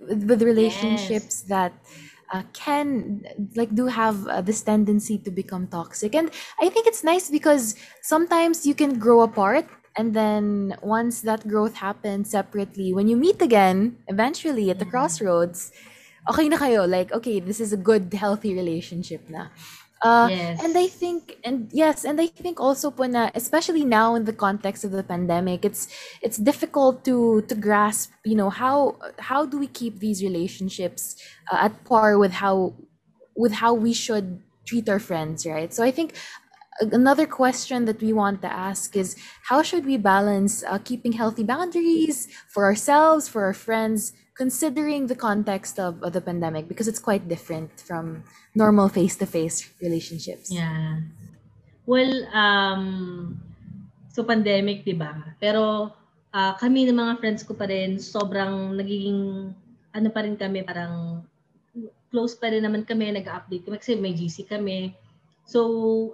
with 0.00 0.42
relationships 0.42 1.42
that 1.42 1.72
uh, 2.32 2.42
can 2.52 3.22
like 3.56 3.74
do 3.74 3.86
have 3.86 4.26
uh, 4.26 4.40
this 4.40 4.62
tendency 4.62 5.18
to 5.18 5.30
become 5.30 5.66
toxic. 5.66 6.14
And 6.14 6.30
i 6.60 6.68
think 6.68 6.86
it's 6.86 7.04
nice 7.04 7.30
because 7.30 7.74
sometimes 8.02 8.66
you 8.66 8.74
can 8.74 8.98
grow 8.98 9.20
apart 9.22 9.66
and 9.96 10.14
then 10.14 10.76
once 10.82 11.20
that 11.20 11.46
growth 11.46 11.74
happens 11.76 12.30
separately 12.30 12.94
when 12.94 13.08
you 13.08 13.16
meet 13.16 13.42
again 13.42 13.98
eventually 14.08 14.70
at 14.70 14.78
the 14.78 14.86
crossroads 14.88 15.70
okay 16.30 16.48
na 16.48 16.56
kayo. 16.56 16.88
Like 16.88 17.12
okay 17.12 17.40
this 17.40 17.60
is 17.60 17.72
a 17.72 17.80
good 17.80 18.12
healthy 18.14 18.54
relationship 18.54 19.26
na 19.28 19.50
Uh, 20.04 20.30
Yes. 20.30 20.60
and 20.64 20.76
I 20.76 20.88
think, 20.88 21.38
and 21.44 21.70
yes, 21.72 22.04
and 22.04 22.20
I 22.20 22.26
think 22.26 22.58
also 22.58 22.90
po 22.90 23.04
na, 23.06 23.30
especially 23.34 23.84
now 23.84 24.14
in 24.14 24.24
the 24.24 24.32
context 24.34 24.82
of 24.82 24.90
the 24.90 25.02
pandemic, 25.02 25.64
it's 25.64 25.86
it's 26.22 26.38
difficult 26.38 27.04
to 27.06 27.42
to 27.46 27.54
grasp, 27.54 28.10
you 28.26 28.34
know, 28.34 28.50
how 28.50 28.98
how 29.18 29.46
do 29.46 29.58
we 29.58 29.68
keep 29.70 30.00
these 30.02 30.22
relationships 30.22 31.14
uh, 31.52 31.70
at 31.70 31.84
par 31.86 32.18
with 32.18 32.32
how 32.42 32.74
with 33.36 33.52
how 33.62 33.72
we 33.74 33.92
should 33.94 34.42
treat 34.66 34.88
our 34.88 34.98
friends, 34.98 35.46
right? 35.46 35.72
So 35.72 35.84
I 35.84 35.90
think 35.90 36.14
another 36.80 37.26
question 37.26 37.84
that 37.86 38.00
we 38.02 38.12
want 38.12 38.42
to 38.42 38.50
ask 38.52 38.96
is 38.96 39.16
how 39.48 39.62
should 39.62 39.86
we 39.86 39.96
balance 39.96 40.64
uh, 40.64 40.78
keeping 40.78 41.12
healthy 41.12 41.44
boundaries 41.44 42.28
for 42.48 42.64
ourselves, 42.64 43.28
for 43.28 43.44
our 43.44 43.54
friends, 43.54 44.12
considering 44.42 45.06
the 45.06 45.14
context 45.14 45.78
of, 45.78 46.02
of 46.02 46.10
the 46.10 46.20
pandemic 46.20 46.66
because 46.66 46.90
it's 46.90 46.98
quite 46.98 47.30
different 47.30 47.70
from 47.78 48.26
normal 48.58 48.90
face-to-face 48.90 49.70
relationships. 49.78 50.50
Yeah. 50.50 50.98
Well, 51.86 52.26
um, 52.34 53.38
so 54.10 54.26
pandemic, 54.26 54.82
di 54.82 54.98
ba? 54.98 55.14
Pero 55.38 55.94
ah, 56.34 56.58
kami 56.58 56.90
ng 56.90 56.98
mga 56.98 57.22
friends 57.22 57.46
ko 57.46 57.54
pa 57.54 57.70
rin, 57.70 58.02
sobrang 58.02 58.74
nagiging, 58.74 59.54
ano 59.94 60.08
pa 60.10 60.26
rin 60.26 60.34
kami, 60.34 60.66
parang 60.66 61.22
close 62.10 62.34
pa 62.34 62.50
rin 62.50 62.66
naman 62.66 62.82
kami, 62.82 63.14
nag-update 63.14 63.62
kami 63.62 63.78
kasi 63.78 63.94
may 63.94 64.10
GC 64.10 64.50
kami. 64.50 64.90
So, 65.42 65.60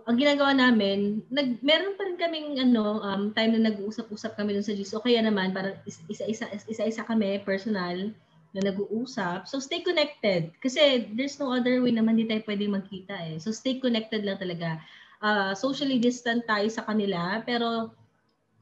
ang 0.09 0.17
ginagawa 0.17 0.57
namin, 0.57 1.21
nag, 1.29 1.61
meron 1.61 1.95
pa 2.01 2.09
rin 2.09 2.17
kaming 2.17 2.49
ano, 2.59 3.05
um, 3.05 3.31
time 3.37 3.61
na 3.61 3.69
nag-uusap-usap 3.69 4.35
kami 4.35 4.57
dun 4.57 4.65
sa 4.65 4.73
GC. 4.73 4.97
O 4.97 5.05
kaya 5.05 5.21
naman, 5.21 5.53
parang 5.53 5.77
is- 5.85 6.03
isa-isa, 6.09 6.49
isa-isa 6.65 7.05
kami, 7.05 7.45
personal, 7.45 8.11
na 8.57 8.61
nag-uusap. 8.65 9.45
So, 9.45 9.61
stay 9.61 9.85
connected. 9.85 10.57
Kasi 10.65 11.13
there's 11.13 11.37
no 11.37 11.53
other 11.53 11.85
way 11.85 11.93
naman 11.93 12.17
di 12.17 12.25
tayo 12.25 12.41
pwedeng 12.49 12.73
magkita 12.81 13.15
eh. 13.29 13.37
So, 13.37 13.53
stay 13.53 13.77
connected 13.77 14.25
lang 14.25 14.41
talaga. 14.41 14.81
Ah, 15.21 15.53
socially 15.53 16.01
distant 16.01 16.49
tayo 16.49 16.65
sa 16.73 16.87
kanila, 16.89 17.45
pero 17.45 17.93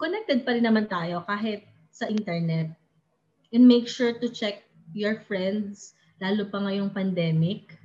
connected 0.01 0.43
pa 0.43 0.57
rin 0.57 0.67
naman 0.67 0.91
tayo 0.91 1.23
kahit 1.23 1.63
sa 1.95 2.11
internet. 2.11 2.75
And 3.55 3.65
make 3.71 3.87
sure 3.87 4.13
to 4.19 4.29
check 4.29 4.67
your 4.93 5.23
friends, 5.25 5.95
lalo 6.19 6.49
pa 6.49 6.59
ngayong 6.65 6.91
pandemic, 6.91 7.76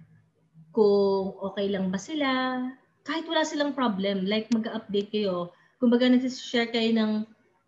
kung 0.72 1.36
okay 1.44 1.68
lang 1.68 1.92
ba 1.92 2.00
sila, 2.00 2.60
kahit 3.04 3.28
wala 3.28 3.44
silang 3.44 3.76
problem, 3.76 4.28
like 4.28 4.48
mag-update 4.52 5.12
kayo, 5.12 5.52
kumbaga 5.80 6.08
nag-share 6.08 6.72
kayo 6.72 6.92
ng 6.96 7.14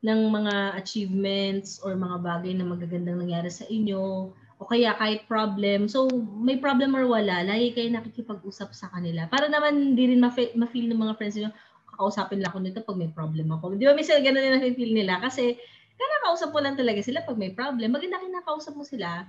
ng 0.04 0.20
mga 0.28 0.76
achievements 0.76 1.80
or 1.80 1.96
mga 1.96 2.20
bagay 2.20 2.52
na 2.52 2.68
magagandang 2.68 3.24
nangyari 3.24 3.48
sa 3.48 3.64
inyo, 3.72 4.36
o 4.60 4.68
kaya 4.68 4.96
kahit 5.00 5.28
problem. 5.32 5.88
So, 5.88 6.12
may 6.40 6.60
problem 6.60 6.96
or 6.96 7.08
wala, 7.08 7.44
lagi 7.44 7.72
kayo 7.72 7.88
nakikipag-usap 7.92 8.76
sa 8.76 8.92
kanila. 8.92 9.28
Para 9.32 9.48
naman 9.48 9.96
hindi 9.96 10.12
rin 10.12 10.20
ma-fe- 10.20 10.56
ma-feel 10.60 10.92
ng 10.92 11.00
mga 11.00 11.16
friends 11.16 11.36
nyo, 11.40 11.52
kakausapin 11.94 12.44
lang 12.44 12.52
ako 12.52 12.60
nito 12.64 12.80
pag 12.84 13.00
may 13.00 13.12
problem 13.12 13.48
ako. 13.52 13.80
Di 13.80 13.88
ba, 13.88 13.96
minsan 13.96 14.24
ganun 14.24 14.44
din 14.44 14.56
na-feel 14.60 14.92
nila 14.92 15.24
kasi 15.24 15.56
kinakausap 15.96 16.50
mo 16.52 16.60
lang 16.60 16.76
talaga 16.76 17.00
sila 17.00 17.24
pag 17.24 17.40
may 17.40 17.52
problem. 17.56 17.92
Maganda 17.92 18.20
kinakausap 18.20 18.74
mo 18.76 18.84
sila. 18.84 19.28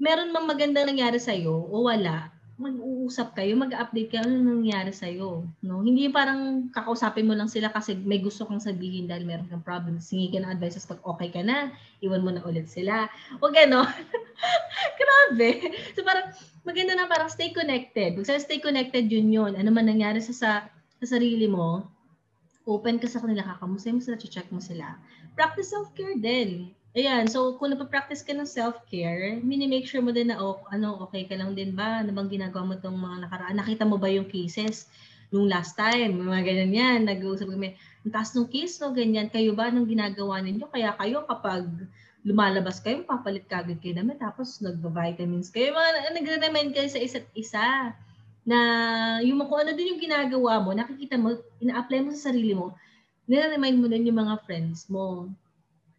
Meron 0.00 0.32
mang 0.32 0.48
magandang 0.48 0.88
nangyari 0.88 1.20
sa'yo 1.20 1.52
o 1.52 1.84
wala, 1.84 2.32
mag-uusap 2.60 3.32
kayo, 3.32 3.56
mag-update 3.56 4.12
kayo, 4.12 4.28
ano 4.28 4.60
nangyari 4.60 4.92
sa'yo. 4.92 5.48
No? 5.64 5.80
Hindi 5.80 6.12
parang 6.12 6.68
kakausapin 6.68 7.24
mo 7.24 7.32
lang 7.32 7.48
sila 7.48 7.72
kasi 7.72 7.96
may 7.96 8.20
gusto 8.20 8.44
kang 8.44 8.60
sabihin 8.60 9.08
dahil 9.08 9.24
meron 9.24 9.48
kang 9.48 9.64
problem. 9.64 9.96
Singi 9.96 10.28
ka 10.28 10.44
ng 10.44 10.52
advices 10.52 10.84
pag 10.84 11.00
okay 11.00 11.32
ka 11.32 11.40
na, 11.40 11.72
iwan 12.04 12.20
mo 12.20 12.30
na 12.30 12.44
ulit 12.44 12.68
sila. 12.68 13.08
O 13.40 13.48
gano'n. 13.48 13.88
Grabe. 15.00 15.50
So 15.96 16.04
parang 16.04 16.36
maganda 16.68 16.92
na 16.92 17.08
parang 17.08 17.32
stay 17.32 17.48
connected. 17.56 18.20
Saan 18.28 18.44
stay 18.44 18.60
connected, 18.60 19.08
yun 19.08 19.32
yun. 19.32 19.56
Ano 19.56 19.72
man 19.72 19.88
nangyari 19.88 20.20
sa, 20.20 20.36
sa, 20.36 20.50
sa 21.00 21.06
sarili 21.16 21.48
mo, 21.48 21.88
open 22.68 23.00
ka 23.00 23.08
sa 23.08 23.24
kanila, 23.24 23.42
kakamusta 23.56 23.88
mo 23.88 24.04
sila, 24.04 24.20
check 24.20 24.48
mo 24.52 24.60
sila. 24.60 25.00
Practice 25.32 25.72
self-care 25.72 26.20
din. 26.20 26.76
Ayan, 26.90 27.30
so 27.30 27.54
kung 27.54 27.70
napapractice 27.70 28.26
ka 28.26 28.34
ng 28.34 28.50
self-care, 28.50 29.38
mini-make 29.46 29.86
sure 29.86 30.02
mo 30.02 30.10
din 30.10 30.26
na 30.26 30.42
oh, 30.42 30.58
ano, 30.74 30.98
okay 31.06 31.22
ka 31.22 31.38
lang 31.38 31.54
din 31.54 31.70
ba? 31.70 32.02
Ano 32.02 32.10
bang 32.10 32.26
ginagawa 32.26 32.66
mo 32.66 32.74
itong 32.74 32.98
mga 32.98 33.16
nakaraan? 33.30 33.56
Nakita 33.62 33.86
mo 33.86 33.94
ba 33.94 34.10
yung 34.10 34.26
cases 34.26 34.90
nung 35.30 35.46
last 35.46 35.78
time? 35.78 36.18
Mga 36.18 36.42
ganyan 36.42 36.72
yan. 36.74 36.98
Nag-uusap 37.06 37.46
kami, 37.46 37.78
ang 38.02 38.10
taas 38.10 38.34
ng 38.34 38.50
case, 38.50 38.82
no? 38.82 38.90
Ganyan. 38.90 39.30
Kayo 39.30 39.54
ba? 39.54 39.70
Anong 39.70 39.86
ginagawa 39.86 40.42
ninyo? 40.42 40.66
Kaya 40.66 40.98
kayo 40.98 41.22
kapag 41.30 41.70
lumalabas 42.26 42.82
kayo, 42.82 43.06
papalit 43.06 43.46
kagad 43.46 43.78
kayo 43.78 43.94
namin. 43.94 44.18
Tapos 44.18 44.58
nag-vitamins 44.58 45.54
kayo. 45.54 45.70
Mga 45.70 46.10
nagre-remind 46.10 46.74
kayo 46.74 46.90
sa 46.90 46.98
isa't 46.98 47.30
isa 47.38 47.94
na 48.42 48.58
yung 49.22 49.38
kung 49.46 49.62
ano 49.62 49.78
din 49.78 49.94
yung 49.94 50.02
ginagawa 50.02 50.58
mo, 50.58 50.74
nakikita 50.74 51.14
mo, 51.14 51.38
ina-apply 51.62 52.02
mo 52.02 52.10
sa 52.18 52.34
sarili 52.34 52.50
mo, 52.50 52.74
nire-remind 53.30 53.78
mo 53.78 53.86
din 53.86 54.10
yung 54.10 54.18
mga 54.26 54.42
friends 54.42 54.90
mo. 54.90 55.30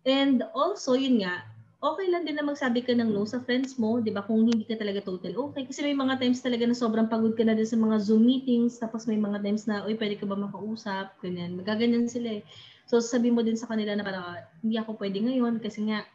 And 0.05 0.41
also, 0.57 0.97
yun 0.97 1.21
nga, 1.21 1.45
okay 1.81 2.07
lang 2.13 2.25
din 2.25 2.37
na 2.37 2.45
magsabi 2.45 2.85
ka 2.85 2.93
ng 2.93 3.09
no 3.09 3.25
sa 3.25 3.41
friends 3.41 3.77
mo, 3.81 3.97
di 4.01 4.13
ba? 4.13 4.21
Kung 4.21 4.45
hindi 4.45 4.65
ka 4.65 4.77
talaga 4.77 5.01
total 5.01 5.33
okay. 5.33 5.65
Kasi 5.65 5.81
may 5.81 5.97
mga 5.97 6.21
times 6.21 6.41
talaga 6.41 6.65
na 6.65 6.77
sobrang 6.77 7.09
pagod 7.09 7.33
ka 7.33 7.41
na 7.41 7.57
din 7.57 7.65
sa 7.65 7.77
mga 7.77 7.97
Zoom 8.01 8.25
meetings, 8.25 8.77
tapos 8.77 9.09
may 9.09 9.17
mga 9.17 9.41
times 9.41 9.65
na, 9.65 9.81
uy, 9.85 9.97
pwede 9.97 10.17
ka 10.17 10.29
ba 10.29 10.37
makausap? 10.37 11.17
Ganyan. 11.21 11.57
Magaganyan 11.57 12.05
sila 12.09 12.41
eh. 12.41 12.43
So, 12.85 13.01
sabi 13.01 13.33
mo 13.33 13.41
din 13.41 13.57
sa 13.57 13.69
kanila 13.69 13.97
na 13.97 14.05
parang, 14.05 14.25
hindi 14.61 14.77
ako 14.77 14.97
pwede 15.01 15.21
ngayon 15.21 15.57
kasi 15.61 15.89
nga, 15.89 16.05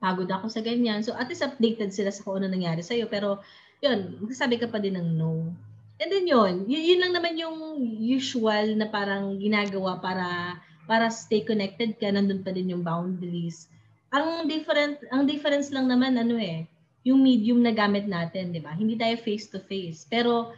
pagod 0.00 0.28
ako 0.28 0.48
sa 0.48 0.64
ganyan. 0.64 1.04
So, 1.04 1.12
at 1.12 1.28
least 1.28 1.44
updated 1.44 1.92
sila 1.92 2.08
sa 2.08 2.24
kung 2.24 2.40
ano 2.40 2.48
nangyari 2.48 2.80
sa'yo. 2.80 3.08
Pero, 3.08 3.44
yun, 3.84 4.20
magsasabi 4.20 4.60
ka 4.60 4.68
pa 4.68 4.80
din 4.80 4.96
ng 4.96 5.16
no. 5.16 5.52
And 6.00 6.08
then 6.08 6.24
yun, 6.24 6.64
yun, 6.64 6.80
yun 6.80 7.00
lang 7.04 7.12
naman 7.12 7.36
yung 7.36 7.76
usual 8.00 8.72
na 8.80 8.88
parang 8.88 9.36
ginagawa 9.36 10.00
para 10.00 10.56
para 10.90 11.06
stay 11.06 11.46
connected 11.46 11.94
ka, 12.02 12.10
nandun 12.10 12.42
pa 12.42 12.50
din 12.50 12.74
yung 12.74 12.82
boundaries. 12.82 13.70
Ang 14.10 14.50
different, 14.50 14.98
ang 15.14 15.30
difference 15.30 15.70
lang 15.70 15.86
naman 15.86 16.18
ano 16.18 16.34
eh, 16.34 16.66
yung 17.06 17.22
medium 17.22 17.62
na 17.62 17.70
gamit 17.70 18.10
natin, 18.10 18.50
di 18.50 18.58
ba? 18.58 18.74
Hindi 18.74 18.98
tayo 18.98 19.14
face 19.22 19.46
to 19.46 19.62
face. 19.62 20.02
Pero 20.10 20.50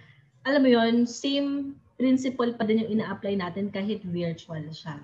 alam 0.48 0.64
mo 0.64 0.72
yon, 0.72 1.04
same 1.04 1.76
principle 2.00 2.56
pa 2.56 2.64
din 2.64 2.80
yung 2.80 2.98
ina-apply 2.98 3.36
natin 3.36 3.68
kahit 3.68 4.00
virtual 4.08 4.64
siya. 4.72 4.96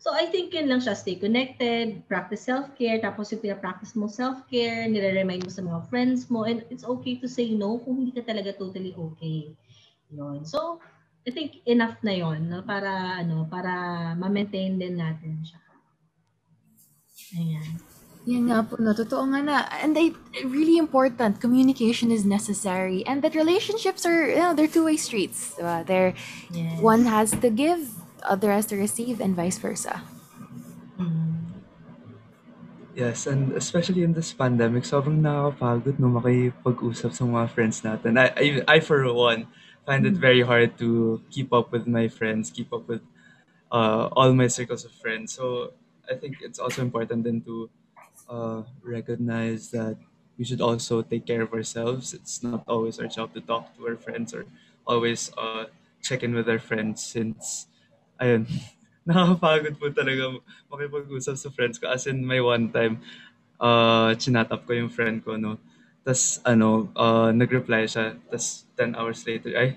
So 0.00 0.16
I 0.16 0.32
think 0.32 0.56
yun 0.56 0.72
lang 0.72 0.80
siya, 0.80 0.96
stay 0.96 1.20
connected, 1.20 2.00
practice 2.08 2.48
self-care, 2.48 3.04
tapos 3.04 3.36
yung 3.36 3.44
pina-practice 3.44 3.92
mo 3.92 4.08
self-care, 4.08 4.88
nire-remind 4.88 5.44
mo 5.44 5.52
sa 5.52 5.60
mga 5.60 5.92
friends 5.92 6.32
mo, 6.32 6.48
and 6.48 6.64
it's 6.72 6.88
okay 6.88 7.20
to 7.20 7.28
say 7.28 7.52
no 7.52 7.76
kung 7.84 8.00
hindi 8.00 8.16
ka 8.16 8.24
talaga 8.24 8.56
totally 8.56 8.96
okay. 8.96 9.52
Yun. 10.08 10.40
So, 10.48 10.80
I 11.26 11.30
think 11.30 11.60
enough 11.68 12.00
na 12.00 12.16
yon 12.16 12.48
no? 12.48 12.64
para 12.64 13.20
ano 13.20 13.44
para 13.44 14.14
ma-maintain 14.16 14.80
din 14.80 14.96
natin 14.96 15.44
siya. 15.44 15.60
Ayan. 17.36 17.70
Yan 18.28 18.52
nga 18.52 18.60
po, 18.60 18.76
no? 18.76 18.92
Totoo 18.92 19.24
nga 19.32 19.40
na. 19.40 19.56
And 19.80 19.96
I, 19.96 20.12
really 20.44 20.76
important, 20.76 21.40
communication 21.40 22.12
is 22.12 22.28
necessary. 22.28 23.00
And 23.08 23.24
that 23.24 23.32
relationships 23.32 24.04
are, 24.04 24.28
you 24.28 24.36
know, 24.36 24.52
they're 24.52 24.68
two-way 24.68 25.00
streets. 25.00 25.56
Diba? 25.56 25.86
They're, 25.86 26.12
Yes. 26.52 26.80
one 26.84 27.08
has 27.08 27.32
to 27.32 27.48
give, 27.48 27.80
other 28.20 28.52
has 28.52 28.68
to 28.68 28.76
receive, 28.76 29.24
and 29.24 29.32
vice 29.32 29.56
versa. 29.56 30.04
Mm. 31.00 31.64
Yes, 32.92 33.24
and 33.24 33.56
especially 33.56 34.04
in 34.04 34.12
this 34.12 34.36
pandemic, 34.36 34.84
sobrang 34.84 35.24
nakakapagod 35.24 35.96
no 35.96 36.12
makipag-usap 36.20 37.16
sa 37.16 37.24
mga 37.24 37.48
friends 37.48 37.80
natin. 37.80 38.20
I, 38.20 38.26
I, 38.36 38.46
I 38.76 38.78
for 38.84 39.00
one, 39.14 39.48
find 39.90 40.06
it 40.06 40.14
very 40.14 40.46
hard 40.46 40.78
to 40.78 41.18
keep 41.34 41.50
up 41.50 41.74
with 41.74 41.90
my 41.90 42.06
friends, 42.06 42.46
keep 42.46 42.70
up 42.70 42.86
with 42.86 43.02
uh, 43.74 44.06
all 44.14 44.30
my 44.30 44.46
circles 44.46 44.86
of 44.86 44.94
friends. 44.94 45.34
So 45.34 45.74
I 46.06 46.14
think 46.14 46.38
it's 46.46 46.62
also 46.62 46.78
important 46.86 47.26
then 47.26 47.42
to 47.42 47.66
uh, 48.30 48.62
recognize 48.86 49.74
that 49.74 49.98
we 50.38 50.46
should 50.46 50.62
also 50.62 51.02
take 51.02 51.26
care 51.26 51.42
of 51.42 51.50
ourselves. 51.50 52.14
It's 52.14 52.38
not 52.38 52.62
always 52.70 53.02
our 53.02 53.10
job 53.10 53.34
to 53.34 53.42
talk 53.42 53.74
to 53.74 53.90
our 53.90 53.98
friends 53.98 54.30
or 54.30 54.46
always 54.86 55.34
uh, 55.34 55.66
check 55.98 56.22
in 56.22 56.38
with 56.38 56.46
our 56.46 56.62
friends 56.62 57.02
since, 57.02 57.66
ayun, 58.22 58.46
nakakapagod 59.10 59.74
po 59.74 59.90
talaga 59.90 60.38
makipag-usap 60.70 61.34
sa 61.34 61.50
friends 61.50 61.82
ko. 61.82 61.90
As 61.90 62.06
in, 62.06 62.22
may 62.22 62.38
one 62.38 62.70
time, 62.70 63.02
uh, 63.58 64.14
chinatap 64.14 64.70
ko 64.70 64.70
yung 64.70 64.94
friend 64.94 65.18
ko, 65.18 65.34
no? 65.34 65.58
Tapos, 66.00 66.40
ano, 66.48 66.88
uh, 66.96 67.30
nag-reply 67.30 67.84
siya. 67.84 68.16
Tapos, 68.28 68.64
10 68.74 68.96
hours 68.96 69.20
later, 69.28 69.52
ay, 69.52 69.76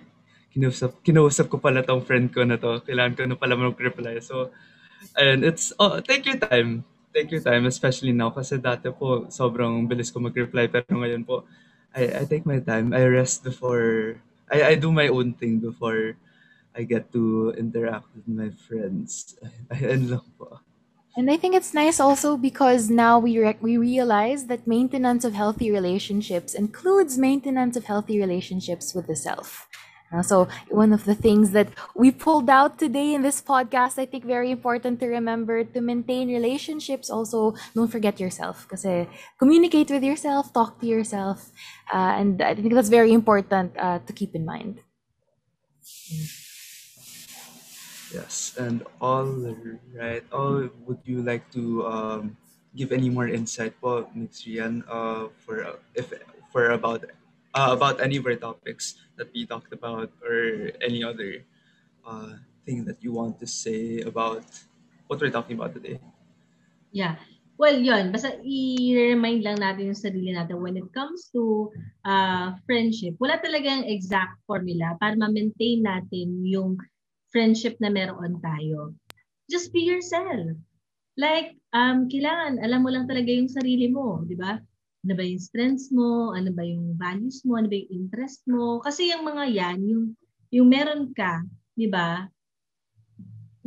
kinausap, 0.55 1.03
kinausap 1.03 1.51
ko 1.51 1.59
pala 1.59 1.83
tong 1.83 2.05
friend 2.05 2.31
ko 2.31 2.47
na 2.47 2.55
to. 2.55 2.79
Kailangan 2.87 3.13
ko 3.17 3.21
na 3.27 3.37
pala 3.37 3.59
mag-reply. 3.59 4.23
So, 4.23 4.49
ayun, 5.19 5.43
it's, 5.43 5.75
oh, 5.77 5.99
take 5.99 6.23
your 6.23 6.39
time. 6.39 6.87
Take 7.11 7.29
your 7.29 7.43
time, 7.43 7.67
especially 7.67 8.15
now. 8.15 8.31
Kasi 8.31 8.57
dati 8.57 8.89
po, 8.89 9.27
sobrang 9.27 9.83
bilis 9.85 10.09
ko 10.09 10.23
mag-reply. 10.23 10.71
Pero 10.71 10.87
ngayon 10.95 11.27
po, 11.27 11.43
I, 11.93 12.21
I 12.21 12.23
take 12.25 12.47
my 12.47 12.63
time. 12.63 12.95
I 12.95 13.05
rest 13.05 13.43
before, 13.43 14.17
I, 14.47 14.73
I 14.73 14.75
do 14.79 14.89
my 14.89 15.11
own 15.11 15.35
thing 15.35 15.59
before 15.59 16.15
I 16.73 16.87
get 16.87 17.13
to 17.13 17.53
interact 17.53 18.09
with 18.15 18.25
my 18.25 18.49
friends. 18.65 19.37
Ayun 19.75 20.09
lang 20.09 20.25
po. 20.39 20.62
And 21.15 21.29
I 21.29 21.37
think 21.37 21.53
it's 21.53 21.73
nice 21.75 21.99
also 21.99 22.37
because 22.37 22.89
now 22.89 23.19
we 23.19 23.37
we 23.61 23.77
realize 23.77 24.47
that 24.47 24.65
maintenance 24.65 25.23
of 25.23 25.33
healthy 25.33 25.69
relationships 25.71 26.55
includes 26.55 27.17
maintenance 27.17 27.77
of 27.77 27.85
healthy 27.85 28.17
relationships 28.19 28.93
with 28.95 29.05
the 29.07 29.15
self, 29.15 29.67
Uh, 30.13 30.21
so 30.21 30.37
one 30.69 30.93
of 30.93 31.03
the 31.09 31.17
things 31.17 31.57
that 31.57 31.69
we 31.97 32.11
pulled 32.25 32.49
out 32.59 32.77
today 32.77 33.09
in 33.17 33.21
this 33.25 33.41
podcast, 33.41 33.97
I 33.97 34.05
think 34.05 34.23
very 34.37 34.51
important 34.57 34.99
to 35.01 35.07
remember 35.09 35.65
to 35.65 35.79
maintain 35.81 36.29
relationships. 36.29 37.09
Also, 37.09 37.39
don't 37.73 37.89
forget 37.89 38.19
yourself 38.21 38.55
because 38.63 38.85
communicate 39.41 39.89
with 39.89 40.03
yourself, 40.05 40.53
talk 40.53 40.77
to 40.81 40.85
yourself, 40.85 41.49
uh, 41.89 42.13
and 42.21 42.41
I 42.41 42.53
think 42.53 42.73
that's 42.77 42.93
very 42.93 43.11
important 43.21 43.73
uh, 43.85 43.99
to 44.05 44.11
keep 44.13 44.37
in 44.37 44.45
mind. 44.45 44.85
Yes, 48.13 48.53
and 48.61 48.85
all 49.01 49.25
right. 49.97 50.21
All 50.29 50.69
would 50.85 51.01
you 51.01 51.25
like 51.25 51.49
to 51.57 51.81
um, 51.89 52.37
give 52.77 52.93
any 52.93 53.09
more 53.09 53.25
insight 53.25 53.73
po, 53.81 54.05
Ms. 54.13 54.45
Rian, 54.45 54.85
uh, 54.85 55.33
for 55.41 55.65
uh, 55.65 55.81
if 55.97 56.13
for 56.53 56.77
about 56.77 57.09
uh, 57.57 57.73
about 57.73 57.97
any 57.97 58.21
of 58.21 58.25
our 58.29 58.37
topics 58.37 59.01
that 59.17 59.33
we 59.33 59.49
talked 59.49 59.73
about 59.73 60.13
or 60.21 60.69
any 60.77 61.01
other 61.01 61.41
uh, 62.05 62.37
thing 62.69 62.85
that 62.85 63.01
you 63.01 63.17
want 63.17 63.41
to 63.41 63.49
say 63.49 64.05
about 64.05 64.45
what 65.09 65.17
we're 65.17 65.33
talking 65.33 65.57
about 65.57 65.73
today? 65.73 65.97
Yeah. 66.93 67.17
Well, 67.57 67.77
yun. 67.77 68.13
Basta 68.13 68.37
i-remind 68.41 69.45
lang 69.45 69.57
natin 69.61 69.93
yung 69.93 69.97
sarili 69.97 70.33
natin 70.33 70.57
when 70.61 70.77
it 70.77 70.89
comes 70.93 71.29
to 71.33 71.69
uh, 72.05 72.57
friendship. 72.65 73.17
Wala 73.17 73.37
talagang 73.41 73.89
exact 73.89 74.41
formula 74.45 74.97
para 75.01 75.13
ma-maintain 75.17 75.85
natin 75.85 76.45
yung 76.45 76.77
friendship 77.33 77.75
na 77.81 77.89
meron 77.89 78.37
tayo. 78.39 78.93
Just 79.49 79.73
be 79.73 79.81
yourself. 79.81 80.55
Like, 81.17 81.57
um, 81.73 82.07
kailangan, 82.07 82.61
alam 82.61 82.85
mo 82.85 82.89
lang 82.93 83.09
talaga 83.09 83.29
yung 83.33 83.49
sarili 83.49 83.89
mo, 83.89 84.21
di 84.23 84.37
ba? 84.37 84.61
Ano 85.03 85.13
ba 85.19 85.23
yung 85.25 85.41
strengths 85.41 85.91
mo? 85.91 86.31
Ano 86.31 86.53
ba 86.55 86.63
yung 86.63 86.95
values 86.95 87.43
mo? 87.43 87.59
Ano 87.59 87.67
ba 87.67 87.75
yung 87.75 87.91
interest 87.91 88.45
mo? 88.47 88.79
Kasi 88.79 89.11
yung 89.11 89.27
mga 89.27 89.43
yan, 89.51 89.77
yung, 89.83 90.03
yung 90.53 90.67
meron 90.71 91.11
ka, 91.11 91.43
di 91.75 91.91
ba? 91.91 92.29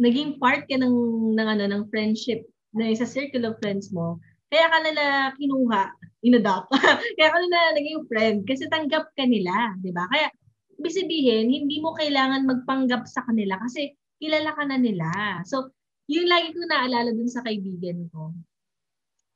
Naging 0.00 0.40
part 0.40 0.64
ka 0.64 0.78
ng, 0.80 0.96
ng, 1.36 1.48
ano, 1.50 1.64
ng 1.68 1.82
friendship, 1.92 2.46
na 2.76 2.92
isa 2.92 3.08
circle 3.08 3.48
of 3.48 3.56
friends 3.64 3.88
mo, 3.88 4.20
kaya 4.52 4.68
ka 4.68 4.78
nila 4.84 5.04
kinuha, 5.40 5.82
inadopt. 6.22 6.68
kaya 7.16 7.28
ka 7.32 7.38
nila 7.40 7.58
naging 7.74 8.00
friend 8.06 8.36
kasi 8.44 8.68
tanggap 8.68 9.08
ka 9.16 9.24
nila, 9.24 9.74
di 9.80 9.90
ba? 9.90 10.04
Kaya, 10.12 10.28
ibig 10.76 10.96
sabihin, 10.96 11.46
hindi 11.52 11.80
mo 11.80 11.96
kailangan 11.96 12.48
magpanggap 12.48 13.08
sa 13.08 13.24
kanila 13.24 13.56
kasi 13.60 13.96
kilala 14.20 14.52
ka 14.56 14.64
na 14.64 14.78
nila. 14.80 15.08
So, 15.44 15.72
yung 16.06 16.28
lagi 16.30 16.54
ko 16.54 16.62
naalala 16.64 17.12
dun 17.12 17.28
sa 17.28 17.42
kaibigan 17.42 18.08
ko, 18.12 18.32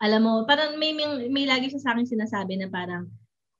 alam 0.00 0.24
mo, 0.24 0.48
parang 0.48 0.80
may, 0.80 0.96
may, 0.96 1.28
may 1.28 1.44
lagi 1.44 1.68
siya 1.68 1.82
sa 1.84 1.90
akin 1.92 2.08
sinasabi 2.08 2.56
na 2.56 2.72
parang, 2.72 3.10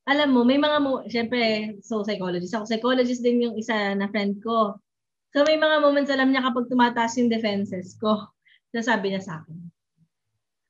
alam 0.09 0.33
mo, 0.33 0.41
may 0.43 0.57
mga 0.57 0.79
mo, 0.81 1.05
syempre, 1.07 1.77
so 1.85 2.01
psychologist 2.01 2.57
ako. 2.57 2.65
Psychologist 2.65 3.21
din 3.21 3.45
yung 3.45 3.57
isa 3.61 3.93
na 3.93 4.09
friend 4.09 4.41
ko. 4.41 4.81
So 5.31 5.47
may 5.47 5.61
mga 5.61 5.79
moments 5.85 6.11
alam 6.11 6.33
niya 6.33 6.43
kapag 6.43 6.67
tumataas 6.67 7.15
yung 7.21 7.31
defenses 7.31 7.95
ko. 8.01 8.27
Nasabi 8.75 9.15
niya 9.15 9.23
sa 9.23 9.45
akin. 9.45 9.59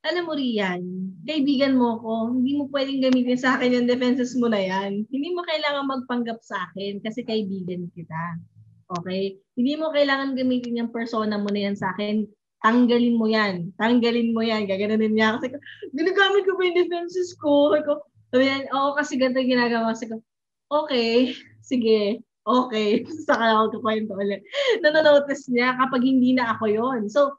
Alam 0.00 0.22
mo, 0.26 0.32
Rian, 0.32 0.80
kaibigan 1.28 1.76
mo 1.76 2.00
ko, 2.00 2.32
hindi 2.32 2.56
mo 2.56 2.72
pwedeng 2.72 3.04
gamitin 3.04 3.36
sa 3.36 3.60
akin 3.60 3.76
yung 3.76 3.88
defenses 3.90 4.32
mo 4.40 4.48
na 4.48 4.56
yan. 4.56 5.04
Hindi 5.12 5.28
mo 5.36 5.44
kailangan 5.44 5.84
magpanggap 5.84 6.40
sa 6.40 6.70
akin 6.70 7.04
kasi 7.04 7.20
kaibigan 7.20 7.92
kita. 7.92 8.40
Okay? 9.00 9.36
Hindi 9.60 9.72
mo 9.76 9.92
kailangan 9.92 10.34
gamitin 10.34 10.80
yung 10.80 10.90
persona 10.90 11.36
mo 11.36 11.52
na 11.52 11.68
yan 11.68 11.76
sa 11.76 11.92
akin 11.92 12.24
tanggalin 12.60 13.16
mo 13.16 13.26
yan. 13.28 13.72
Tanggalin 13.80 14.32
mo 14.36 14.44
yan. 14.44 14.68
Gaganunin 14.68 15.16
niya. 15.16 15.36
Kasi 15.36 15.52
ginagamit 15.96 16.44
ko 16.44 16.56
pa 16.56 16.62
yung 16.68 16.78
defenses 16.78 17.32
ko. 17.40 17.72
Sabi 17.72 17.84
ko, 17.88 17.92
sabi 18.30 18.42
niya, 18.46 18.56
oo 18.72 18.90
kasi 18.94 19.12
ganito 19.16 19.40
ginagawa. 19.40 19.96
Sabi 19.96 20.16
ko, 20.16 20.16
okay, 20.70 21.34
sige, 21.64 22.20
okay. 22.44 23.02
Saka 23.28 23.56
ako 23.56 23.80
kukwento 23.80 24.12
ulit. 24.16 24.44
Nanonotice 24.84 25.48
niya 25.50 25.76
kapag 25.80 26.04
hindi 26.04 26.36
na 26.36 26.56
ako 26.56 26.64
yon 26.68 27.00
So, 27.08 27.34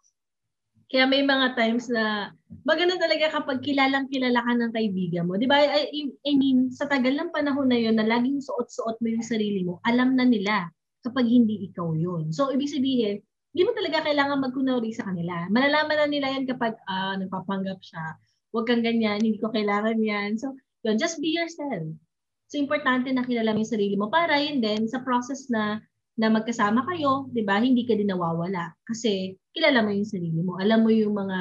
kaya 0.91 1.07
may 1.07 1.23
mga 1.23 1.55
times 1.55 1.87
na 1.87 2.35
maganda 2.67 2.99
talaga 2.99 3.31
kapag 3.31 3.63
kilalang 3.63 4.11
kilala 4.11 4.43
ka 4.43 4.53
ng 4.59 4.75
kaibigan 4.75 5.23
mo. 5.23 5.39
Di 5.39 5.47
ba? 5.47 5.55
I, 5.63 6.11
I 6.27 6.31
mean, 6.35 6.67
sa 6.67 6.83
tagal 6.91 7.15
ng 7.15 7.31
panahon 7.31 7.71
na 7.71 7.79
yon 7.79 7.95
na 7.95 8.03
laging 8.03 8.43
suot-suot 8.43 8.99
mo 8.99 9.07
yung 9.07 9.23
sarili 9.23 9.63
mo, 9.63 9.79
alam 9.87 10.19
na 10.19 10.27
nila 10.27 10.67
kapag 10.99 11.31
hindi 11.31 11.71
ikaw 11.71 11.95
yon 11.95 12.35
So, 12.35 12.51
ibig 12.51 12.75
sabihin, 12.75 13.23
hindi 13.55 13.63
mo 13.63 13.71
talaga 13.71 14.03
kailangan 14.03 14.43
magkunwari 14.43 14.91
sa 14.91 15.07
kanila. 15.07 15.47
Malalaman 15.47 15.95
na 15.95 16.07
nila 16.11 16.27
yan 16.35 16.43
kapag 16.43 16.75
uh, 16.91 17.15
nagpapanggap 17.23 17.79
siya. 17.79 18.19
Huwag 18.51 18.67
kang 18.67 18.83
ganyan, 18.83 19.23
hindi 19.23 19.39
ko 19.39 19.47
kailangan 19.47 19.95
yan. 19.95 20.35
So, 20.35 20.59
yun, 20.83 20.99
just 20.99 21.23
be 21.23 21.31
yourself. 21.31 21.87
So, 22.51 22.59
importante 22.59 23.07
na 23.15 23.23
kilala 23.23 23.55
mo 23.55 23.63
yung 23.63 23.73
sarili 23.79 23.95
mo 23.95 24.11
para 24.11 24.35
yun 24.43 24.59
din 24.59 24.91
sa 24.91 24.99
process 24.99 25.47
na 25.47 25.79
na 26.19 26.27
magkasama 26.27 26.83
kayo, 26.85 27.31
'di 27.31 27.47
ba? 27.47 27.63
Hindi 27.63 27.87
ka 27.87 27.95
din 27.95 28.11
nawawala 28.11 28.75
kasi 28.83 29.39
kilala 29.55 29.83
mo 29.83 29.91
yung 29.91 30.07
sarili 30.07 30.39
mo. 30.41 30.57
Alam 30.59 30.87
mo 30.87 30.91
yung 30.91 31.15
mga 31.15 31.39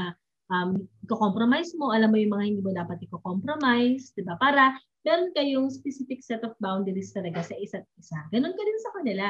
um 0.51 0.71
i-compromise 1.07 1.71
mo, 1.79 1.95
alam 1.95 2.11
mo 2.11 2.19
yung 2.19 2.35
mga 2.35 2.45
hindi 2.47 2.63
mo 2.63 2.75
dapat 2.75 2.99
i-compromise, 3.07 4.11
'di 4.15 4.27
ba? 4.27 4.35
Para 4.39 4.75
meron 5.07 5.33
kayong 5.33 5.71
specific 5.73 6.21
set 6.21 6.43
of 6.45 6.53
boundaries 6.61 7.15
talaga 7.15 7.41
sa 7.41 7.55
isa't 7.57 7.87
isa. 7.97 8.19
Ganun 8.35 8.53
ka 8.53 8.63
din 8.63 8.81
sa 8.83 8.91
kanila. 8.99 9.27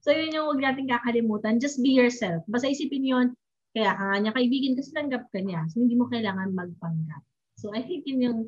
So 0.00 0.14
yun 0.16 0.32
yung 0.32 0.48
huwag 0.48 0.64
natin 0.64 0.88
kakalimutan. 0.88 1.60
Just 1.60 1.82
be 1.84 1.92
yourself. 1.92 2.40
Basta 2.48 2.72
isipin 2.72 3.04
yun, 3.04 3.36
kaya 3.76 3.92
ka 3.92 4.00
nga 4.00 4.16
niya 4.16 4.32
kaibigan 4.32 4.74
kasi 4.78 4.90
tanggap 4.96 5.28
ka 5.28 5.44
niya. 5.44 5.68
So 5.68 5.84
hindi 5.84 5.94
mo 5.98 6.08
kailangan 6.08 6.56
magpanggap. 6.56 7.22
So 7.60 7.76
I 7.76 7.84
think 7.84 8.08
yun 8.08 8.24
yung 8.24 8.38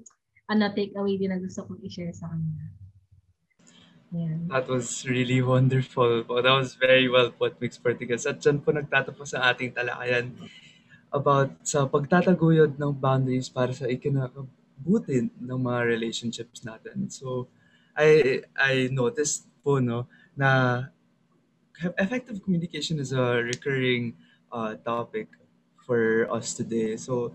ano, 0.49 0.73
take 0.73 0.97
away 0.97 1.21
din 1.21 1.31
na 1.31 1.39
gusto 1.39 1.69
kong 1.69 1.85
i-share 1.85 2.15
sa 2.17 2.33
kanila. 2.33 2.82
Yeah. 4.13 4.37
That 4.53 4.69
was 4.69 5.09
really 5.09 5.41
wonderful 5.41 6.25
po. 6.29 6.43
That 6.45 6.53
was 6.53 6.77
very 6.77 7.09
well 7.09 7.33
put, 7.33 7.57
Mix 7.61 7.81
Portigas. 7.81 8.29
At 8.29 8.45
dyan 8.45 8.61
po 8.61 8.77
nagtatapos 8.77 9.33
ang 9.33 9.45
ating 9.49 9.73
talakayan 9.73 10.37
about 11.13 11.53
sa 11.65 11.89
pagtataguyod 11.89 12.77
ng 12.77 12.93
boundaries 12.97 13.49
para 13.49 13.73
sa 13.73 13.89
ikinakabuti 13.89 15.33
ng 15.41 15.61
mga 15.61 15.81
relationships 15.89 16.61
natin. 16.65 17.09
So, 17.09 17.49
I 17.97 18.41
I 18.57 18.89
noticed 18.93 19.49
po 19.65 19.81
no 19.81 20.09
na 20.37 20.85
effective 21.99 22.43
communication 22.43 22.99
is 22.99 23.13
a 23.13 23.43
recurring 23.43 24.17
uh, 24.53 24.75
topic 24.85 25.29
for 25.87 26.29
us 26.31 26.55
today. 26.55 26.97
So 26.97 27.35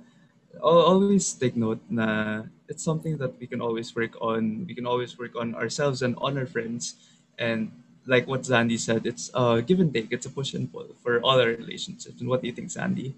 I'll 0.63 0.85
always 0.93 1.33
take 1.33 1.55
note 1.55 1.79
na 1.89 2.43
it's 2.67 2.83
something 2.83 3.17
that 3.17 3.39
we 3.39 3.47
can 3.47 3.61
always 3.61 3.95
work 3.95 4.15
on. 4.21 4.65
We 4.67 4.75
can 4.75 4.85
always 4.85 5.17
work 5.17 5.35
on 5.35 5.55
ourselves 5.55 6.01
and 6.01 6.15
on 6.17 6.37
our 6.37 6.45
friends. 6.45 6.95
And 7.37 7.71
like 8.05 8.27
what 8.27 8.41
Zandy 8.41 8.79
said, 8.79 9.05
it's 9.05 9.29
a 9.33 9.61
give 9.61 9.79
and 9.79 9.93
take. 9.93 10.11
It's 10.11 10.25
a 10.25 10.29
push 10.29 10.53
and 10.53 10.71
pull 10.71 10.87
for 11.03 11.19
all 11.21 11.39
our 11.39 11.53
relationships. 11.53 12.19
And 12.19 12.29
what 12.29 12.41
do 12.41 12.47
you 12.47 12.53
think, 12.53 12.71
Sandy? 12.71 13.15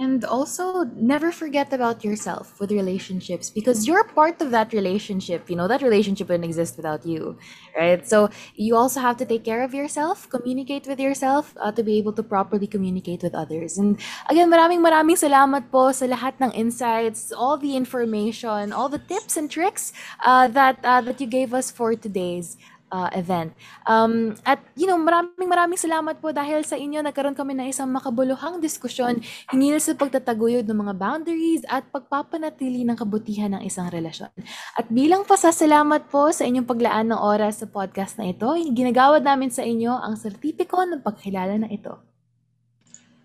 And 0.00 0.24
also, 0.24 0.88
never 0.96 1.30
forget 1.30 1.74
about 1.76 2.02
yourself 2.02 2.58
with 2.58 2.72
relationships 2.72 3.50
because 3.50 3.86
you're 3.86 4.04
part 4.04 4.40
of 4.40 4.50
that 4.50 4.72
relationship. 4.72 5.50
You 5.50 5.56
know, 5.56 5.68
that 5.68 5.82
relationship 5.82 6.30
wouldn't 6.30 6.48
exist 6.48 6.78
without 6.78 7.04
you, 7.04 7.36
right? 7.76 8.00
So, 8.08 8.30
you 8.56 8.76
also 8.76 9.00
have 9.00 9.18
to 9.18 9.26
take 9.26 9.44
care 9.44 9.62
of 9.62 9.74
yourself, 9.74 10.26
communicate 10.30 10.86
with 10.86 10.98
yourself 10.98 11.52
uh, 11.60 11.72
to 11.72 11.82
be 11.82 11.98
able 11.98 12.14
to 12.14 12.22
properly 12.22 12.66
communicate 12.66 13.22
with 13.22 13.34
others. 13.34 13.76
And 13.76 14.00
again, 14.32 14.48
maraming 14.48 14.80
maraming 14.80 15.20
salamat 15.20 15.68
po 15.68 15.92
sa 15.92 16.08
lahat 16.08 16.40
ng 16.40 16.56
insights, 16.56 17.28
all 17.28 17.60
the 17.60 17.76
information, 17.76 18.72
all 18.72 18.88
the 18.88 19.04
tips 19.04 19.36
and 19.36 19.52
tricks 19.52 19.92
uh, 20.24 20.48
that 20.48 20.80
uh, 20.80 21.04
that 21.04 21.20
you 21.20 21.28
gave 21.28 21.52
us 21.52 21.68
for 21.68 21.92
today's 21.92 22.56
uh, 22.90 23.08
event. 23.16 23.54
Um, 23.86 24.36
at 24.44 24.60
you 24.74 24.84
know, 24.84 24.98
maraming 24.98 25.48
maraming 25.48 25.80
salamat 25.80 26.18
po 26.18 26.34
dahil 26.34 26.66
sa 26.66 26.76
inyo 26.76 27.00
nagkaroon 27.00 27.38
kami 27.38 27.56
ng 27.56 27.70
isang 27.70 27.88
makabuluhang 27.88 28.60
diskusyon 28.60 29.22
hinggil 29.48 29.78
sa 29.80 29.96
pagtataguyod 29.96 30.66
ng 30.66 30.78
mga 30.86 30.94
boundaries 30.98 31.62
at 31.70 31.86
pagpapanatili 31.88 32.84
ng 32.84 32.98
kabutihan 32.98 33.56
ng 33.56 33.62
isang 33.64 33.88
relasyon. 33.88 34.30
At 34.76 34.90
bilang 34.90 35.24
pasasalamat 35.24 36.10
po 36.10 36.28
sa 36.34 36.44
inyong 36.44 36.68
paglaan 36.68 37.14
ng 37.14 37.20
oras 37.20 37.62
sa 37.62 37.66
podcast 37.70 38.18
na 38.20 38.28
ito, 38.28 38.50
ginagawad 38.74 39.24
namin 39.24 39.48
sa 39.48 39.64
inyo 39.64 39.94
ang 39.94 40.18
sertipiko 40.18 40.82
ng 40.84 41.00
pagkilala 41.00 41.56
na 41.56 41.70
ito. 41.70 42.10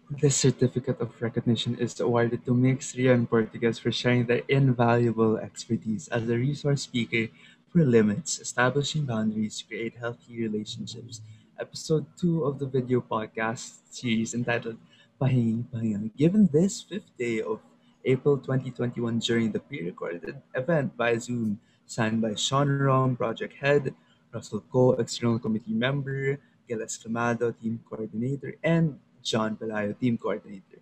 This 0.05 0.37
certificate 0.37 1.01
of 1.01 1.17
recognition 1.17 1.81
is 1.81 1.97
awarded 1.97 2.45
to 2.45 2.53
Mix 2.53 2.93
Rian 2.93 3.25
Portigas 3.25 3.81
for 3.81 3.89
sharing 3.89 4.29
their 4.29 4.45
invaluable 4.45 5.41
expertise 5.41 6.05
as 6.13 6.29
a 6.29 6.37
resource 6.37 6.85
speaker 6.85 7.33
for 7.75 7.83
limits, 7.83 8.39
establishing 8.39 9.03
boundaries 9.03 9.59
to 9.59 9.67
create 9.67 9.99
healthy 9.99 10.47
relationships. 10.47 11.19
Episode 11.59 12.05
2 12.15 12.45
of 12.45 12.57
the 12.57 12.65
video 12.65 13.01
podcast 13.01 13.83
series 13.91 14.33
entitled 14.33 14.77
Pahingi 15.19 15.65
Pahinga, 15.67 16.09
given 16.15 16.47
this 16.53 16.81
fifth 16.81 17.11
day 17.19 17.41
of 17.41 17.59
April 18.05 18.37
2021 18.37 19.19
during 19.19 19.51
the 19.51 19.59
pre-recorded 19.59 20.41
event 20.55 20.95
by 20.95 21.17
Zoom, 21.17 21.59
signed 21.85 22.21
by 22.21 22.33
Sean 22.35 22.69
Rom, 22.69 23.17
project 23.17 23.59
head, 23.59 23.93
Russell 24.31 24.63
Ko, 24.71 24.93
external 24.93 25.37
committee 25.37 25.75
member, 25.75 26.39
Gil 26.69 26.79
Esclamado, 26.79 27.51
team 27.59 27.83
coordinator, 27.83 28.55
and 28.63 28.97
John 29.21 29.57
Pelayo, 29.57 29.99
team 29.99 30.17
coordinator. 30.17 30.79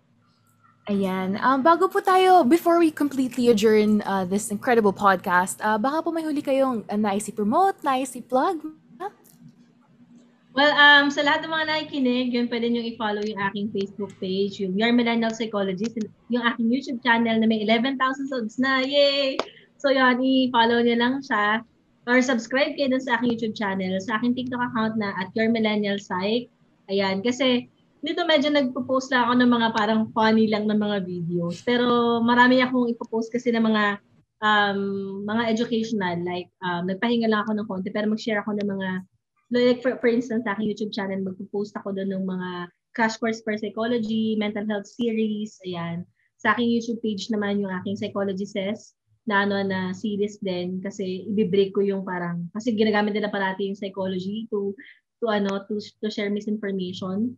Ayan. 0.84 1.40
Um, 1.40 1.64
bago 1.64 1.88
po 1.88 2.04
tayo, 2.04 2.44
before 2.44 2.76
we 2.76 2.92
completely 2.92 3.48
adjourn 3.48 4.04
uh, 4.04 4.28
this 4.28 4.52
incredible 4.52 4.92
podcast, 4.92 5.56
uh, 5.64 5.80
baka 5.80 6.04
po 6.04 6.12
may 6.12 6.20
huli 6.20 6.44
kayong 6.44 6.84
uh, 6.92 7.00
nais 7.00 7.24
i-promote, 7.24 7.80
nais 7.80 8.12
i-plug? 8.12 8.60
Huh? 9.00 9.08
Well, 10.52 10.76
um, 10.76 11.08
sa 11.08 11.24
lahat 11.24 11.40
ng 11.40 11.52
mga 11.56 11.66
nakikinig, 11.72 12.36
yun, 12.36 12.52
pwede 12.52 12.68
nyo 12.68 12.84
i-follow 12.84 13.24
yung 13.24 13.40
aking 13.48 13.72
Facebook 13.72 14.12
page, 14.20 14.60
yung 14.60 14.76
Your 14.76 14.92
Millennial 14.92 15.32
Psychologist, 15.32 15.96
yung 16.28 16.44
aking 16.44 16.68
YouTube 16.68 17.00
channel 17.00 17.40
na 17.40 17.48
may 17.48 17.64
11,000 17.64 17.96
subs 18.28 18.60
na. 18.60 18.84
Yay! 18.84 19.40
So 19.80 19.88
yun, 19.88 20.20
i-follow 20.20 20.84
nyo 20.84 20.96
lang 21.00 21.24
siya. 21.24 21.64
Or 22.04 22.20
subscribe 22.20 22.76
kayo 22.76 22.92
sa 23.00 23.16
aking 23.16 23.40
YouTube 23.40 23.56
channel, 23.56 23.96
sa 24.04 24.20
aking 24.20 24.36
TikTok 24.36 24.60
account 24.60 25.00
na 25.00 25.16
at 25.16 25.32
Your 25.32 25.48
Millennial 25.48 25.96
Psych. 25.96 26.52
Ayan, 26.92 27.24
kasi 27.24 27.72
dito 28.04 28.20
medyo 28.28 28.52
nagpo-post 28.52 29.08
lang 29.08 29.24
ako 29.24 29.32
ng 29.40 29.50
mga 29.50 29.68
parang 29.72 30.00
funny 30.12 30.44
lang 30.52 30.68
ng 30.68 30.76
mga 30.76 30.98
videos. 31.08 31.64
Pero 31.64 32.20
marami 32.20 32.60
akong 32.60 32.92
ipo-post 32.92 33.32
kasi 33.32 33.48
ng 33.48 33.64
mga 33.64 33.84
um, 34.44 34.80
mga 35.24 35.42
educational, 35.48 36.20
like 36.20 36.52
um, 36.60 36.84
nagpahinga 36.84 37.32
lang 37.32 37.48
ako 37.48 37.56
ng 37.56 37.68
konti, 37.68 37.88
pero 37.88 38.12
mag-share 38.12 38.44
ako 38.44 38.60
ng 38.60 38.68
mga 38.68 38.88
like 39.56 39.80
for, 39.80 39.96
for 40.04 40.12
instance, 40.12 40.44
sa 40.44 40.52
aking 40.52 40.68
YouTube 40.68 40.92
channel, 40.92 41.24
magpo-post 41.24 41.72
ako 41.80 41.96
doon 41.96 42.12
ng 42.12 42.24
mga 42.28 42.68
crash 42.92 43.16
course 43.16 43.40
for 43.40 43.56
psychology, 43.56 44.36
mental 44.36 44.68
health 44.68 44.86
series, 44.86 45.56
ayan. 45.64 46.04
Sa 46.38 46.52
aking 46.52 46.68
YouTube 46.68 47.00
page 47.00 47.32
naman 47.32 47.64
yung 47.64 47.72
aking 47.72 47.96
psychology 47.96 48.44
says, 48.44 48.92
na 49.24 49.48
ano 49.48 49.56
na 49.64 49.96
series 49.96 50.36
din 50.44 50.84
kasi 50.84 51.24
i-break 51.32 51.72
ko 51.72 51.80
yung 51.80 52.04
parang 52.04 52.44
kasi 52.52 52.76
ginagamit 52.76 53.16
nila 53.16 53.32
parati 53.32 53.72
yung 53.72 53.78
psychology 53.78 54.44
to 54.52 54.76
to 55.24 55.32
ano 55.32 55.64
to 55.64 55.80
to 55.80 56.12
share 56.12 56.28
misinformation. 56.28 57.32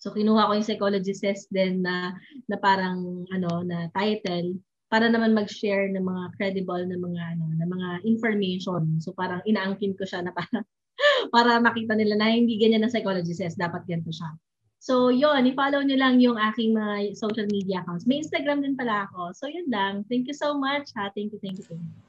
So 0.00 0.16
kinuha 0.16 0.48
ko 0.48 0.52
yung 0.56 0.66
psychology 0.66 1.12
says 1.12 1.44
din 1.52 1.84
na 1.84 2.16
na 2.48 2.56
parang 2.56 3.28
ano 3.28 3.60
na 3.62 3.92
title 3.92 4.56
para 4.90 5.06
naman 5.06 5.36
mag-share 5.36 5.92
ng 5.92 6.02
mga 6.02 6.24
credible 6.34 6.82
na 6.82 6.98
mga 6.98 7.22
ano 7.36 7.44
na 7.60 7.66
mga 7.68 7.88
information. 8.08 8.98
So 8.98 9.12
parang 9.12 9.44
inaangkin 9.44 9.94
ko 9.94 10.08
siya 10.08 10.24
na 10.24 10.32
parang 10.32 10.64
para 11.34 11.60
makita 11.60 11.94
nila 11.94 12.16
na 12.16 12.32
hindi 12.32 12.56
ganyan 12.56 12.84
ang 12.84 12.92
psychology 12.92 13.36
says, 13.36 13.56
dapat 13.56 13.84
ganito 13.86 14.10
siya. 14.12 14.32
So, 14.80 15.12
yun, 15.12 15.44
i-follow 15.44 15.84
nyo 15.84 15.96
lang 16.00 16.24
yung 16.24 16.40
aking 16.40 16.72
mga 16.72 17.12
social 17.12 17.44
media 17.52 17.84
accounts. 17.84 18.08
May 18.08 18.24
Instagram 18.24 18.64
din 18.64 18.80
pala 18.80 19.04
ako. 19.04 19.36
So, 19.36 19.44
yun 19.44 19.68
lang. 19.68 20.08
Thank 20.08 20.24
you 20.24 20.32
so 20.32 20.56
much, 20.56 20.88
ha? 20.96 21.12
Thank 21.12 21.36
you, 21.36 21.40
thank 21.44 21.60
you. 21.60 21.68
Thank 21.68 21.84
you, 21.84 22.00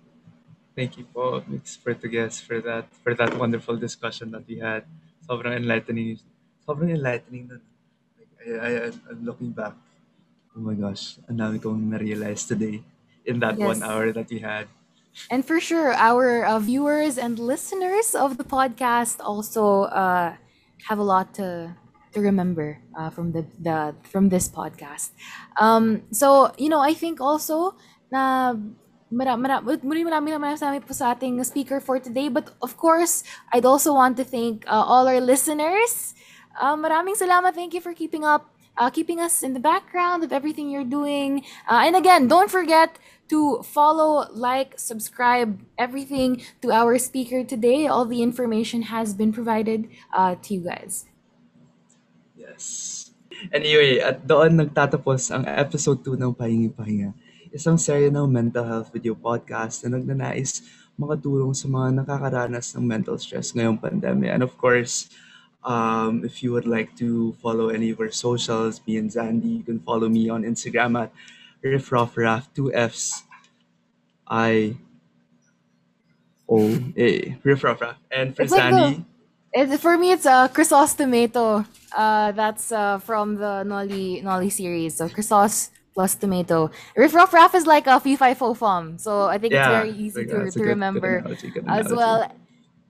thank 0.71 0.91
you 0.95 1.05
po, 1.11 1.43
Mix 1.51 1.75
Portugues, 1.75 2.39
for 2.39 2.63
that, 2.63 2.87
for 3.03 3.11
that 3.11 3.35
wonderful 3.35 3.75
discussion 3.75 4.31
that 4.31 4.47
we 4.47 4.63
had. 4.63 4.87
Sobrang 5.27 5.59
enlightening. 5.59 6.23
Sobrang 6.63 6.95
enlightening 6.95 7.51
nun. 7.51 7.70
I, 8.47 8.67
I, 8.67 8.91
I'm 9.09 9.25
looking 9.25 9.51
back. 9.51 9.73
Oh 10.55 10.59
my 10.59 10.73
gosh, 10.73 11.17
ang 11.29 11.37
dami 11.37 11.61
kong 11.61 11.89
na-realize 11.89 12.43
today 12.43 12.83
in 13.25 13.39
that 13.39 13.57
yes. 13.57 13.67
one 13.67 13.81
hour 13.83 14.11
that 14.11 14.27
we 14.29 14.39
had. 14.39 14.67
And 15.29 15.45
for 15.45 15.59
sure, 15.59 15.93
our 15.93 16.45
uh, 16.45 16.59
viewers 16.59 17.17
and 17.17 17.39
listeners 17.39 18.15
of 18.15 18.37
the 18.37 18.43
podcast 18.43 19.19
also 19.19 19.91
uh, 19.91 20.35
have 20.87 20.99
a 20.99 21.03
lot 21.03 21.33
to 21.35 21.75
to 22.11 22.19
remember 22.19 22.79
uh, 22.95 23.09
from 23.09 23.31
the, 23.31 23.45
the 23.59 23.95
from 24.03 24.29
this 24.29 24.47
podcast. 24.47 25.11
Um, 25.59 26.03
so 26.11 26.51
you 26.57 26.69
know, 26.69 26.79
I 26.79 26.93
think 26.93 27.19
also 27.19 27.75
na 28.11 28.55
marami 29.11 29.47
marami 29.83 30.03
marami 30.07 30.27
marami 30.39 30.79
po 30.79 30.95
sa 30.95 31.11
ating 31.11 31.43
speaker 31.43 31.79
for 31.79 31.99
today. 31.99 32.31
But 32.31 32.55
of 32.63 32.79
course, 32.79 33.23
I'd 33.51 33.67
also 33.67 33.93
want 33.93 34.15
to 34.17 34.23
thank 34.23 34.63
uh, 34.67 34.83
all 34.83 35.07
our 35.07 35.19
listeners. 35.19 36.15
Uh, 36.57 36.75
maraming 36.75 37.15
salamat. 37.15 37.55
Thank 37.55 37.75
you 37.75 37.81
for 37.83 37.95
keeping 37.95 38.23
up 38.23 38.51
uh, 38.77 38.89
keeping 38.89 39.19
us 39.19 39.43
in 39.43 39.53
the 39.53 39.59
background 39.59 40.23
of 40.23 40.31
everything 40.31 40.69
you're 40.69 40.87
doing. 40.87 41.43
Uh, 41.67 41.83
and 41.83 41.95
again, 41.95 42.27
don't 42.27 42.51
forget 42.51 42.97
to 43.29 43.63
follow, 43.63 44.27
like, 44.31 44.77
subscribe, 44.77 45.59
everything 45.77 46.41
to 46.61 46.71
our 46.71 46.97
speaker 46.97 47.43
today. 47.43 47.87
All 47.87 48.05
the 48.05 48.21
information 48.21 48.91
has 48.91 49.13
been 49.13 49.31
provided 49.31 49.87
uh, 50.13 50.35
to 50.43 50.53
you 50.55 50.61
guys. 50.61 51.05
Yes. 52.35 53.11
Anyway, 53.49 53.97
at 54.03 54.27
doon 54.27 54.59
nagtatapos 54.59 55.31
ang 55.31 55.47
episode 55.47 56.03
2 56.03 56.19
ng 56.19 56.31
Pahingi 56.35 56.69
Pahinga. 56.69 57.15
Isang 57.51 57.79
serye 57.79 58.11
ng 58.13 58.27
mental 58.29 58.63
health 58.63 58.93
video 58.93 59.15
podcast 59.17 59.83
na 59.83 59.97
nagnanais 59.97 60.61
makatulong 60.99 61.55
sa 61.55 61.65
mga 61.65 62.03
nakakaranas 62.03 62.75
ng 62.75 62.85
mental 62.85 63.17
stress 63.17 63.55
ngayong 63.55 63.79
pandemya. 63.79 64.37
And 64.37 64.43
of 64.45 64.53
course, 64.59 65.09
Um, 65.63 66.25
if 66.25 66.41
you 66.41 66.51
would 66.53 66.65
like 66.65 66.95
to 66.97 67.33
follow 67.41 67.69
any 67.69 67.91
of 67.91 67.99
our 67.99 68.11
socials, 68.11 68.81
me 68.87 68.97
and 68.97 69.09
Zandy, 69.09 69.57
you 69.57 69.63
can 69.63 69.79
follow 69.79 70.09
me 70.09 70.29
on 70.29 70.43
Instagram 70.43 70.99
at 71.01 71.11
riffraffraff, 71.61 72.51
two 72.53 72.73
F's, 72.73 73.23
I 74.27 74.77
O 76.49 76.79
A, 76.97 77.37
riffraffraff. 77.43 77.97
And 78.09 78.35
for 78.35 78.43
it's 78.43 78.53
Zandy, 78.53 78.71
like 78.71 78.97
the, 79.53 79.73
it, 79.73 79.79
for 79.79 79.97
me, 79.97 80.11
it's 80.11 80.25
a 80.25 80.31
uh, 80.31 80.47
Chrysostomato. 80.47 81.65
Uh, 81.95 82.31
that's 82.31 82.71
uh, 82.71 82.97
from 82.99 83.35
the 83.35 83.63
Nolly 83.63 84.21
Nolly 84.21 84.49
series. 84.49 84.95
So 84.95 85.09
Chrysos 85.09 85.69
plus 85.93 86.15
tomato. 86.15 86.71
Riff 86.95 87.13
Raff 87.13 87.33
Raff 87.33 87.55
is 87.55 87.67
like 87.67 87.87
a 87.87 87.99
fee 87.99 88.15
fi 88.15 88.33
fo 88.33 88.53
fum. 88.53 88.97
So 88.97 89.25
I 89.25 89.37
think 89.37 89.53
yeah, 89.53 89.81
it's 89.81 89.83
very 89.83 89.97
easy 89.97 90.25
to, 90.25 90.51
to 90.51 90.59
good, 90.59 90.67
remember 90.67 91.21
good 91.21 91.25
analogy, 91.25 91.49
good 91.49 91.65
as 91.67 91.91
well. 91.91 92.31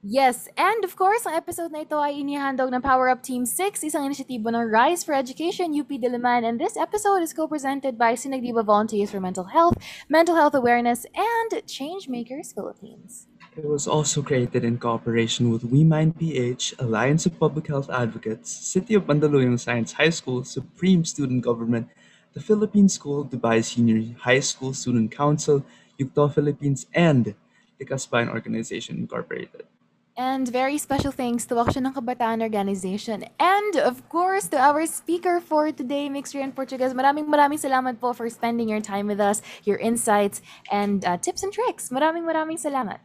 Yes, 0.03 0.49
and 0.57 0.81
of 0.83 0.97
course, 0.97 1.29
ang 1.29 1.37
episode 1.37 1.69
na 1.69 1.85
ito 1.85 1.93
ay 1.93 2.25
inihandog 2.25 2.73
ng 2.73 2.81
Power 2.81 3.05
Up 3.05 3.21
Team 3.21 3.45
6, 3.45 3.85
isang 3.85 4.09
inisyatibo 4.09 4.49
ng 4.49 4.65
Rise 4.65 5.05
for 5.05 5.13
Education, 5.13 5.77
UP 5.77 5.93
Diliman, 5.93 6.41
and 6.41 6.57
this 6.57 6.73
episode 6.73 7.21
is 7.21 7.37
co-presented 7.37 8.01
by 8.01 8.17
Sinagdiba 8.17 8.65
Volunteers 8.65 9.13
for 9.13 9.21
Mental 9.21 9.53
Health, 9.53 9.77
Mental 10.09 10.33
Health 10.33 10.57
Awareness, 10.57 11.05
and 11.13 11.61
Changemakers 11.69 12.49
Philippines. 12.49 13.29
It 13.53 13.69
was 13.69 13.85
also 13.85 14.25
created 14.25 14.65
in 14.65 14.81
cooperation 14.81 15.53
with 15.53 15.69
WeMind 15.69 16.17
PH, 16.17 16.81
Alliance 16.81 17.29
of 17.29 17.37
Public 17.37 17.69
Health 17.69 17.93
Advocates, 17.93 18.49
City 18.49 18.97
of 18.97 19.05
Mandaluyong 19.05 19.61
Science 19.61 19.93
High 20.01 20.09
School, 20.17 20.41
Supreme 20.41 21.05
Student 21.05 21.45
Government, 21.45 21.93
the 22.33 22.41
Philippine 22.41 22.89
School 22.89 23.21
Dubai 23.21 23.61
Senior 23.61 24.17
High 24.25 24.41
School 24.41 24.73
Student 24.73 25.13
Council, 25.13 25.61
Yukto 26.01 26.25
Philippines, 26.33 26.89
and 26.89 27.37
the 27.77 27.85
Caspain 27.85 28.33
Organization 28.33 28.97
Incorporated. 28.97 29.69
And 30.17 30.43
very 30.47 30.77
special 30.77 31.11
thanks 31.11 31.47
to 31.47 31.55
Aksyon 31.55 31.87
ng 31.87 31.95
Kabataan 31.95 32.43
Organization 32.43 33.23
and 33.39 33.73
of 33.79 34.03
course 34.11 34.51
to 34.51 34.59
our 34.59 34.83
speaker 34.83 35.39
for 35.39 35.71
today, 35.71 36.11
Mixture 36.11 36.43
in 36.43 36.51
Portuguese. 36.51 36.91
Maraming 36.91 37.31
maraming 37.31 37.55
salamat 37.55 37.95
po 37.95 38.11
for 38.11 38.27
spending 38.27 38.67
your 38.67 38.83
time 38.83 39.07
with 39.07 39.23
us, 39.23 39.39
your 39.63 39.79
insights 39.79 40.43
and 40.67 41.07
uh, 41.07 41.15
tips 41.15 41.47
and 41.47 41.55
tricks. 41.55 41.95
Maraming 41.95 42.27
maraming 42.27 42.59
salamat. 42.59 42.99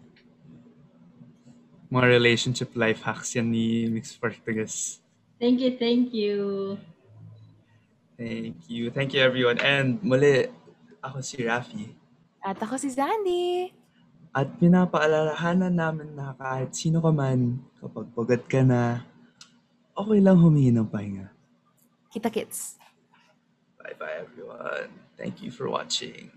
Mga 1.94 2.06
relationship 2.10 2.74
life 2.74 3.06
hacks 3.06 3.38
yan 3.38 3.54
ni 3.54 3.86
Mix 3.86 4.10
Portuguese. 4.18 4.98
Thank 5.38 5.62
you, 5.62 5.78
thank 5.78 6.10
you. 6.10 6.74
Thank 8.18 8.66
you. 8.66 8.90
Thank 8.90 9.14
you 9.14 9.22
everyone. 9.22 9.62
And 9.62 10.02
muli, 10.02 10.50
ako 11.04 11.22
si 11.22 11.46
Rafi. 11.46 11.92
At 12.42 12.58
ako 12.58 12.80
si 12.80 12.90
Zandy. 12.90 13.75
At 14.36 14.52
pinapaalalahanan 14.60 15.72
namin 15.72 16.12
na 16.12 16.36
kahit 16.36 16.76
sino 16.76 17.00
ka 17.00 17.08
man, 17.08 17.56
kapag 17.80 18.04
pagod 18.12 18.42
ka 18.44 18.60
na, 18.60 19.00
okay 19.96 20.20
lang 20.20 20.36
humingi 20.36 20.76
ng 20.76 20.84
pahinga. 20.84 21.32
Kita 22.12 22.28
kits. 22.28 22.76
Bye-bye 23.80 24.28
everyone. 24.28 24.92
Thank 25.16 25.40
you 25.40 25.48
for 25.48 25.72
watching. 25.72 26.28